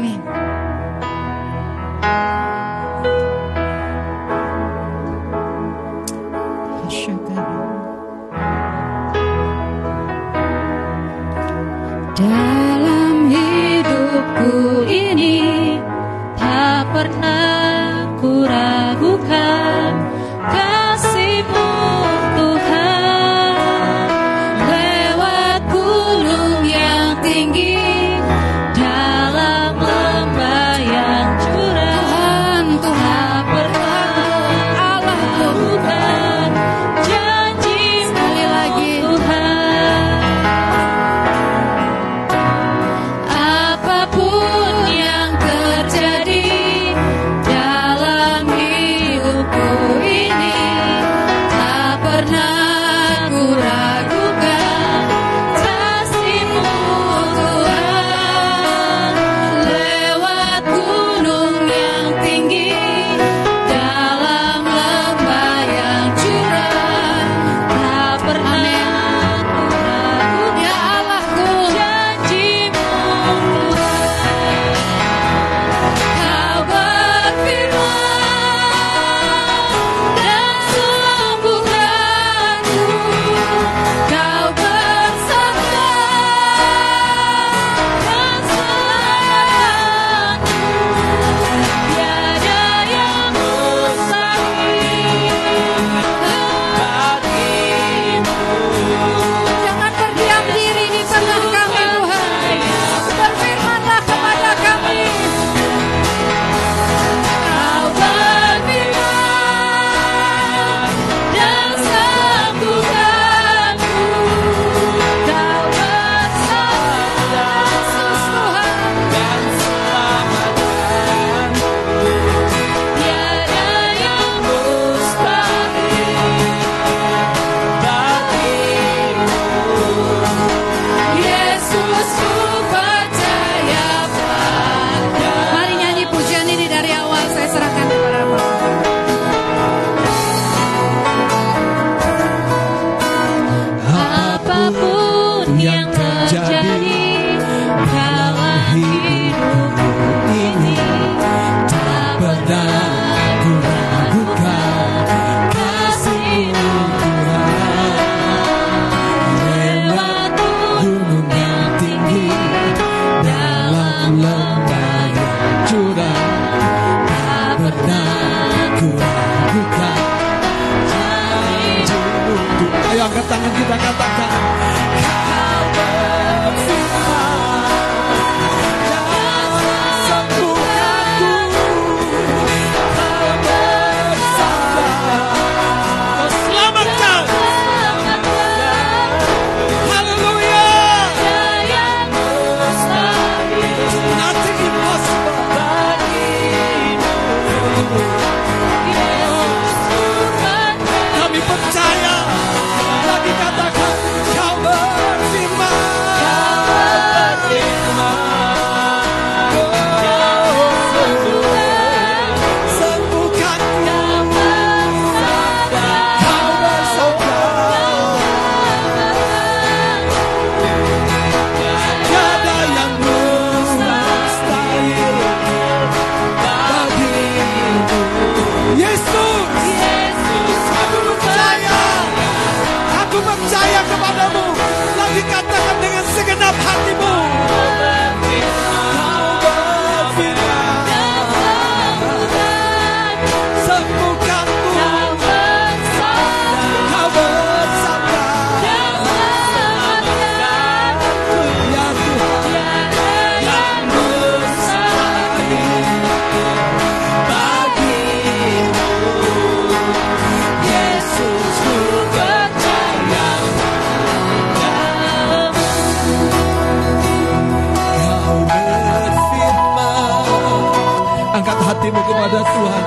hatimu 271.69 272.01
kepada 272.01 272.39
Tuhan. 272.41 272.85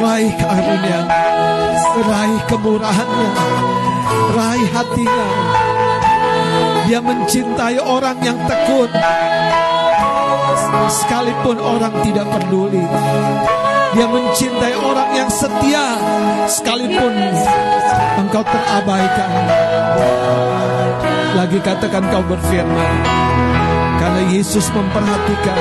Raih 0.00 0.32
karunia, 0.38 1.00
raih 2.06 2.40
kemurahannya, 2.46 3.30
raih 4.38 4.68
hatinya. 4.70 5.26
Dia 6.86 7.00
mencintai 7.02 7.78
orang 7.82 8.18
yang 8.22 8.38
tekun, 8.46 8.90
sekalipun 10.90 11.58
orang 11.58 11.94
tidak 12.06 12.26
peduli. 12.30 12.82
Dia 13.90 14.06
mencintai 14.06 14.74
orang 14.78 15.10
yang 15.18 15.30
setia, 15.30 15.98
sekalipun 16.46 17.10
engkau 18.22 18.42
terabaikan. 18.46 19.30
Lagi 21.34 21.58
katakan 21.58 22.06
kau 22.10 22.22
berfirman, 22.26 22.94
karena 23.98 24.22
Yesus 24.30 24.66
memperhatikan 24.70 25.58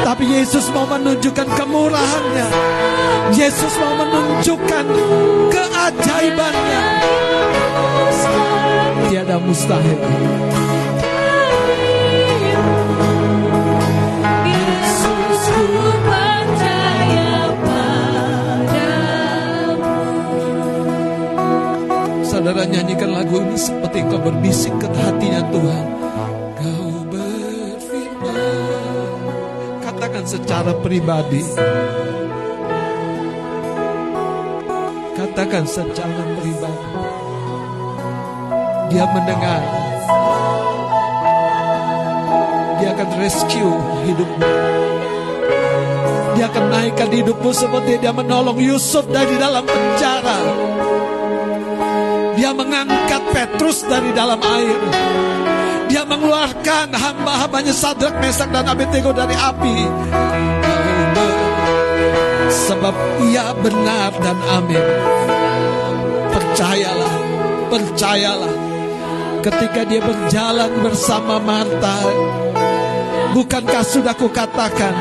Tapi 0.07 0.25
Yesus 0.29 0.71
mau 0.71 0.87
menunjukkan 0.87 1.49
kemurahannya. 1.59 2.49
Yesus 3.35 3.75
mau 3.83 3.95
menunjukkan 4.07 4.85
keajaibannya. 5.51 6.83
Tiada 9.11 9.37
mustahil. 9.43 9.99
Saudara 22.47 22.63
nyanyikan 22.63 23.11
lagu 23.11 23.43
ini 23.43 23.59
seperti 23.59 24.07
engkau 24.07 24.23
berbisik 24.23 24.71
ke 24.79 24.87
hatinya 24.87 25.43
Tuhan. 25.51 25.87
Kau 26.55 27.03
berfirman. 27.11 28.39
Katakan 29.83 30.23
secara 30.31 30.71
pribadi. 30.79 31.43
Katakan 35.19 35.67
secara 35.67 36.23
pribadi. 36.39 36.91
Dia 38.95 39.11
mendengar. 39.11 39.63
Dia 42.79 42.95
akan 42.95 43.09
rescue 43.27 43.75
hidupmu. 44.07 44.51
Dia 46.39 46.47
akan 46.47 46.65
naikkan 46.71 47.11
hidupmu 47.11 47.51
seperti 47.51 47.99
dia 47.99 48.15
menolong 48.15 48.63
Yusuf 48.63 49.03
dari 49.11 49.35
dalam 49.35 49.67
penjara. 49.67 50.66
Mengangkat 52.77 53.25
Petrus 53.33 53.89
dari 53.89 54.13
dalam 54.13 54.37
air. 54.37 54.77
Dia 55.89 56.05
mengeluarkan 56.05 56.93
hamba-hambanya 56.93 57.73
Sadrak, 57.73 58.21
Mesak, 58.21 58.53
dan 58.53 58.69
Abednego 58.69 59.17
dari 59.17 59.33
api. 59.33 59.77
Sebab 62.53 62.93
ia 63.33 63.57
benar 63.57 64.13
dan 64.21 64.37
amin. 64.61 64.85
Percayalah, 66.37 67.17
percayalah. 67.73 68.55
Ketika 69.41 69.81
dia 69.89 70.05
berjalan 70.05 70.77
bersama 70.85 71.41
Marta, 71.41 71.97
bukankah 73.33 73.85
sudah 73.89 74.13
kukatakan, 74.13 74.93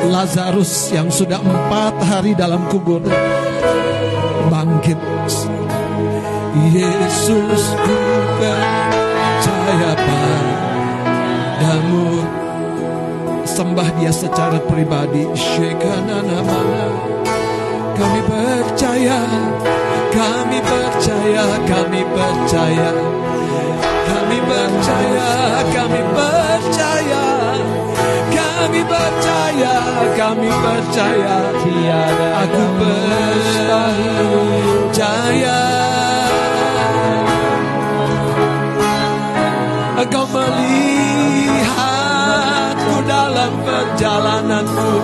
Lazarus 0.08 0.94
yang 0.94 1.10
sudah 1.10 1.42
empat 1.42 1.96
hari 2.06 2.38
dalam 2.38 2.62
kubur 2.70 3.02
bangkit. 4.48 5.00
Yesus 6.74 7.64
ku 7.86 7.98
percaya 8.42 9.92
padamu. 11.58 12.26
Sembah 13.48 13.90
dia 13.98 14.14
secara 14.14 14.62
pribadi. 14.62 15.26
Shekanana 15.34 16.40
mana. 16.46 16.86
Kami 17.98 18.22
percaya, 18.30 19.26
kami 20.14 20.60
percaya, 20.62 21.46
kami 21.66 22.02
percaya. 22.14 22.90
Kami 24.48 24.64
percaya, 24.64 25.60
kami 25.76 26.00
percaya. 26.16 27.28
Kami 28.32 28.80
percaya, 28.88 29.76
kami 30.16 30.48
percaya. 30.48 31.52
Tiada 31.60 32.48
aku 32.48 32.64
percaya. 34.88 35.60
Engkau 40.00 40.24
melihatku 40.32 40.96
dalam 43.04 43.52
perjalananku. 43.68 44.96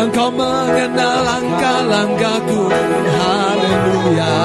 Engkau 0.00 0.32
mengenal 0.32 1.28
langkah-langkahku. 1.28 2.72
Haleluya. 3.20 4.40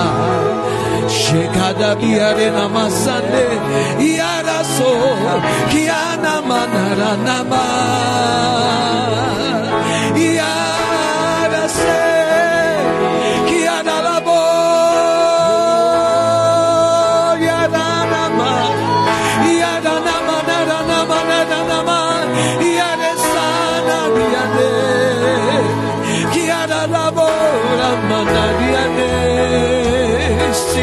Shekada 1.26 1.90
biare 2.00 2.48
nama 2.58 2.86
sande 2.90 3.46
Iara 4.10 4.60
so 4.76 4.92
Kiana 5.72 6.36
manara 6.50 7.12
nama. 7.28 7.64
Iara 10.28 10.65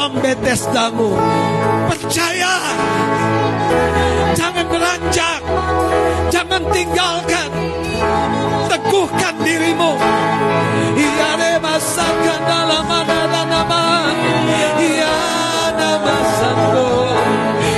di 0.00 0.06
kolam 0.08 0.12
Betesdamu. 0.24 1.12
Percaya, 1.92 2.56
jangan 4.32 4.66
beranjak, 4.72 5.42
jangan 6.32 6.62
tinggalkan, 6.72 7.50
teguhkan 8.72 9.34
dirimu. 9.44 9.92
Ia 10.96 11.30
remasakan 11.36 12.40
dalam 12.48 12.84
mana 12.88 13.44
nama, 13.44 13.84
ia 14.80 15.16
nama 15.76 16.16
sando, 16.40 17.12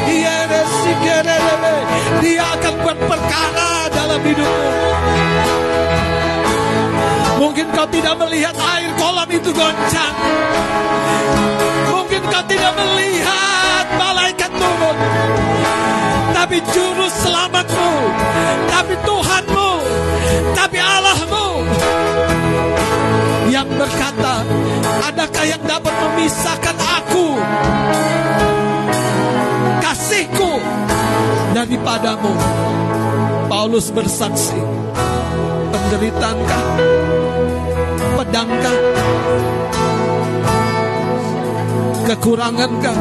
ia 0.07 0.37
resikerebe, 0.47 1.75
dia 2.23 2.45
akan 2.55 2.75
buat 2.87 2.99
perkara 3.03 3.91
dalam 3.91 4.21
hidupmu. 4.23 4.82
Mungkin 7.63 7.79
kau 7.79 7.91
tidak 7.95 8.19
melihat 8.19 8.59
air 8.59 8.91
kolam 8.99 9.31
itu 9.31 9.55
goncang. 9.55 10.15
Mungkin 11.95 12.23
kau 12.27 12.43
tidak 12.51 12.75
melihat 12.75 13.87
malaikat 13.95 14.51
turun. 14.51 14.97
Tapi 16.35 16.59
juru 16.75 17.07
selamatmu, 17.07 17.93
tapi 18.67 18.95
Tuhanmu, 19.07 19.71
tapi 20.59 20.79
Allahmu 20.83 21.47
yang 23.47 23.71
berkata, 23.79 24.43
adakah 25.07 25.45
yang 25.47 25.63
dapat 25.63 25.95
memisahkan 26.03 26.77
aku 26.83 27.27
daripadamu? 31.63 32.35
Paulus 33.47 33.95
bersaksi, 33.95 34.59
penderitaankah, 35.71 36.65
pedangkah, 38.19 38.79
kekurangankah, 42.11 42.99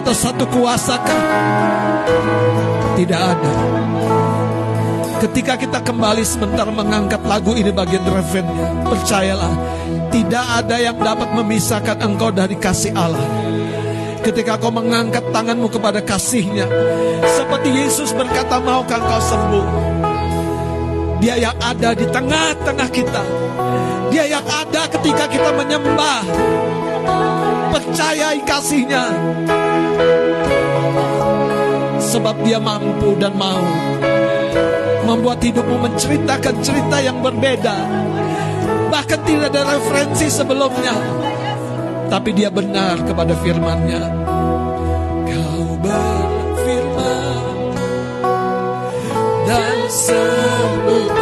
atau 0.00 0.14
satu 0.16 0.48
kuasakah? 0.48 1.20
Tidak 2.96 3.20
ada. 3.20 3.52
Ketika 5.20 5.54
kita 5.60 5.78
kembali 5.84 6.24
sebentar 6.24 6.66
mengangkat 6.72 7.20
lagu 7.28 7.52
ini 7.52 7.68
bagian 7.68 8.02
refrennya, 8.08 8.88
percayalah, 8.88 9.52
tidak 10.08 10.46
ada 10.64 10.76
yang 10.80 10.96
dapat 10.96 11.28
memisahkan 11.36 12.00
engkau 12.00 12.32
dari 12.32 12.56
kasih 12.56 12.96
Allah. 12.96 13.28
Ketika 14.22 14.54
kau 14.54 14.70
mengangkat 14.70 15.34
tanganmu 15.34 15.66
kepada 15.66 15.98
kasihnya, 15.98 16.70
seperti 17.26 17.74
Yesus 17.74 18.14
berkata, 18.14 18.62
maukah 18.62 19.02
engkau 19.02 19.18
sembuh? 19.18 19.66
Dia 21.18 21.38
yang 21.38 21.58
ada 21.58 21.90
di 21.90 22.06
tengah-tengah 22.06 22.88
kita. 22.90 23.22
Dia 24.14 24.26
yang 24.26 24.46
ada 24.46 24.86
ketika 24.90 25.26
kita 25.26 25.50
menyembah. 25.54 26.22
Percayai 27.74 28.42
kasihnya. 28.46 29.04
Sebab 31.98 32.46
dia 32.46 32.62
mampu 32.62 33.18
dan 33.18 33.34
mau 33.34 33.62
membuat 35.06 35.42
hidupmu 35.42 35.82
menceritakan 35.82 36.62
cerita 36.62 36.98
yang 37.02 37.18
berbeda. 37.22 37.74
Bahkan 38.90 39.20
tidak 39.26 39.50
ada 39.50 39.62
referensi 39.78 40.26
sebelumnya. 40.30 40.94
Tapi 42.12 42.36
dia 42.36 42.52
benar 42.52 43.00
kepada 43.08 43.32
firmannya. 43.40 44.04
Kau 45.32 45.64
berfirman 45.80 47.32
sembuhkanku 49.92 51.21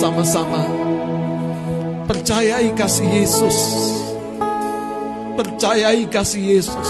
bersama-sama. 0.00 0.64
Percayai 2.08 2.72
kasih 2.72 3.04
Yesus. 3.20 3.56
Percayai 5.36 6.08
kasih 6.08 6.40
Yesus. 6.56 6.88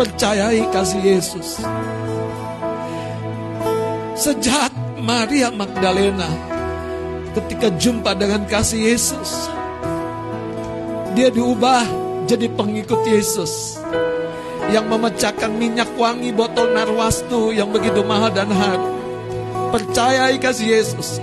Percayai 0.00 0.64
kasih 0.72 1.00
Yesus. 1.04 1.60
Sejak 4.16 4.72
Maria 4.96 5.52
Magdalena 5.52 6.32
ketika 7.36 7.68
jumpa 7.76 8.16
dengan 8.16 8.48
kasih 8.48 8.80
Yesus, 8.80 9.52
dia 11.12 11.28
diubah 11.28 11.84
jadi 12.24 12.48
pengikut 12.56 13.04
Yesus 13.04 13.76
yang 14.72 14.88
memecahkan 14.88 15.52
minyak 15.52 15.92
wangi 16.00 16.32
botol 16.32 16.72
narwastu 16.72 17.52
yang 17.52 17.68
begitu 17.68 18.00
mahal 18.00 18.32
dan 18.32 18.48
harum. 18.48 18.99
Percayai 19.70 20.36
kasih 20.42 20.68
Yesus. 20.78 21.22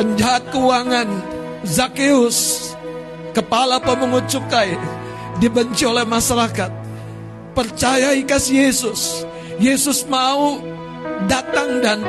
Penjahat 0.00 0.48
keuangan 0.48 1.08
Zakeus, 1.68 2.70
kepala 3.36 3.82
pemungut 3.82 4.24
cukai, 4.30 4.72
dibenci 5.36 5.84
oleh 5.84 6.06
masyarakat. 6.08 6.70
Percayai 7.52 8.24
kasih 8.24 8.68
Yesus. 8.68 9.26
Yesus 9.58 10.06
mau 10.06 10.62
datang 11.26 11.82
dan 11.82 12.00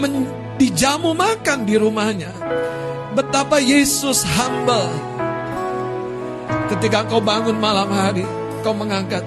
men, 0.00 0.26
dijamu 0.56 1.12
makan 1.12 1.68
di 1.68 1.76
rumahnya. 1.76 2.32
Betapa 3.12 3.60
Yesus 3.60 4.24
humble. 4.24 4.88
Ketika 6.72 7.04
kau 7.04 7.20
bangun 7.20 7.60
malam 7.60 7.92
hari, 7.92 8.24
kau 8.64 8.72
mengangkat 8.72 9.22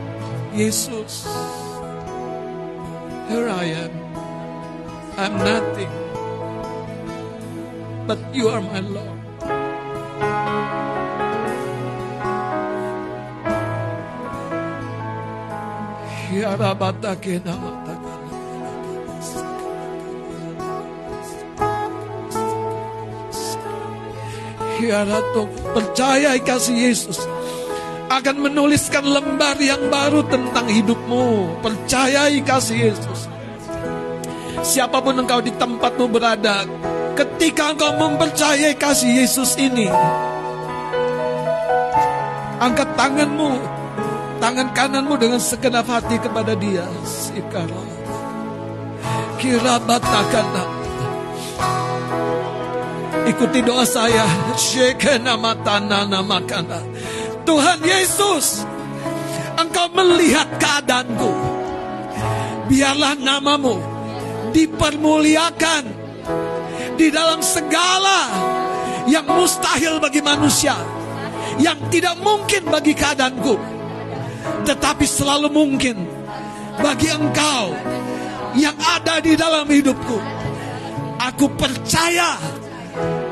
Yesus. 0.58 1.30
Here 3.30 3.50
I 3.50 3.86
am. 3.86 4.05
I'm 5.16 5.40
nothing. 5.40 5.92
But 8.04 8.20
you 8.36 8.52
are 8.52 8.60
my 8.60 8.84
Lord. 8.84 9.16
Percaya 25.76 26.36
kasih 26.44 26.76
Yesus 26.76 27.24
akan 28.12 28.36
menuliskan 28.52 29.08
lembar 29.08 29.56
yang 29.64 29.88
baru 29.88 30.28
tentang 30.28 30.68
hidupmu. 30.68 31.60
Percayai 31.64 32.44
kasih 32.44 32.92
Yesus. 32.92 33.15
Siapa 34.66 34.98
pun 34.98 35.14
engkau 35.14 35.46
di 35.46 35.54
tempatmu 35.54 36.10
berada, 36.10 36.66
ketika 37.14 37.70
engkau 37.78 37.94
mempercayai 38.02 38.74
kasih 38.74 39.22
Yesus 39.22 39.54
ini, 39.62 39.86
angkat 42.58 42.90
tanganmu, 42.98 43.62
tangan 44.42 44.74
kananmu 44.74 45.22
dengan 45.22 45.38
segenap 45.38 45.86
hati 45.86 46.18
kepada 46.18 46.58
Dia. 46.58 46.82
Sikara. 47.06 47.78
Kira 49.38 49.78
batakana. 49.86 50.66
Ikuti 53.30 53.62
doa 53.62 53.86
saya. 53.86 54.26
Shekena 54.58 55.38
matana 55.38 56.10
namakana. 56.10 56.82
Tuhan 57.46 57.86
Yesus, 57.86 58.66
Engkau 59.62 59.94
melihat 59.94 60.50
keadaanku. 60.58 61.32
Biarlah 62.66 63.14
namamu 63.22 63.95
dipermuliakan 64.56 65.84
di 66.95 67.11
dalam 67.11 67.44
segala 67.44 68.32
yang 69.03 69.27
mustahil 69.27 69.99
bagi 69.99 70.23
manusia, 70.23 70.80
yang 71.60 71.76
tidak 71.91 72.15
mungkin 72.23 72.64
bagi 72.72 72.95
keadaanku, 72.95 73.60
tetapi 74.64 75.03
selalu 75.03 75.52
mungkin 75.52 76.07
bagi 76.80 77.11
engkau 77.11 77.76
yang 78.56 78.80
ada 78.80 79.19
di 79.19 79.36
dalam 79.36 79.68
hidupku. 79.68 80.18
Aku 81.19 81.52
percaya 81.60 82.40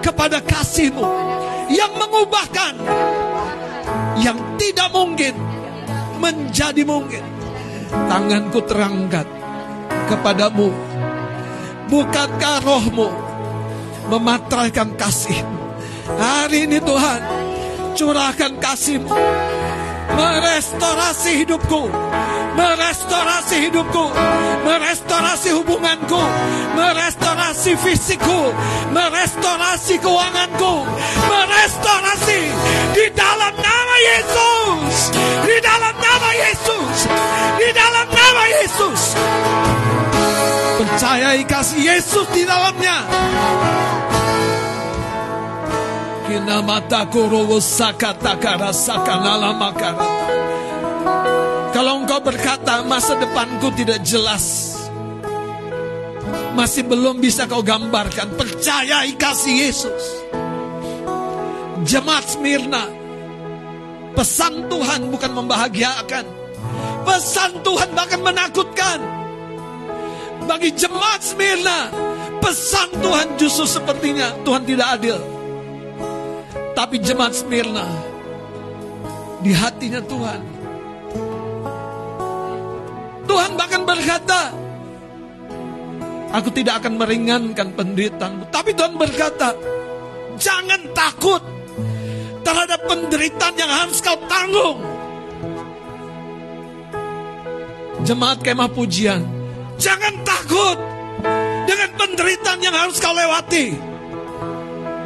kepada 0.03 0.43
kasihmu 0.43 1.07
yang 1.71 1.95
mengubahkan 1.95 2.75
yang 4.19 4.35
tidak 4.59 4.91
mungkin 4.91 5.35
menjadi 6.19 6.83
mungkin. 6.83 7.23
Tanganku 7.93 8.59
terangkat 8.65 9.27
kepadamu. 10.09 10.93
Bukankah 11.94 12.65
rohmu 12.65 13.06
mematraikan 14.10 14.98
kasihmu? 14.98 15.78
Hari 16.18 16.65
ini 16.65 16.82
Tuhan, 16.82 17.22
curahkan 17.94 18.57
kasihmu. 18.57 19.14
Merestorasi 20.18 21.45
hidupku. 21.45 21.94
Merestorasi 22.57 23.70
hidupku. 23.70 24.10
Merestorasi 24.65 25.53
hubunganku. 25.53 26.18
Merestorasi 26.74 27.78
fisikku 27.78 28.41
Merestorasi 28.90 30.02
keuanganku. 30.02 30.90
Merestorasi 31.30 32.41
Di 32.98 33.06
dalam 33.14 33.53
nama 33.53 33.95
Yesus. 34.02 35.14
Di 35.45 35.57
dalam 35.61 35.95
nama 36.02 36.30
Yesus. 36.41 36.98
Di 37.61 37.70
dalam 37.70 38.07
nama 38.10 38.44
Yesus 38.49 39.02
Percayai 40.94 41.41
kasih 41.49 41.90
Yesus 41.90 42.30
di 42.38 42.45
dalamnya. 42.45 43.02
Kalau 51.74 51.98
engkau 51.98 52.22
berkata 52.22 52.86
masa 52.86 53.18
depanku 53.18 53.74
tidak 53.74 54.06
jelas 54.06 54.78
Masih 56.53 56.86
belum 56.86 57.18
bisa 57.18 57.49
kau 57.49 57.65
gambarkan. 57.65 58.38
Percayai 58.38 59.18
kasih 59.18 59.65
Yesus. 59.65 60.03
Jemaat 61.90 62.38
Smyrna 62.38 62.86
Pesan 64.14 64.70
Tuhan 64.70 65.10
bukan 65.10 65.41
membahagiakan. 65.41 66.26
Pesan 67.02 67.65
Tuhan 67.65 67.90
bahkan 67.98 68.22
menakutkan 68.22 69.22
Bagi 70.44 70.70
jemaat 70.76 71.22
Smyrna 71.24 71.90
Pesan 72.44 72.91
Tuhan 72.99 73.28
justru 73.40 73.65
sepertinya 73.65 74.36
Tuhan 74.44 74.64
tidak 74.68 74.88
adil 74.99 75.18
tapi 76.74 76.99
jemaat 76.99 77.32
Smyrna 77.38 77.86
di 79.44 79.52
hatinya 79.52 80.02
Tuhan. 80.03 80.41
Tuhan 83.28 83.52
bahkan 83.60 83.84
berkata, 83.84 84.41
Aku 86.34 86.49
tidak 86.49 86.82
akan 86.82 86.98
meringankan 86.98 87.78
penderitaanmu. 87.78 88.49
Tapi 88.49 88.74
Tuhan 88.74 88.98
berkata, 88.98 89.53
Jangan 90.40 90.82
takut 90.98 91.41
terhadap 92.41 92.80
penderitaan 92.90 93.56
yang 93.56 93.70
harus 93.70 94.02
kau 94.02 94.18
tanggung. 94.26 94.82
Jemaat 98.03 98.44
kemah 98.44 98.68
pujian, 98.74 99.24
jangan 99.84 100.15
takut 100.23 100.77
dengan 101.68 101.89
penderitaan 101.99 102.60
yang 102.64 102.72
harus 102.72 103.03
kau 103.03 103.11
lewati. 103.11 103.76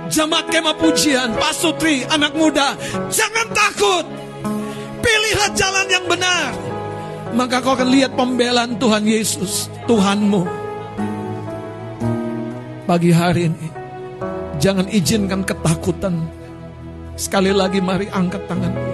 Jemaat 0.08 0.48
kemah 0.48 0.78
pujian, 0.78 1.36
Pak 1.36 1.54
Sutri, 1.58 2.06
anak 2.08 2.32
muda, 2.38 2.78
jangan 3.12 3.48
takut. 3.52 4.06
Pilihlah 5.04 5.52
jalan 5.52 5.88
yang 5.90 6.06
benar. 6.08 6.54
Maka 7.36 7.60
kau 7.60 7.76
akan 7.76 7.90
lihat 7.92 8.16
pembelaan 8.16 8.80
Tuhan 8.80 9.04
Yesus, 9.04 9.68
Tuhanmu. 9.84 10.48
Pagi 12.88 13.12
hari 13.12 13.52
ini, 13.52 13.68
jangan 14.64 14.88
izinkan 14.88 15.44
ketakutan. 15.44 16.24
Sekali 17.20 17.52
lagi 17.52 17.84
mari 17.84 18.08
angkat 18.08 18.48
tanganmu. 18.48 18.87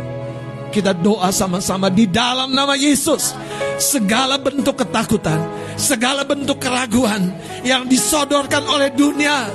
Kita 0.73 0.89
doa 0.89 1.29
sama-sama 1.29 1.93
di 1.93 2.09
dalam 2.09 2.49
nama 2.49 2.73
Yesus. 2.73 3.37
Segala 3.77 4.41
bentuk 4.41 4.73
ketakutan, 4.81 5.37
segala 5.77 6.25
bentuk 6.25 6.57
keraguan 6.57 7.29
yang 7.61 7.85
disodorkan 7.85 8.65
oleh 8.65 8.89
dunia, 8.89 9.53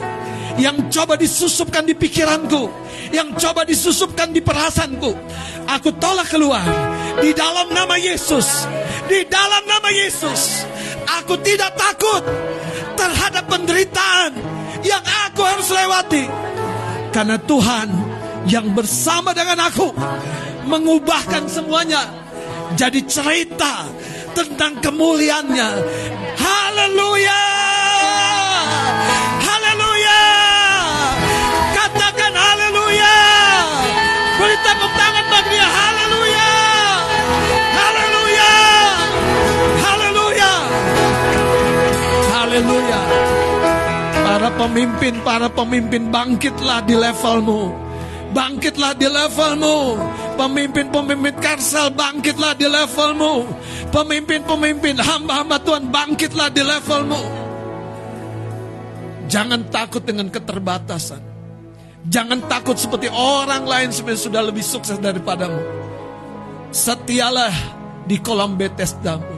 yang 0.63 0.87
coba 0.87 1.19
disusupkan 1.19 1.83
di 1.83 1.99
pikiranku, 1.99 2.71
yang 3.11 3.35
coba 3.35 3.67
disusupkan 3.67 4.31
di 4.31 4.39
perasaanku, 4.39 5.11
aku 5.67 5.91
tolak 5.99 6.31
keluar 6.31 6.63
di 7.19 7.35
dalam 7.35 7.67
nama 7.75 7.99
Yesus. 7.99 8.71
Di 9.11 9.27
dalam 9.27 9.67
nama 9.67 9.91
Yesus, 9.91 10.63
aku 11.19 11.35
tidak 11.43 11.75
takut 11.75 12.23
terhadap 12.95 13.43
penderitaan 13.51 14.39
yang 14.87 15.03
aku 15.27 15.43
harus 15.43 15.67
lewati. 15.67 16.31
Karena 17.11 17.41
Tuhan 17.43 17.89
yang 18.47 18.71
bersama 18.71 19.35
dengan 19.35 19.67
aku 19.67 19.89
mengubahkan 20.69 21.49
semuanya 21.49 22.05
jadi 22.77 23.01
cerita 23.09 23.89
tentang 24.37 24.77
kemuliaannya. 24.85 25.69
Haleluya! 26.37 27.43
Haleluya! 29.43 30.23
Katakan 31.73 32.33
haleluya! 32.37 33.17
Beri 34.39 34.57
tepuk 34.63 34.93
tangan 34.95 35.25
bagi 35.33 35.49
dia. 35.57 35.67
Haleluya! 35.67 36.51
Haleluya! 37.73 38.53
Haleluya! 39.83 40.53
Haleluya! 42.31 43.01
Para 44.23 44.49
pemimpin, 44.55 45.15
para 45.25 45.49
pemimpin 45.49 46.03
bangkitlah 46.13 46.85
di 46.85 46.95
levelmu. 46.95 47.75
Bangkitlah 48.37 48.93
di 48.95 49.09
levelmu. 49.09 49.97
Pemimpin-pemimpin 50.39 51.35
karsel 51.43 51.91
bangkitlah 51.91 52.55
di 52.55 52.71
levelmu. 52.71 53.43
Pemimpin-pemimpin 53.91 54.95
hamba-hamba 55.03 55.59
Tuhan 55.59 55.91
bangkitlah 55.91 56.49
di 56.55 56.63
levelmu. 56.63 57.23
Jangan 59.27 59.67
takut 59.67 60.07
dengan 60.07 60.31
keterbatasan. 60.31 61.19
Jangan 62.07 62.47
takut 62.47 62.79
seperti 62.79 63.11
orang 63.11 63.67
lain 63.67 63.91
sebenarnya 63.91 64.23
sudah 64.31 64.43
lebih 64.47 64.63
sukses 64.63 65.03
daripadamu. 65.03 65.59
Setialah 66.71 67.53
di 68.07 68.23
kolam 68.23 68.55
Bethesdamu. 68.55 69.35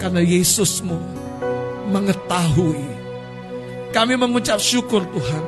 Karena 0.00 0.24
Yesusmu 0.24 0.96
mengetahui. 1.92 2.88
Kami 3.92 4.14
mengucap 4.16 4.56
syukur 4.64 5.04
Tuhan. 5.12 5.44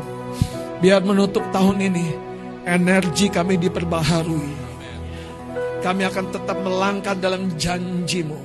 Biar 0.85 1.01
menutup 1.01 1.43
tahun 1.51 1.89
ini 1.89 2.27
energi 2.69 3.32
kami 3.32 3.57
diperbaharui. 3.57 4.69
Kami 5.81 6.03
akan 6.05 6.27
tetap 6.35 6.59
melangkah 6.61 7.16
dalam 7.16 7.55
janjimu 7.57 8.36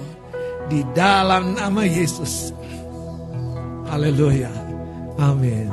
di 0.72 0.86
dalam 0.96 1.58
nama 1.58 1.84
Yesus. 1.84 2.56
Haleluya. 3.92 4.50
Amin. 5.20 5.68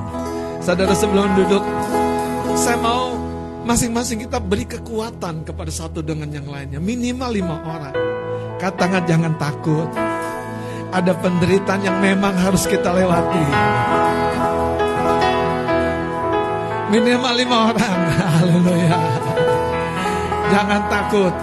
Saudara 0.61 0.93
sebelum 0.93 1.33
duduk, 1.39 1.65
saya 2.59 2.77
mau 2.83 3.17
masing-masing 3.65 4.27
kita 4.27 4.43
beri 4.43 4.67
kekuatan 4.67 5.47
kepada 5.47 5.73
satu 5.73 6.05
dengan 6.05 6.29
yang 6.29 6.49
lainnya. 6.51 6.83
Minimal 6.83 7.31
lima 7.33 7.57
orang. 7.65 7.97
Katakan 8.61 9.05
jangan 9.09 9.33
takut. 9.41 9.89
Ada 10.91 11.15
penderitaan 11.23 11.87
yang 11.87 11.97
memang 12.03 12.35
harus 12.35 12.67
kita 12.67 12.91
lewati. 12.91 13.47
Minimal 16.91 17.35
lima 17.39 17.71
orang. 17.71 18.01
Haleluya. 18.35 18.99
Jangan 20.51 20.83
takut. 20.91 21.31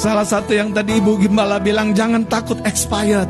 Salah 0.00 0.24
satu 0.24 0.56
yang 0.56 0.72
tadi 0.72 1.04
Ibu 1.04 1.20
Gimbala 1.20 1.60
bilang 1.60 1.92
jangan 1.92 2.24
takut 2.24 2.56
expired. 2.64 3.28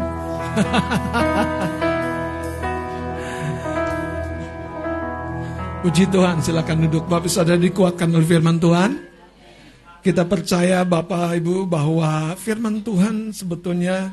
Puji 5.83 6.07
Tuhan, 6.07 6.39
silakan 6.39 6.87
duduk. 6.87 7.11
Bapak 7.11 7.27
Saudara 7.27 7.59
dikuatkan 7.59 8.15
oleh 8.15 8.31
firman 8.31 8.63
Tuhan. 8.63 9.10
Kita 10.01 10.25
percaya 10.25 10.81
Bapak 10.81 11.37
Ibu 11.37 11.69
bahwa 11.69 12.33
firman 12.33 12.81
Tuhan 12.81 13.37
sebetulnya 13.37 14.09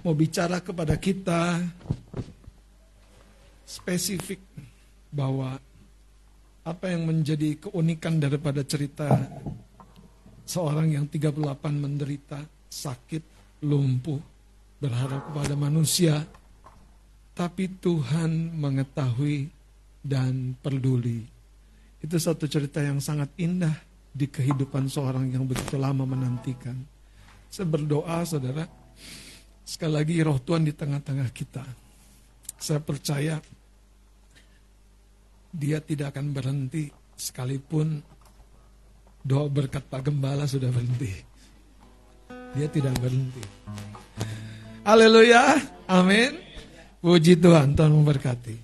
mau 0.00 0.16
bicara 0.16 0.64
kepada 0.64 0.96
kita 0.96 1.60
spesifik 3.68 4.40
bahwa 5.12 5.60
apa 6.64 6.88
yang 6.88 7.04
menjadi 7.04 7.68
keunikan 7.68 8.16
daripada 8.16 8.64
cerita 8.64 9.12
seorang 10.48 10.96
yang 10.96 11.04
38 11.04 11.36
menderita 11.76 12.40
sakit, 12.72 13.20
lumpuh, 13.68 14.24
berharap 14.80 15.28
kepada 15.28 15.52
manusia, 15.52 16.24
tapi 17.36 17.68
Tuhan 17.76 18.56
mengetahui 18.56 19.52
dan 20.00 20.56
peduli. 20.64 21.28
Itu 22.00 22.16
satu 22.16 22.48
cerita 22.48 22.80
yang 22.80 23.04
sangat 23.04 23.28
indah 23.36 23.91
di 24.12 24.28
kehidupan 24.28 24.92
seorang 24.92 25.32
yang 25.32 25.48
begitu 25.48 25.80
lama 25.80 26.04
menantikan. 26.04 26.76
Saya 27.48 27.64
berdoa 27.68 28.20
saudara, 28.28 28.68
sekali 29.64 29.92
lagi 29.96 30.20
roh 30.20 30.36
Tuhan 30.40 30.68
di 30.68 30.72
tengah-tengah 30.76 31.28
kita. 31.32 31.64
Saya 32.60 32.78
percaya 32.78 33.40
dia 35.52 35.80
tidak 35.80 36.16
akan 36.16 36.32
berhenti 36.32 36.88
sekalipun 37.16 38.00
doa 39.20 39.46
berkat 39.48 39.84
Pak 39.88 40.08
Gembala 40.08 40.48
sudah 40.48 40.72
berhenti. 40.72 41.12
Dia 42.52 42.68
tidak 42.68 42.96
berhenti. 43.00 43.42
Haleluya, 44.84 45.56
amin. 45.88 46.36
Puji 47.02 47.38
Tuhan, 47.38 47.74
Tuhan 47.74 47.90
memberkati. 47.90 48.61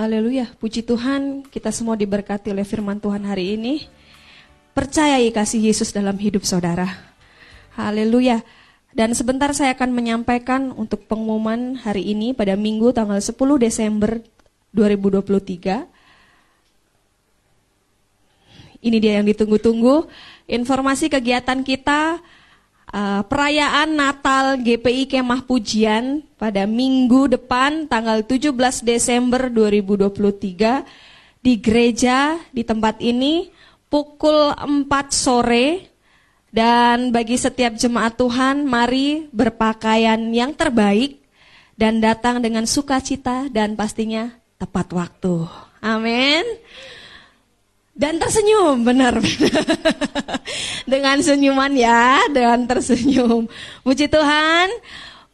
Haleluya, 0.00 0.48
puji 0.56 0.80
Tuhan, 0.80 1.44
kita 1.44 1.68
semua 1.68 1.92
diberkati 1.92 2.48
oleh 2.48 2.64
firman 2.64 2.96
Tuhan 2.96 3.20
hari 3.20 3.60
ini. 3.60 3.84
Percayai 4.72 5.28
kasih 5.28 5.60
Yesus 5.60 5.92
dalam 5.92 6.16
hidup 6.16 6.40
saudara. 6.40 6.88
Haleluya. 7.76 8.40
Dan 8.96 9.12
sebentar 9.12 9.52
saya 9.52 9.76
akan 9.76 9.92
menyampaikan 9.92 10.72
untuk 10.72 11.04
pengumuman 11.04 11.76
hari 11.84 12.16
ini 12.16 12.32
pada 12.32 12.56
Minggu 12.56 12.96
tanggal 12.96 13.20
10 13.20 13.36
Desember 13.60 14.24
2023. 14.72 15.84
Ini 18.80 18.96
dia 19.04 19.20
yang 19.20 19.28
ditunggu-tunggu. 19.28 20.08
Informasi 20.48 21.12
kegiatan 21.12 21.60
kita 21.60 22.24
uh, 22.90 23.22
perayaan 23.26 23.94
Natal 23.94 24.58
GPI 24.60 25.06
Kemah 25.10 25.46
Pujian 25.46 26.22
pada 26.36 26.66
minggu 26.66 27.30
depan 27.30 27.86
tanggal 27.86 28.22
17 28.26 28.52
Desember 28.82 29.48
2023 29.50 31.40
di 31.40 31.54
gereja 31.56 32.36
di 32.52 32.62
tempat 32.66 33.00
ini 33.00 33.48
pukul 33.88 34.52
4 34.54 34.86
sore 35.10 35.88
dan 36.50 37.14
bagi 37.14 37.38
setiap 37.38 37.78
jemaat 37.78 38.18
Tuhan 38.18 38.66
mari 38.66 39.30
berpakaian 39.30 40.18
yang 40.34 40.52
terbaik 40.52 41.22
dan 41.78 42.02
datang 42.02 42.42
dengan 42.44 42.68
sukacita 42.68 43.48
dan 43.48 43.72
pastinya 43.72 44.34
tepat 44.60 44.92
waktu. 44.92 45.48
Amin 45.80 46.44
dan 48.00 48.16
tersenyum, 48.16 48.80
benar. 48.80 49.20
dengan 50.92 51.20
senyuman 51.20 51.68
ya, 51.76 52.24
dengan 52.32 52.64
tersenyum. 52.64 53.44
Puji 53.84 54.08
Tuhan. 54.08 54.72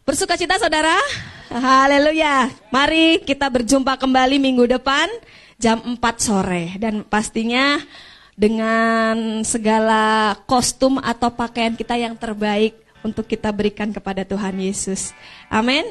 Bersuka 0.03 0.35
cita 0.35 0.59
saudara. 0.59 0.99
Haleluya. 1.47 2.51
Mari 2.75 3.23
kita 3.23 3.47
berjumpa 3.47 3.95
kembali 3.95 4.43
minggu 4.43 4.67
depan 4.67 5.07
jam 5.63 5.79
4 5.79 6.03
sore 6.19 6.75
dan 6.83 7.07
pastinya 7.07 7.79
dengan 8.35 9.47
segala 9.47 10.35
kostum 10.51 10.99
atau 10.99 11.31
pakaian 11.31 11.79
kita 11.79 11.95
yang 11.95 12.19
terbaik 12.19 12.75
untuk 13.07 13.31
kita 13.31 13.55
berikan 13.55 13.95
kepada 13.95 14.27
Tuhan 14.27 14.59
Yesus. 14.59 15.15
Amin. 15.47 15.87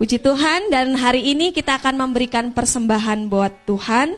Puji 0.00 0.18
Tuhan 0.18 0.72
dan 0.72 0.96
hari 0.96 1.36
ini 1.36 1.52
kita 1.52 1.76
akan 1.76 2.00
memberikan 2.00 2.48
persembahan 2.48 3.28
buat 3.28 3.52
Tuhan. 3.68 4.16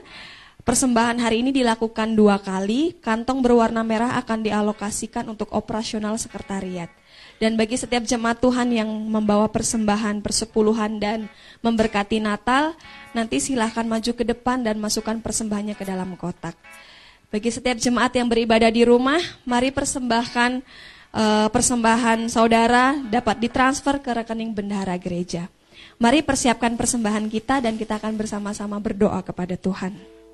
Persembahan 0.66 1.22
hari 1.22 1.46
ini 1.46 1.54
dilakukan 1.54 2.18
dua 2.18 2.42
kali. 2.42 2.98
Kantong 2.98 3.38
berwarna 3.38 3.86
merah 3.86 4.18
akan 4.18 4.42
dialokasikan 4.42 5.22
untuk 5.30 5.54
operasional 5.54 6.18
sekretariat. 6.18 6.90
Dan 7.38 7.54
bagi 7.54 7.78
setiap 7.78 8.02
jemaat 8.02 8.42
Tuhan 8.42 8.74
yang 8.74 8.90
membawa 8.90 9.46
persembahan, 9.46 10.18
persepuluhan 10.26 10.98
dan 10.98 11.30
memberkati 11.62 12.18
Natal, 12.18 12.74
nanti 13.14 13.38
silahkan 13.38 13.86
maju 13.86 14.10
ke 14.10 14.26
depan 14.26 14.66
dan 14.66 14.82
masukkan 14.82 15.14
persembahannya 15.22 15.78
ke 15.78 15.86
dalam 15.86 16.18
kotak. 16.18 16.58
Bagi 17.30 17.54
setiap 17.54 17.78
jemaat 17.78 18.10
yang 18.18 18.26
beribadah 18.26 18.66
di 18.66 18.82
rumah, 18.82 19.22
mari 19.46 19.70
persembahkan 19.70 20.66
uh, 21.14 21.46
persembahan 21.46 22.26
saudara 22.26 22.98
dapat 23.06 23.38
ditransfer 23.38 24.02
ke 24.02 24.10
rekening 24.10 24.50
bendahara 24.50 24.98
gereja. 24.98 25.46
Mari 26.02 26.26
persiapkan 26.26 26.74
persembahan 26.74 27.30
kita 27.30 27.62
dan 27.62 27.78
kita 27.78 28.02
akan 28.02 28.18
bersama-sama 28.18 28.82
berdoa 28.82 29.22
kepada 29.22 29.54
Tuhan. 29.54 30.25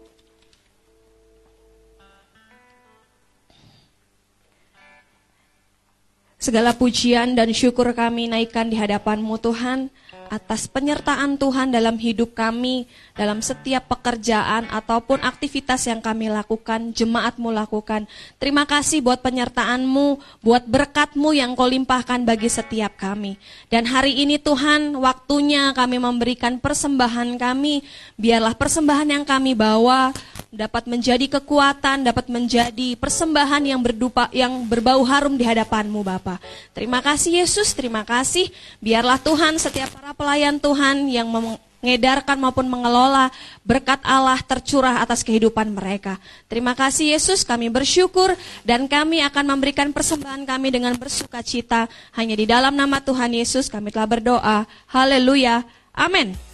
Segala 6.43 6.75
pujian 6.75 7.39
dan 7.39 7.55
syukur 7.55 7.95
kami 7.95 8.27
naikkan 8.27 8.67
di 8.67 8.75
hadapanmu 8.75 9.39
Tuhan 9.39 9.95
atas 10.27 10.67
penyertaan 10.67 11.39
Tuhan 11.39 11.71
dalam 11.71 11.95
hidup 12.03 12.35
kami, 12.35 12.91
dalam 13.15 13.39
setiap 13.39 13.87
pekerjaan 13.87 14.67
ataupun 14.67 15.23
aktivitas 15.23 15.87
yang 15.87 16.03
kami 16.03 16.35
lakukan, 16.35 16.91
jemaatmu 16.91 17.55
lakukan. 17.55 18.11
Terima 18.43 18.67
kasih 18.67 19.07
buat 19.07 19.23
penyertaanmu, 19.23 20.19
buat 20.43 20.67
berkatmu 20.67 21.31
yang 21.31 21.55
kau 21.55 21.71
limpahkan 21.71 22.27
bagi 22.27 22.51
setiap 22.51 22.99
kami. 22.99 23.39
Dan 23.71 23.87
hari 23.87 24.19
ini 24.19 24.43
Tuhan, 24.43 24.99
waktunya 24.99 25.71
kami 25.79 26.03
memberikan 26.03 26.59
persembahan 26.59 27.39
kami, 27.39 27.87
biarlah 28.19 28.59
persembahan 28.59 29.15
yang 29.15 29.23
kami 29.23 29.55
bawa 29.55 30.11
dapat 30.53 30.85
menjadi 30.85 31.41
kekuatan, 31.41 32.05
dapat 32.05 32.29
menjadi 32.29 32.93
persembahan 33.01 33.65
yang 33.65 33.81
berdupa, 33.81 34.29
yang 34.37 34.69
berbau 34.69 35.01
harum 35.01 35.41
di 35.41 35.49
hadapanmu 35.49 36.05
Bapa. 36.05 36.37
Terima 36.77 37.01
kasih 37.01 37.41
Yesus, 37.41 37.73
terima 37.73 38.05
kasih. 38.05 38.53
Biarlah 38.77 39.17
Tuhan 39.17 39.57
setiap 39.57 39.89
para 39.97 40.13
pelayan 40.13 40.61
Tuhan 40.61 41.09
yang 41.09 41.33
mengedarkan 41.33 42.37
maupun 42.37 42.69
mengelola 42.69 43.33
berkat 43.65 44.05
Allah 44.05 44.37
tercurah 44.45 45.01
atas 45.01 45.25
kehidupan 45.25 45.73
mereka. 45.73 46.21
Terima 46.53 46.77
kasih 46.77 47.17
Yesus, 47.17 47.49
kami 47.49 47.73
bersyukur 47.73 48.37
dan 48.61 48.85
kami 48.85 49.25
akan 49.25 49.57
memberikan 49.57 49.89
persembahan 49.89 50.45
kami 50.45 50.69
dengan 50.69 50.93
bersuka 51.01 51.41
cita. 51.41 51.89
Hanya 52.13 52.37
di 52.37 52.45
dalam 52.45 52.77
nama 52.77 53.01
Tuhan 53.01 53.33
Yesus 53.33 53.73
kami 53.73 53.89
telah 53.89 54.05
berdoa. 54.05 54.69
Haleluya. 54.93 55.65
Amin. 55.97 56.52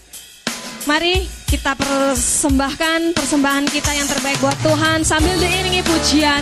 Mari 0.88 1.20
kita 1.44 1.76
persembahkan 1.76 3.12
persembahan 3.12 3.68
kita 3.68 3.92
yang 3.92 4.08
terbaik 4.08 4.40
buat 4.40 4.56
Tuhan 4.64 5.04
sambil 5.04 5.36
diiringi 5.36 5.84
pujian. 5.84 6.40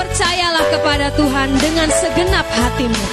Percayalah 0.00 0.64
kepada 0.72 1.12
Tuhan 1.12 1.52
dengan 1.60 1.92
segenap 1.92 2.48
hatimu. 2.48 3.04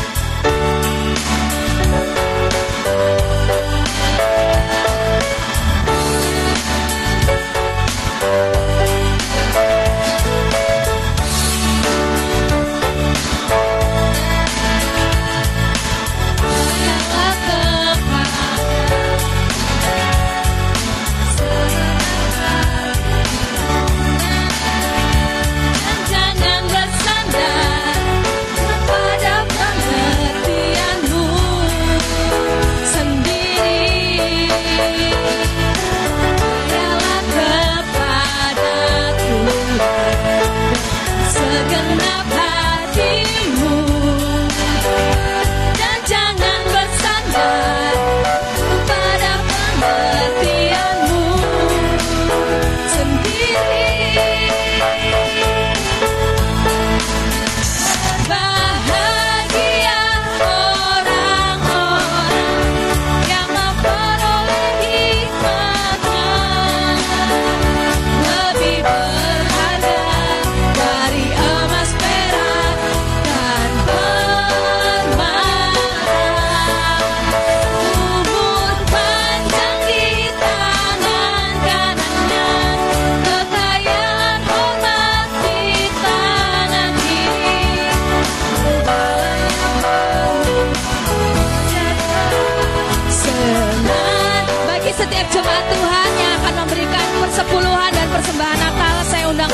jemaat 95.30 95.65
Tuhan 95.69 96.10
yang 96.18 96.34
akan 96.41 96.53
memberikan 96.65 97.06
persepuluhan 97.22 97.91
dan 97.93 98.07
persembahan 98.10 98.60
Natal 98.60 98.95
saya 99.06 99.26
undang 99.30 99.51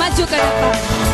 maju 0.00 0.24
ke 0.24 0.36
depan. 0.36 1.07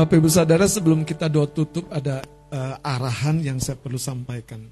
Bapak 0.00 0.16
Ibu 0.16 0.32
Saudara 0.32 0.64
sebelum 0.64 1.04
kita 1.04 1.28
doa 1.28 1.44
tutup 1.44 1.84
ada 1.92 2.24
uh, 2.48 2.80
arahan 2.80 3.36
yang 3.44 3.60
saya 3.60 3.76
perlu 3.76 4.00
sampaikan. 4.00 4.64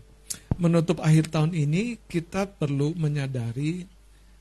Menutup 0.56 1.04
akhir 1.04 1.28
tahun 1.28 1.52
ini 1.52 2.00
kita 2.08 2.48
perlu 2.48 2.96
menyadari 2.96 3.84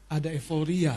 ada 0.08 0.32
euforia. 0.32 0.96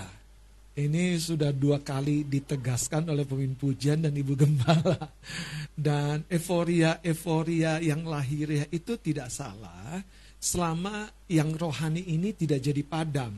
Ini 0.79 1.19
sudah 1.19 1.51
dua 1.51 1.83
kali 1.83 2.23
ditegaskan 2.23 3.11
oleh 3.11 3.27
pemimpin 3.27 3.59
pujian 3.59 3.99
dan 3.99 4.15
ibu 4.15 4.39
gembala. 4.39 5.11
Dan 5.75 6.23
euforia-euforia 6.31 7.83
yang 7.83 8.07
lahiriah 8.07 8.71
itu 8.71 8.95
tidak 8.95 9.27
salah 9.35 9.99
selama 10.39 11.11
yang 11.27 11.51
rohani 11.59 12.07
ini 12.15 12.31
tidak 12.39 12.63
jadi 12.63 12.83
padam. 12.87 13.35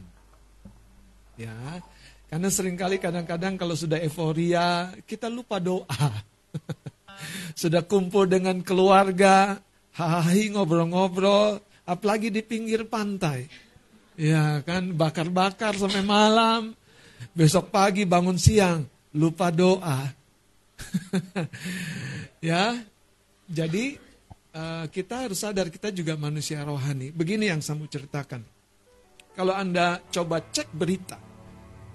Ya, 1.41 1.81
karena 2.29 2.53
sering 2.53 2.77
kali 2.77 3.01
kadang-kadang 3.01 3.57
kalau 3.57 3.73
sudah 3.73 3.97
euforia 4.05 4.93
kita 5.09 5.33
lupa 5.33 5.57
doa. 5.57 6.29
sudah 7.61 7.85
kumpul 7.85 8.29
dengan 8.29 8.61
keluarga, 8.65 9.61
hahi 9.97 10.53
ngobrol-ngobrol, 10.53 11.61
apalagi 11.87 12.33
di 12.33 12.43
pinggir 12.45 12.87
pantai. 12.89 13.47
Ya 14.17 14.61
kan, 14.65 14.93
bakar-bakar 14.93 15.77
sampai 15.77 16.05
malam. 16.05 16.77
Besok 17.33 17.73
pagi 17.73 18.05
bangun 18.05 18.37
siang, 18.37 18.85
lupa 19.17 19.49
doa. 19.49 20.11
ya, 22.43 22.77
jadi 23.49 23.97
uh, 24.53 24.85
kita 24.91 25.29
harus 25.29 25.41
sadar 25.41 25.73
kita 25.73 25.95
juga 25.95 26.19
manusia 26.19 26.61
rohani. 26.67 27.15
Begini 27.15 27.49
yang 27.49 27.65
saya 27.65 27.79
mau 27.79 27.89
ceritakan. 27.89 28.43
Kalau 29.33 29.57
Anda 29.57 29.97
coba 30.13 30.45
cek 30.45 30.77
berita, 30.77 31.17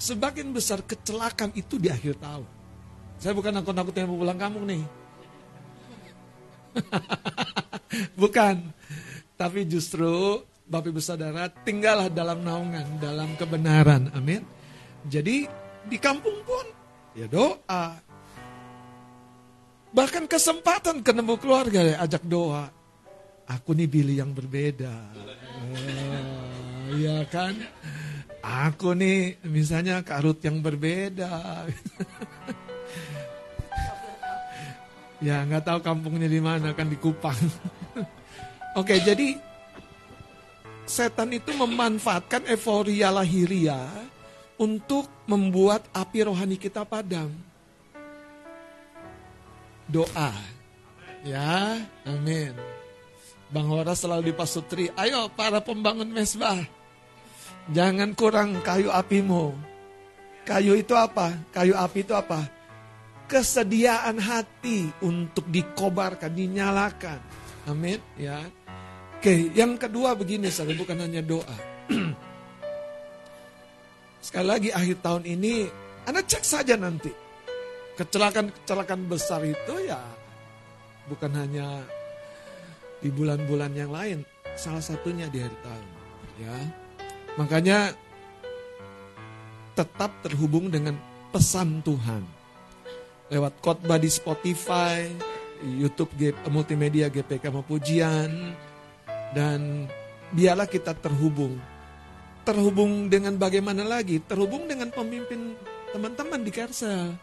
sebagian 0.02 0.50
besar 0.50 0.82
kecelakaan 0.82 1.54
itu 1.54 1.78
di 1.78 1.94
akhir 1.94 2.18
tahun. 2.18 2.57
Saya 3.18 3.34
bukan 3.34 3.50
nakut-nakutin 3.50 4.06
mau 4.06 4.22
pulang 4.22 4.38
kampung 4.38 4.66
nih. 4.70 4.84
bukan. 8.22 8.56
Tapi 9.38 9.66
justru 9.66 10.42
Bapak 10.70 10.94
Ibu 10.94 11.02
Saudara 11.02 11.50
tinggallah 11.66 12.14
dalam 12.14 12.46
naungan, 12.46 13.02
dalam 13.02 13.34
kebenaran. 13.38 14.14
Amin. 14.14 14.46
Jadi 15.10 15.50
di 15.88 15.98
kampung 15.98 16.38
pun 16.46 16.66
ya 17.18 17.26
doa. 17.26 17.98
Bahkan 19.88 20.30
kesempatan 20.30 21.02
ketemu 21.02 21.36
keluarga 21.42 21.82
ya 21.82 21.96
ajak 22.06 22.22
doa. 22.28 22.70
Aku 23.48 23.72
nih 23.72 23.88
pilih 23.88 24.16
yang 24.20 24.36
berbeda. 24.36 24.94
Iya 26.92 27.24
kan? 27.32 27.56
Aku 28.44 28.92
nih 28.94 29.40
misalnya 29.48 30.04
karut 30.04 30.44
yang 30.44 30.60
berbeda. 30.60 31.66
ya 35.24 35.44
nggak 35.46 35.64
tahu 35.66 35.80
kampungnya 35.82 36.30
di 36.30 36.42
mana 36.42 36.74
kan 36.74 36.90
di 36.90 36.98
Kupang. 37.00 37.38
Oke 38.80 39.02
jadi 39.02 39.38
setan 40.88 41.34
itu 41.34 41.52
memanfaatkan 41.54 42.48
euforia 42.48 43.12
lahiria 43.12 43.90
untuk 44.58 45.10
membuat 45.30 45.86
api 45.94 46.26
rohani 46.26 46.58
kita 46.58 46.88
padam. 46.88 47.30
Doa. 49.88 50.34
Ya, 51.26 51.82
amin. 52.08 52.56
Bang 53.48 53.72
Horas 53.72 54.04
selalu 54.04 54.32
dipasutri, 54.36 54.92
ayo 55.00 55.32
para 55.32 55.64
pembangun 55.64 56.12
mesbah, 56.12 56.60
Jangan 57.68 58.16
kurang 58.16 58.64
kayu 58.64 58.88
apimu. 58.88 59.52
Kayu 60.48 60.80
itu 60.80 60.96
apa? 60.96 61.36
Kayu 61.52 61.76
api 61.76 62.08
itu 62.08 62.16
apa? 62.16 62.48
Kesediaan 63.28 64.24
hati 64.24 64.88
untuk 65.04 65.44
dikobarkan, 65.52 66.32
dinyalakan. 66.32 67.20
Amin. 67.68 68.00
Ya. 68.16 68.40
Oke, 69.20 69.52
yang 69.52 69.76
kedua 69.76 70.16
begini, 70.16 70.48
saudara, 70.48 70.80
bukan 70.80 70.98
hanya 71.04 71.20
doa. 71.20 71.58
Sekali 74.26 74.48
lagi 74.48 74.70
akhir 74.72 75.04
tahun 75.04 75.24
ini, 75.28 75.68
Anda 76.08 76.24
cek 76.24 76.44
saja 76.48 76.80
nanti. 76.80 77.12
Kecelakaan-kecelakaan 78.00 79.10
besar 79.10 79.42
itu 79.42 79.74
ya 79.84 79.98
bukan 81.10 81.34
hanya 81.34 81.82
di 83.02 83.10
bulan-bulan 83.10 83.74
yang 83.74 83.90
lain, 83.90 84.22
salah 84.54 84.84
satunya 84.84 85.26
di 85.34 85.42
akhir 85.42 85.56
tahun. 85.66 85.86
Ya, 86.38 86.56
Makanya 87.38 87.94
tetap 89.78 90.10
terhubung 90.26 90.74
dengan 90.74 90.98
pesan 91.30 91.86
Tuhan. 91.86 92.26
Lewat 93.28 93.60
khotbah 93.60 94.00
di 94.00 94.08
Spotify, 94.08 95.04
YouTube 95.64 96.16
multimedia 96.48 97.12
GPK 97.12 97.52
Pujian, 97.66 98.56
dan 99.36 99.92
biarlah 100.32 100.68
kita 100.68 100.96
terhubung. 100.96 101.60
Terhubung 102.48 103.12
dengan 103.12 103.36
bagaimana 103.36 103.84
lagi? 103.84 104.24
Terhubung 104.24 104.72
dengan 104.72 104.88
pemimpin 104.96 105.60
teman-teman 105.92 106.40
di 106.40 106.52
Kersel. 106.56 107.20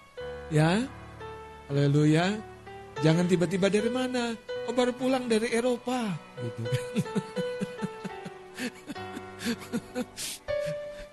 Ya, 0.52 0.85
haleluya. 1.72 2.36
Jangan 3.01 3.24
tiba-tiba 3.24 3.72
dari 3.72 3.89
mana? 3.89 4.36
Oh 4.68 4.76
baru 4.76 4.93
pulang 4.93 5.24
dari 5.24 5.48
Eropa. 5.52 6.12
Gitu 6.40 6.60
kan. 6.68 6.85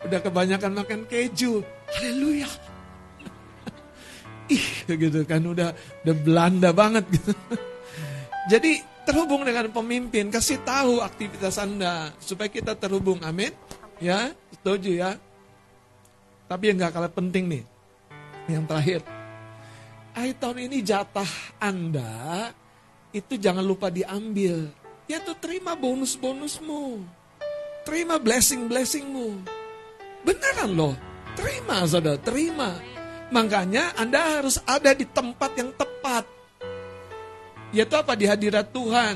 Udah 0.07 0.19
kebanyakan 0.19 0.72
makan 0.76 1.01
keju. 1.07 1.63
Haleluya. 1.95 2.47
Ih, 4.52 4.68
gitu 4.91 5.23
kan 5.23 5.40
udah 5.48 5.72
udah 6.03 6.15
Belanda 6.28 6.76
banget 6.76 7.07
gitu. 7.07 7.32
Jadi 8.52 8.84
terhubung 9.07 9.48
dengan 9.48 9.72
pemimpin, 9.72 10.28
kasih 10.28 10.60
tahu 10.68 10.99
aktivitas 10.99 11.56
Anda 11.56 12.11
supaya 12.19 12.52
kita 12.52 12.76
terhubung. 12.76 13.23
Amin. 13.23 13.56
Ya, 14.02 14.34
setuju 14.52 14.91
ya. 14.91 15.11
Tapi 16.52 16.64
yang 16.68 16.84
gak 16.84 16.94
kalah 16.99 17.14
penting 17.14 17.48
nih. 17.48 17.64
Yang 18.52 18.65
terakhir. 18.68 19.02
Akhir 20.11 20.36
tahun 20.44 20.57
ini 20.68 20.78
jatah 20.84 21.32
Anda 21.61 22.52
itu 23.15 23.40
jangan 23.40 23.64
lupa 23.64 23.88
diambil. 23.88 24.68
Yaitu 25.07 25.32
terima 25.40 25.80
bonus-bonusmu. 25.80 27.07
Terima 27.88 28.19
blessing-blessingmu. 28.19 29.28
Beneran 30.28 30.72
loh. 30.76 30.95
Terima 31.40 31.88
saudara, 31.88 32.19
terima. 32.19 32.76
Makanya 33.32 33.95
Anda 33.95 34.40
harus 34.40 34.60
ada 34.68 34.91
di 34.91 35.08
tempat 35.08 35.56
yang 35.56 35.72
tepat. 35.72 36.28
Yaitu 37.72 37.95
apa? 37.95 38.20
Di 38.20 38.28
hadirat 38.28 38.76
Tuhan. 38.76 39.16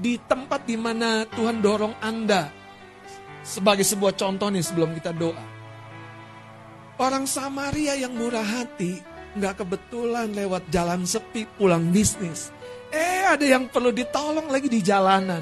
Di 0.00 0.16
tempat 0.24 0.64
di 0.64 0.80
mana 0.80 1.28
Tuhan 1.28 1.60
dorong 1.60 2.00
Anda. 2.00 2.48
Sebagai 3.44 3.84
sebuah 3.84 4.16
contoh 4.16 4.48
nih 4.48 4.64
sebelum 4.64 4.96
kita 4.96 5.12
doa. 5.12 5.44
Orang 7.00 7.24
Samaria 7.24 7.96
yang 7.96 8.12
murah 8.12 8.44
hati, 8.44 9.00
nggak 9.36 9.64
kebetulan 9.64 10.32
lewat 10.32 10.68
jalan 10.72 11.04
sepi 11.04 11.48
pulang 11.56 11.92
bisnis. 11.92 12.52
Eh 12.92 13.24
ada 13.24 13.44
yang 13.44 13.68
perlu 13.68 13.92
ditolong 13.92 14.48
lagi 14.48 14.68
di 14.68 14.80
jalanan. 14.80 15.40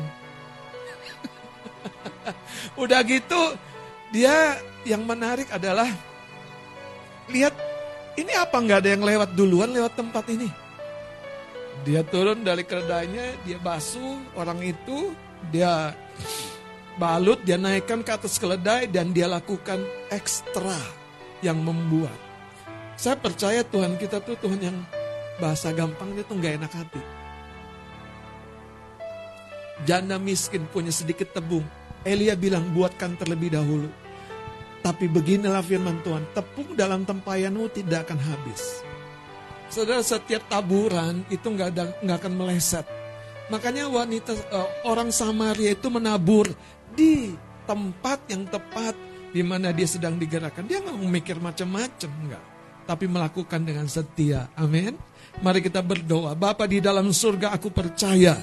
Udah 2.82 3.02
gitu 3.06 3.54
dia 4.14 4.58
yang 4.86 5.02
menarik 5.02 5.50
adalah 5.50 5.90
lihat 7.28 7.67
ini 8.18 8.32
apa 8.34 8.58
nggak 8.58 8.78
ada 8.82 8.90
yang 8.98 9.04
lewat 9.06 9.30
duluan 9.38 9.70
lewat 9.70 9.94
tempat 9.94 10.26
ini. 10.34 10.50
Dia 11.86 12.02
turun 12.02 12.42
dari 12.42 12.66
keledainya, 12.66 13.38
dia 13.46 13.58
basuh 13.62 14.18
orang 14.34 14.58
itu, 14.66 15.14
dia 15.54 15.94
balut, 16.98 17.38
dia 17.46 17.54
naikkan 17.54 18.02
ke 18.02 18.10
atas 18.10 18.42
keledai 18.42 18.90
dan 18.90 19.14
dia 19.14 19.30
lakukan 19.30 19.78
ekstra 20.10 20.74
yang 21.38 21.62
membuat. 21.62 22.14
Saya 22.98 23.14
percaya 23.14 23.62
Tuhan 23.62 23.94
kita 23.94 24.18
tuh 24.18 24.34
Tuhan 24.42 24.58
yang 24.58 24.78
bahasa 25.38 25.70
gampangnya 25.70 26.26
tuh 26.26 26.34
nggak 26.34 26.54
enak 26.58 26.72
hati. 26.74 27.02
Janda 29.86 30.18
miskin 30.18 30.66
punya 30.66 30.90
sedikit 30.90 31.30
tebung, 31.30 31.62
Elia 32.02 32.34
bilang 32.34 32.66
buatkan 32.74 33.14
terlebih 33.14 33.54
dahulu. 33.54 33.86
Tapi 34.88 35.04
beginilah 35.04 35.60
firman 35.60 36.00
Tuhan, 36.00 36.24
tepung 36.32 36.72
dalam 36.72 37.04
tempayanmu 37.04 37.68
tidak 37.76 38.08
akan 38.08 38.16
habis. 38.24 38.80
Saudara 39.68 40.00
setiap 40.00 40.48
taburan 40.48 41.28
itu 41.28 41.44
nggak 41.44 41.68
ada 41.76 41.92
nggak 42.00 42.16
akan 42.24 42.32
meleset. 42.40 42.88
Makanya 43.52 43.84
wanita 43.92 44.32
uh, 44.48 44.88
orang 44.88 45.12
Samaria 45.12 45.76
itu 45.76 45.92
menabur 45.92 46.48
di 46.96 47.36
tempat 47.68 48.32
yang 48.32 48.48
tepat 48.48 48.96
di 49.28 49.44
mana 49.44 49.76
dia 49.76 49.84
sedang 49.84 50.16
digerakkan. 50.16 50.64
Dia 50.64 50.80
nggak 50.80 50.98
memikir 51.04 51.36
macam-macam 51.36 52.08
nggak, 52.08 52.44
tapi 52.88 53.04
melakukan 53.04 53.60
dengan 53.60 53.84
setia. 53.92 54.48
Amin. 54.56 54.96
Mari 55.44 55.68
kita 55.68 55.84
berdoa. 55.84 56.32
Bapa 56.32 56.64
di 56.64 56.80
dalam 56.80 57.12
surga 57.12 57.52
aku 57.52 57.68
percaya 57.68 58.40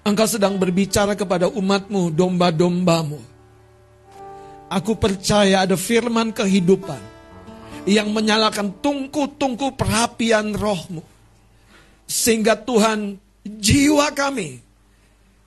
Engkau 0.00 0.24
sedang 0.24 0.56
berbicara 0.56 1.12
kepada 1.12 1.44
umatmu, 1.52 2.08
domba-dombamu. 2.08 3.29
Aku 4.70 4.94
percaya 4.94 5.66
ada 5.66 5.74
firman 5.74 6.30
kehidupan 6.30 7.02
yang 7.90 8.14
menyalakan 8.14 8.78
tungku-tungku 8.78 9.74
perapian 9.74 10.54
rohmu. 10.54 11.02
Sehingga 12.06 12.54
Tuhan 12.54 13.18
jiwa 13.42 14.14
kami 14.14 14.62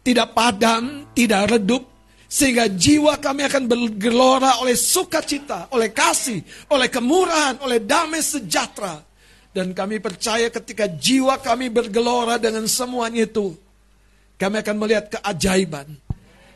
tidak 0.03 0.35
padam, 0.35 1.07
tidak 1.15 1.55
redup, 1.55 1.87
sehingga 2.27 2.67
jiwa 2.67 3.15
kami 3.23 3.47
akan 3.47 3.63
bergelora 3.63 4.59
oleh 4.59 4.75
sukacita, 4.75 5.71
oleh 5.71 5.95
kasih, 5.95 6.43
oleh 6.73 6.91
kemurahan, 6.91 7.63
oleh 7.63 7.79
damai 7.79 8.19
sejahtera. 8.19 8.99
Dan 9.53 9.71
kami 9.71 10.01
percaya 10.01 10.49
ketika 10.51 10.89
jiwa 10.89 11.39
kami 11.39 11.69
bergelora 11.71 12.41
dengan 12.41 12.65
semuanya 12.67 13.23
itu, 13.23 13.55
kami 14.35 14.59
akan 14.59 14.75
melihat 14.81 15.13
keajaiban. 15.13 15.87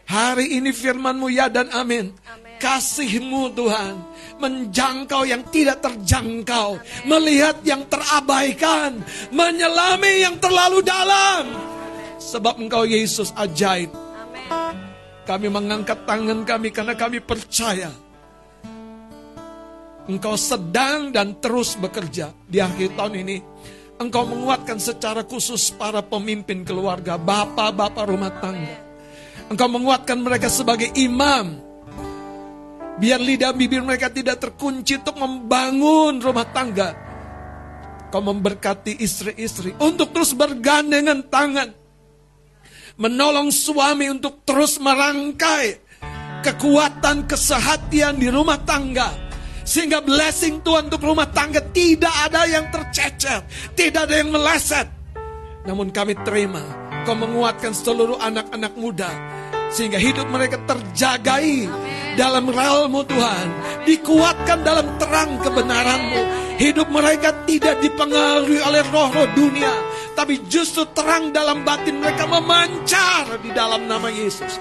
Hari 0.08 0.58
ini 0.58 0.74
firmanmu 0.74 1.30
ya 1.30 1.46
dan 1.46 1.70
amin. 1.72 2.10
Kasihmu 2.58 3.54
Tuhan 3.54 3.96
menjangkau 4.38 5.26
yang 5.26 5.42
tidak 5.50 5.82
terjangkau, 5.82 6.78
melihat 7.10 7.58
yang 7.66 7.86
terabaikan, 7.90 9.02
menyelami 9.34 10.26
yang 10.26 10.38
terlalu 10.38 10.82
dalam. 10.86 11.50
Sebab 12.18 12.62
engkau 12.62 12.86
Yesus 12.86 13.34
ajaib. 13.34 13.90
Kami 15.28 15.48
mengangkat 15.52 16.08
tangan 16.08 16.48
kami 16.48 16.72
karena 16.72 16.96
kami 16.96 17.20
percaya. 17.20 17.92
Engkau 20.08 20.40
sedang 20.40 21.12
dan 21.12 21.36
terus 21.44 21.76
bekerja 21.76 22.32
di 22.48 22.64
akhir 22.64 22.96
tahun 22.96 23.28
ini. 23.28 23.38
Engkau 23.98 24.24
menguatkan 24.24 24.80
secara 24.80 25.26
khusus 25.28 25.74
para 25.74 26.00
pemimpin 26.00 26.64
keluarga, 26.64 27.20
bapak-bapak 27.20 28.06
rumah 28.08 28.32
tangga. 28.40 28.78
Engkau 29.52 29.68
menguatkan 29.68 30.22
mereka 30.22 30.48
sebagai 30.48 30.94
imam, 30.96 31.60
Biar 32.98 33.22
lidah 33.22 33.54
bibir 33.54 33.86
mereka 33.86 34.10
tidak 34.10 34.42
terkunci 34.42 34.98
untuk 34.98 35.22
membangun 35.22 36.18
rumah 36.18 36.50
tangga. 36.50 36.98
Kau 38.10 38.24
memberkati 38.26 38.98
istri-istri 38.98 39.78
untuk 39.78 40.10
terus 40.18 40.34
bergandengan 40.34 41.22
tangan. 41.30 41.70
Menolong 42.98 43.54
suami 43.54 44.10
untuk 44.10 44.42
terus 44.42 44.82
merangkai 44.82 45.78
kekuatan 46.42 47.30
kesehatan 47.30 48.18
di 48.18 48.34
rumah 48.34 48.58
tangga. 48.66 49.30
Sehingga 49.62 50.02
blessing 50.02 50.66
Tuhan 50.66 50.90
untuk 50.90 51.06
rumah 51.06 51.30
tangga 51.30 51.62
tidak 51.62 52.10
ada 52.10 52.50
yang 52.50 52.72
tercecer, 52.74 53.46
tidak 53.78 54.10
ada 54.10 54.16
yang 54.18 54.32
meleset. 54.34 54.88
Namun 55.68 55.92
kami 55.92 56.16
terima, 56.24 56.64
kau 57.04 57.14
menguatkan 57.14 57.76
seluruh 57.76 58.16
anak-anak 58.16 58.74
muda 58.80 59.12
sehingga 59.72 60.00
hidup 60.00 60.28
mereka 60.32 60.60
terjagai 60.64 61.68
dalam 62.18 62.50
realmu 62.50 63.06
Tuhan. 63.06 63.48
Dikuatkan 63.86 64.60
dalam 64.66 64.88
terang 65.00 65.40
kebenaranmu. 65.40 66.22
Hidup 66.58 66.90
mereka 66.90 67.46
tidak 67.46 67.78
dipengaruhi 67.80 68.60
oleh 68.66 68.82
roh-roh 68.90 69.30
dunia. 69.38 69.72
Tapi 70.18 70.42
justru 70.50 70.90
terang 70.98 71.30
dalam 71.30 71.62
batin 71.62 72.02
mereka 72.02 72.26
memancar 72.26 73.38
di 73.46 73.54
dalam 73.54 73.86
nama 73.86 74.10
Yesus. 74.10 74.58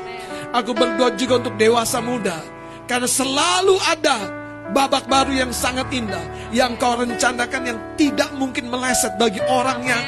Aku 0.52 0.76
berdoa 0.76 1.16
juga 1.16 1.40
untuk 1.40 1.56
dewasa 1.56 2.04
muda. 2.04 2.36
Karena 2.84 3.08
selalu 3.08 3.80
ada 3.82 4.30
babak 4.76 5.08
baru 5.08 5.48
yang 5.48 5.50
sangat 5.56 5.88
indah. 5.90 6.22
Yang 6.52 6.76
kau 6.76 6.94
rencanakan 7.00 7.62
yang 7.64 7.78
tidak 7.96 8.30
mungkin 8.36 8.68
meleset 8.68 9.16
bagi 9.16 9.40
orang 9.48 9.80
yang 9.82 10.04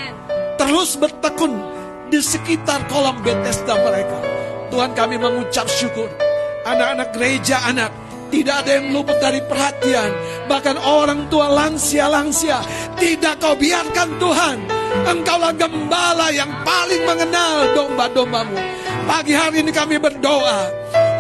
terus 0.61 1.01
bertekun 1.01 1.57
di 2.13 2.21
sekitar 2.21 2.85
kolam 2.93 3.25
Bethesda 3.25 3.73
mereka. 3.81 4.28
Tuhan 4.69 4.93
kami 4.93 5.17
mengucap 5.17 5.67
syukur. 5.69 6.09
Anak-anak 6.69 7.17
gereja 7.17 7.65
anak 7.65 7.89
tidak 8.29 8.65
ada 8.65 8.71
yang 8.77 8.93
luput 8.93 9.17
dari 9.17 9.41
perhatian. 9.41 10.11
Bahkan 10.49 10.77
orang 10.77 11.33
tua 11.33 11.49
lansia-lansia. 11.49 12.61
Tidak 13.01 13.41
kau 13.41 13.57
biarkan 13.57 14.09
Tuhan. 14.21 14.57
Engkaulah 15.09 15.53
gembala 15.57 16.29
yang 16.33 16.53
paling 16.61 17.03
mengenal 17.09 17.73
domba-dombamu. 17.73 18.57
Pagi 19.09 19.33
hari 19.33 19.65
ini 19.65 19.73
kami 19.73 19.97
berdoa. 19.97 20.69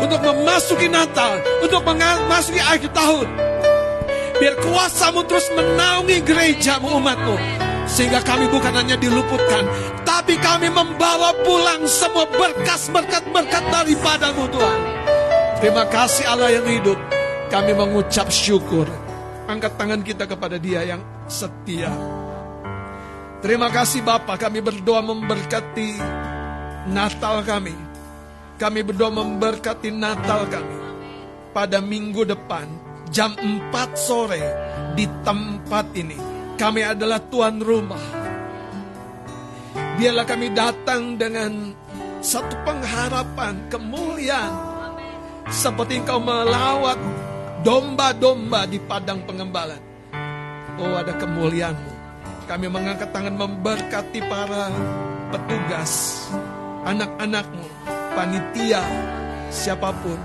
Untuk 0.04 0.20
memasuki 0.20 0.92
Natal. 0.92 1.40
Untuk 1.64 1.80
memasuki 1.80 2.60
akhir 2.60 2.92
tahun. 2.92 3.28
Biar 4.38 4.54
kuasamu 4.60 5.24
terus 5.24 5.48
menaungi 5.56 6.22
gerejamu 6.22 6.92
umatmu. 7.00 7.67
Sehingga 7.88 8.20
kami 8.20 8.52
bukan 8.52 8.76
hanya 8.76 9.00
diluputkan, 9.00 9.64
tapi 10.04 10.36
kami 10.36 10.68
membawa 10.68 11.32
pulang 11.40 11.88
semua 11.88 12.28
berkas 12.28 12.92
berkat-berkat 12.92 13.64
daripadamu 13.72 14.44
Tuhan. 14.52 14.80
Terima 15.58 15.88
kasih 15.88 16.28
Allah 16.28 16.52
yang 16.52 16.68
hidup. 16.68 17.00
Kami 17.48 17.72
mengucap 17.72 18.28
syukur. 18.28 18.84
Angkat 19.48 19.80
tangan 19.80 20.04
kita 20.04 20.28
kepada 20.28 20.60
dia 20.60 20.84
yang 20.84 21.00
setia. 21.24 21.88
Terima 23.40 23.72
kasih 23.72 24.04
Bapak, 24.04 24.36
kami 24.36 24.60
berdoa 24.60 25.00
memberkati 25.00 25.96
Natal 26.92 27.40
kami. 27.40 27.72
Kami 28.60 28.80
berdoa 28.84 29.08
memberkati 29.08 29.88
Natal 29.88 30.44
kami. 30.52 30.76
Pada 31.56 31.80
minggu 31.80 32.28
depan, 32.28 32.68
jam 33.08 33.32
4 33.32 33.72
sore 33.96 34.44
di 34.92 35.08
tempat 35.24 35.88
ini 35.96 36.37
kami 36.58 36.82
adalah 36.82 37.22
tuan 37.30 37.62
rumah. 37.62 38.02
Biarlah 39.94 40.26
kami 40.26 40.50
datang 40.50 41.14
dengan 41.14 41.70
satu 42.18 42.54
pengharapan, 42.66 43.54
kemuliaan. 43.70 44.54
Seperti 45.48 46.02
engkau 46.02 46.20
melawat 46.20 46.98
domba-domba 47.62 48.66
di 48.68 48.82
padang 48.82 49.22
pengembalan. 49.24 49.80
Oh 50.78 50.94
ada 50.98 51.14
kemuliaanmu. 51.14 51.94
Kami 52.50 52.66
mengangkat 52.68 53.10
tangan 53.14 53.38
memberkati 53.38 54.20
para 54.26 54.70
petugas, 55.30 56.26
anak-anakmu, 56.84 57.66
panitia, 58.16 58.82
siapa 59.52 59.92
pun. 60.00 60.18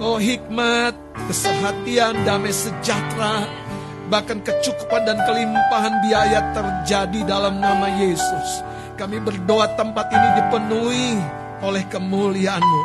Oh 0.00 0.16
hikmat, 0.16 0.94
kesehatan, 1.28 2.22
damai 2.24 2.52
sejahtera, 2.52 3.44
Bahkan 4.06 4.38
kecukupan 4.46 5.02
dan 5.02 5.18
kelimpahan 5.26 5.98
biaya 6.06 6.38
terjadi 6.54 7.26
dalam 7.26 7.58
nama 7.58 7.90
Yesus. 7.90 8.62
Kami 8.94 9.18
berdoa 9.18 9.66
tempat 9.74 10.06
ini 10.14 10.28
dipenuhi 10.38 11.10
oleh 11.58 11.82
kemuliaan-Mu. 11.90 12.82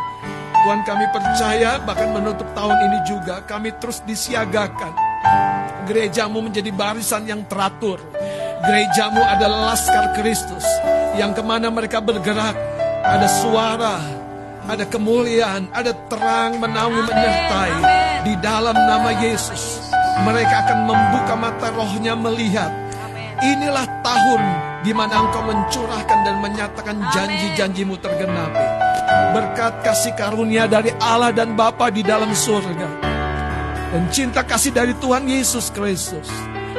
Tuhan 0.61 0.81
kami 0.81 1.05
percaya 1.13 1.77
bahkan 1.85 2.09
menutup 2.13 2.45
tahun 2.57 2.77
ini 2.89 2.99
juga 3.05 3.45
kami 3.45 3.69
terus 3.77 4.01
disiagakan. 4.01 4.93
Gerejamu 5.85 6.41
menjadi 6.41 6.73
barisan 6.73 7.29
yang 7.29 7.45
teratur. 7.45 8.01
Gerejamu 8.61 9.21
adalah 9.21 9.73
laskar 9.73 10.17
Kristus 10.17 10.65
yang 11.17 11.37
ke 11.37 11.41
mana 11.45 11.69
mereka 11.69 12.01
bergerak 12.01 12.57
ada 13.01 13.25
suara, 13.29 13.97
ada 14.69 14.85
kemuliaan, 14.89 15.69
ada 15.73 15.93
terang 16.09 16.61
menaungi 16.61 17.01
menyertai 17.09 17.73
di 18.25 18.33
dalam 18.41 18.77
nama 18.77 19.09
Yesus 19.17 19.91
mereka 20.19 20.67
akan 20.67 20.79
membuka 20.83 21.33
mata 21.39 21.67
rohnya 21.71 22.13
melihat. 22.13 22.71
Inilah 23.41 23.87
tahun 24.05 24.41
di 24.85 24.93
mana 24.93 25.25
engkau 25.25 25.41
mencurahkan 25.41 26.19
dan 26.27 26.35
menyatakan 26.43 26.97
janji-janjimu 27.09 27.97
tergenapi. 27.97 28.65
Berkat 29.33 29.81
kasih 29.81 30.13
karunia 30.13 30.69
dari 30.69 30.93
Allah 31.01 31.33
dan 31.33 31.57
Bapa 31.57 31.89
di 31.89 32.05
dalam 32.05 32.35
surga. 32.35 32.89
Dan 33.91 34.07
cinta 34.13 34.45
kasih 34.45 34.75
dari 34.75 34.93
Tuhan 35.01 35.25
Yesus 35.25 35.73
Kristus. 35.73 36.29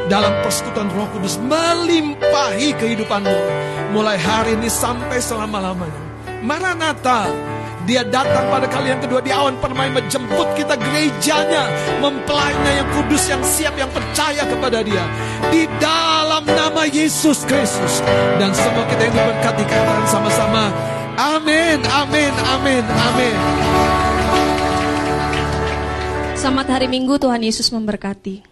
Dalam 0.07 0.33
persekutuan 0.43 0.91
roh 0.95 1.09
kudus 1.15 1.39
melimpahi 1.43 2.75
kehidupanmu. 2.79 3.39
Mulai 3.93 4.17
hari 4.17 4.55
ini 4.57 4.71
sampai 4.71 5.19
selama-lamanya. 5.19 6.03
Maranatha, 6.43 7.31
dia 7.83 8.07
datang 8.07 8.47
pada 8.47 8.71
kali 8.71 8.95
yang 8.95 9.03
kedua 9.03 9.19
di 9.19 9.35
awan 9.35 9.59
permai 9.59 9.91
menjemput 9.91 10.55
kita 10.55 10.79
gerejanya, 10.79 11.67
mempelainya 11.99 12.73
yang 12.83 12.89
kudus, 12.95 13.27
yang 13.27 13.43
siap, 13.43 13.75
yang 13.75 13.91
percaya 13.91 14.47
kepada 14.47 14.87
dia. 14.87 15.03
Di 15.51 15.67
dalam 15.83 16.47
nama 16.47 16.87
Yesus 16.87 17.43
Kristus. 17.43 17.99
Dan 18.39 18.55
semua 18.55 18.87
kita 18.87 19.03
yang 19.11 19.15
diberkati 19.19 19.65
katakan 19.67 20.07
sama-sama. 20.07 20.71
Amin, 21.19 21.83
amin, 21.91 22.33
amin, 22.55 22.85
amin. 22.87 23.37
Selamat 26.39 26.67
hari 26.79 26.87
Minggu, 26.91 27.19
Tuhan 27.19 27.43
Yesus 27.43 27.71
memberkati. 27.71 28.52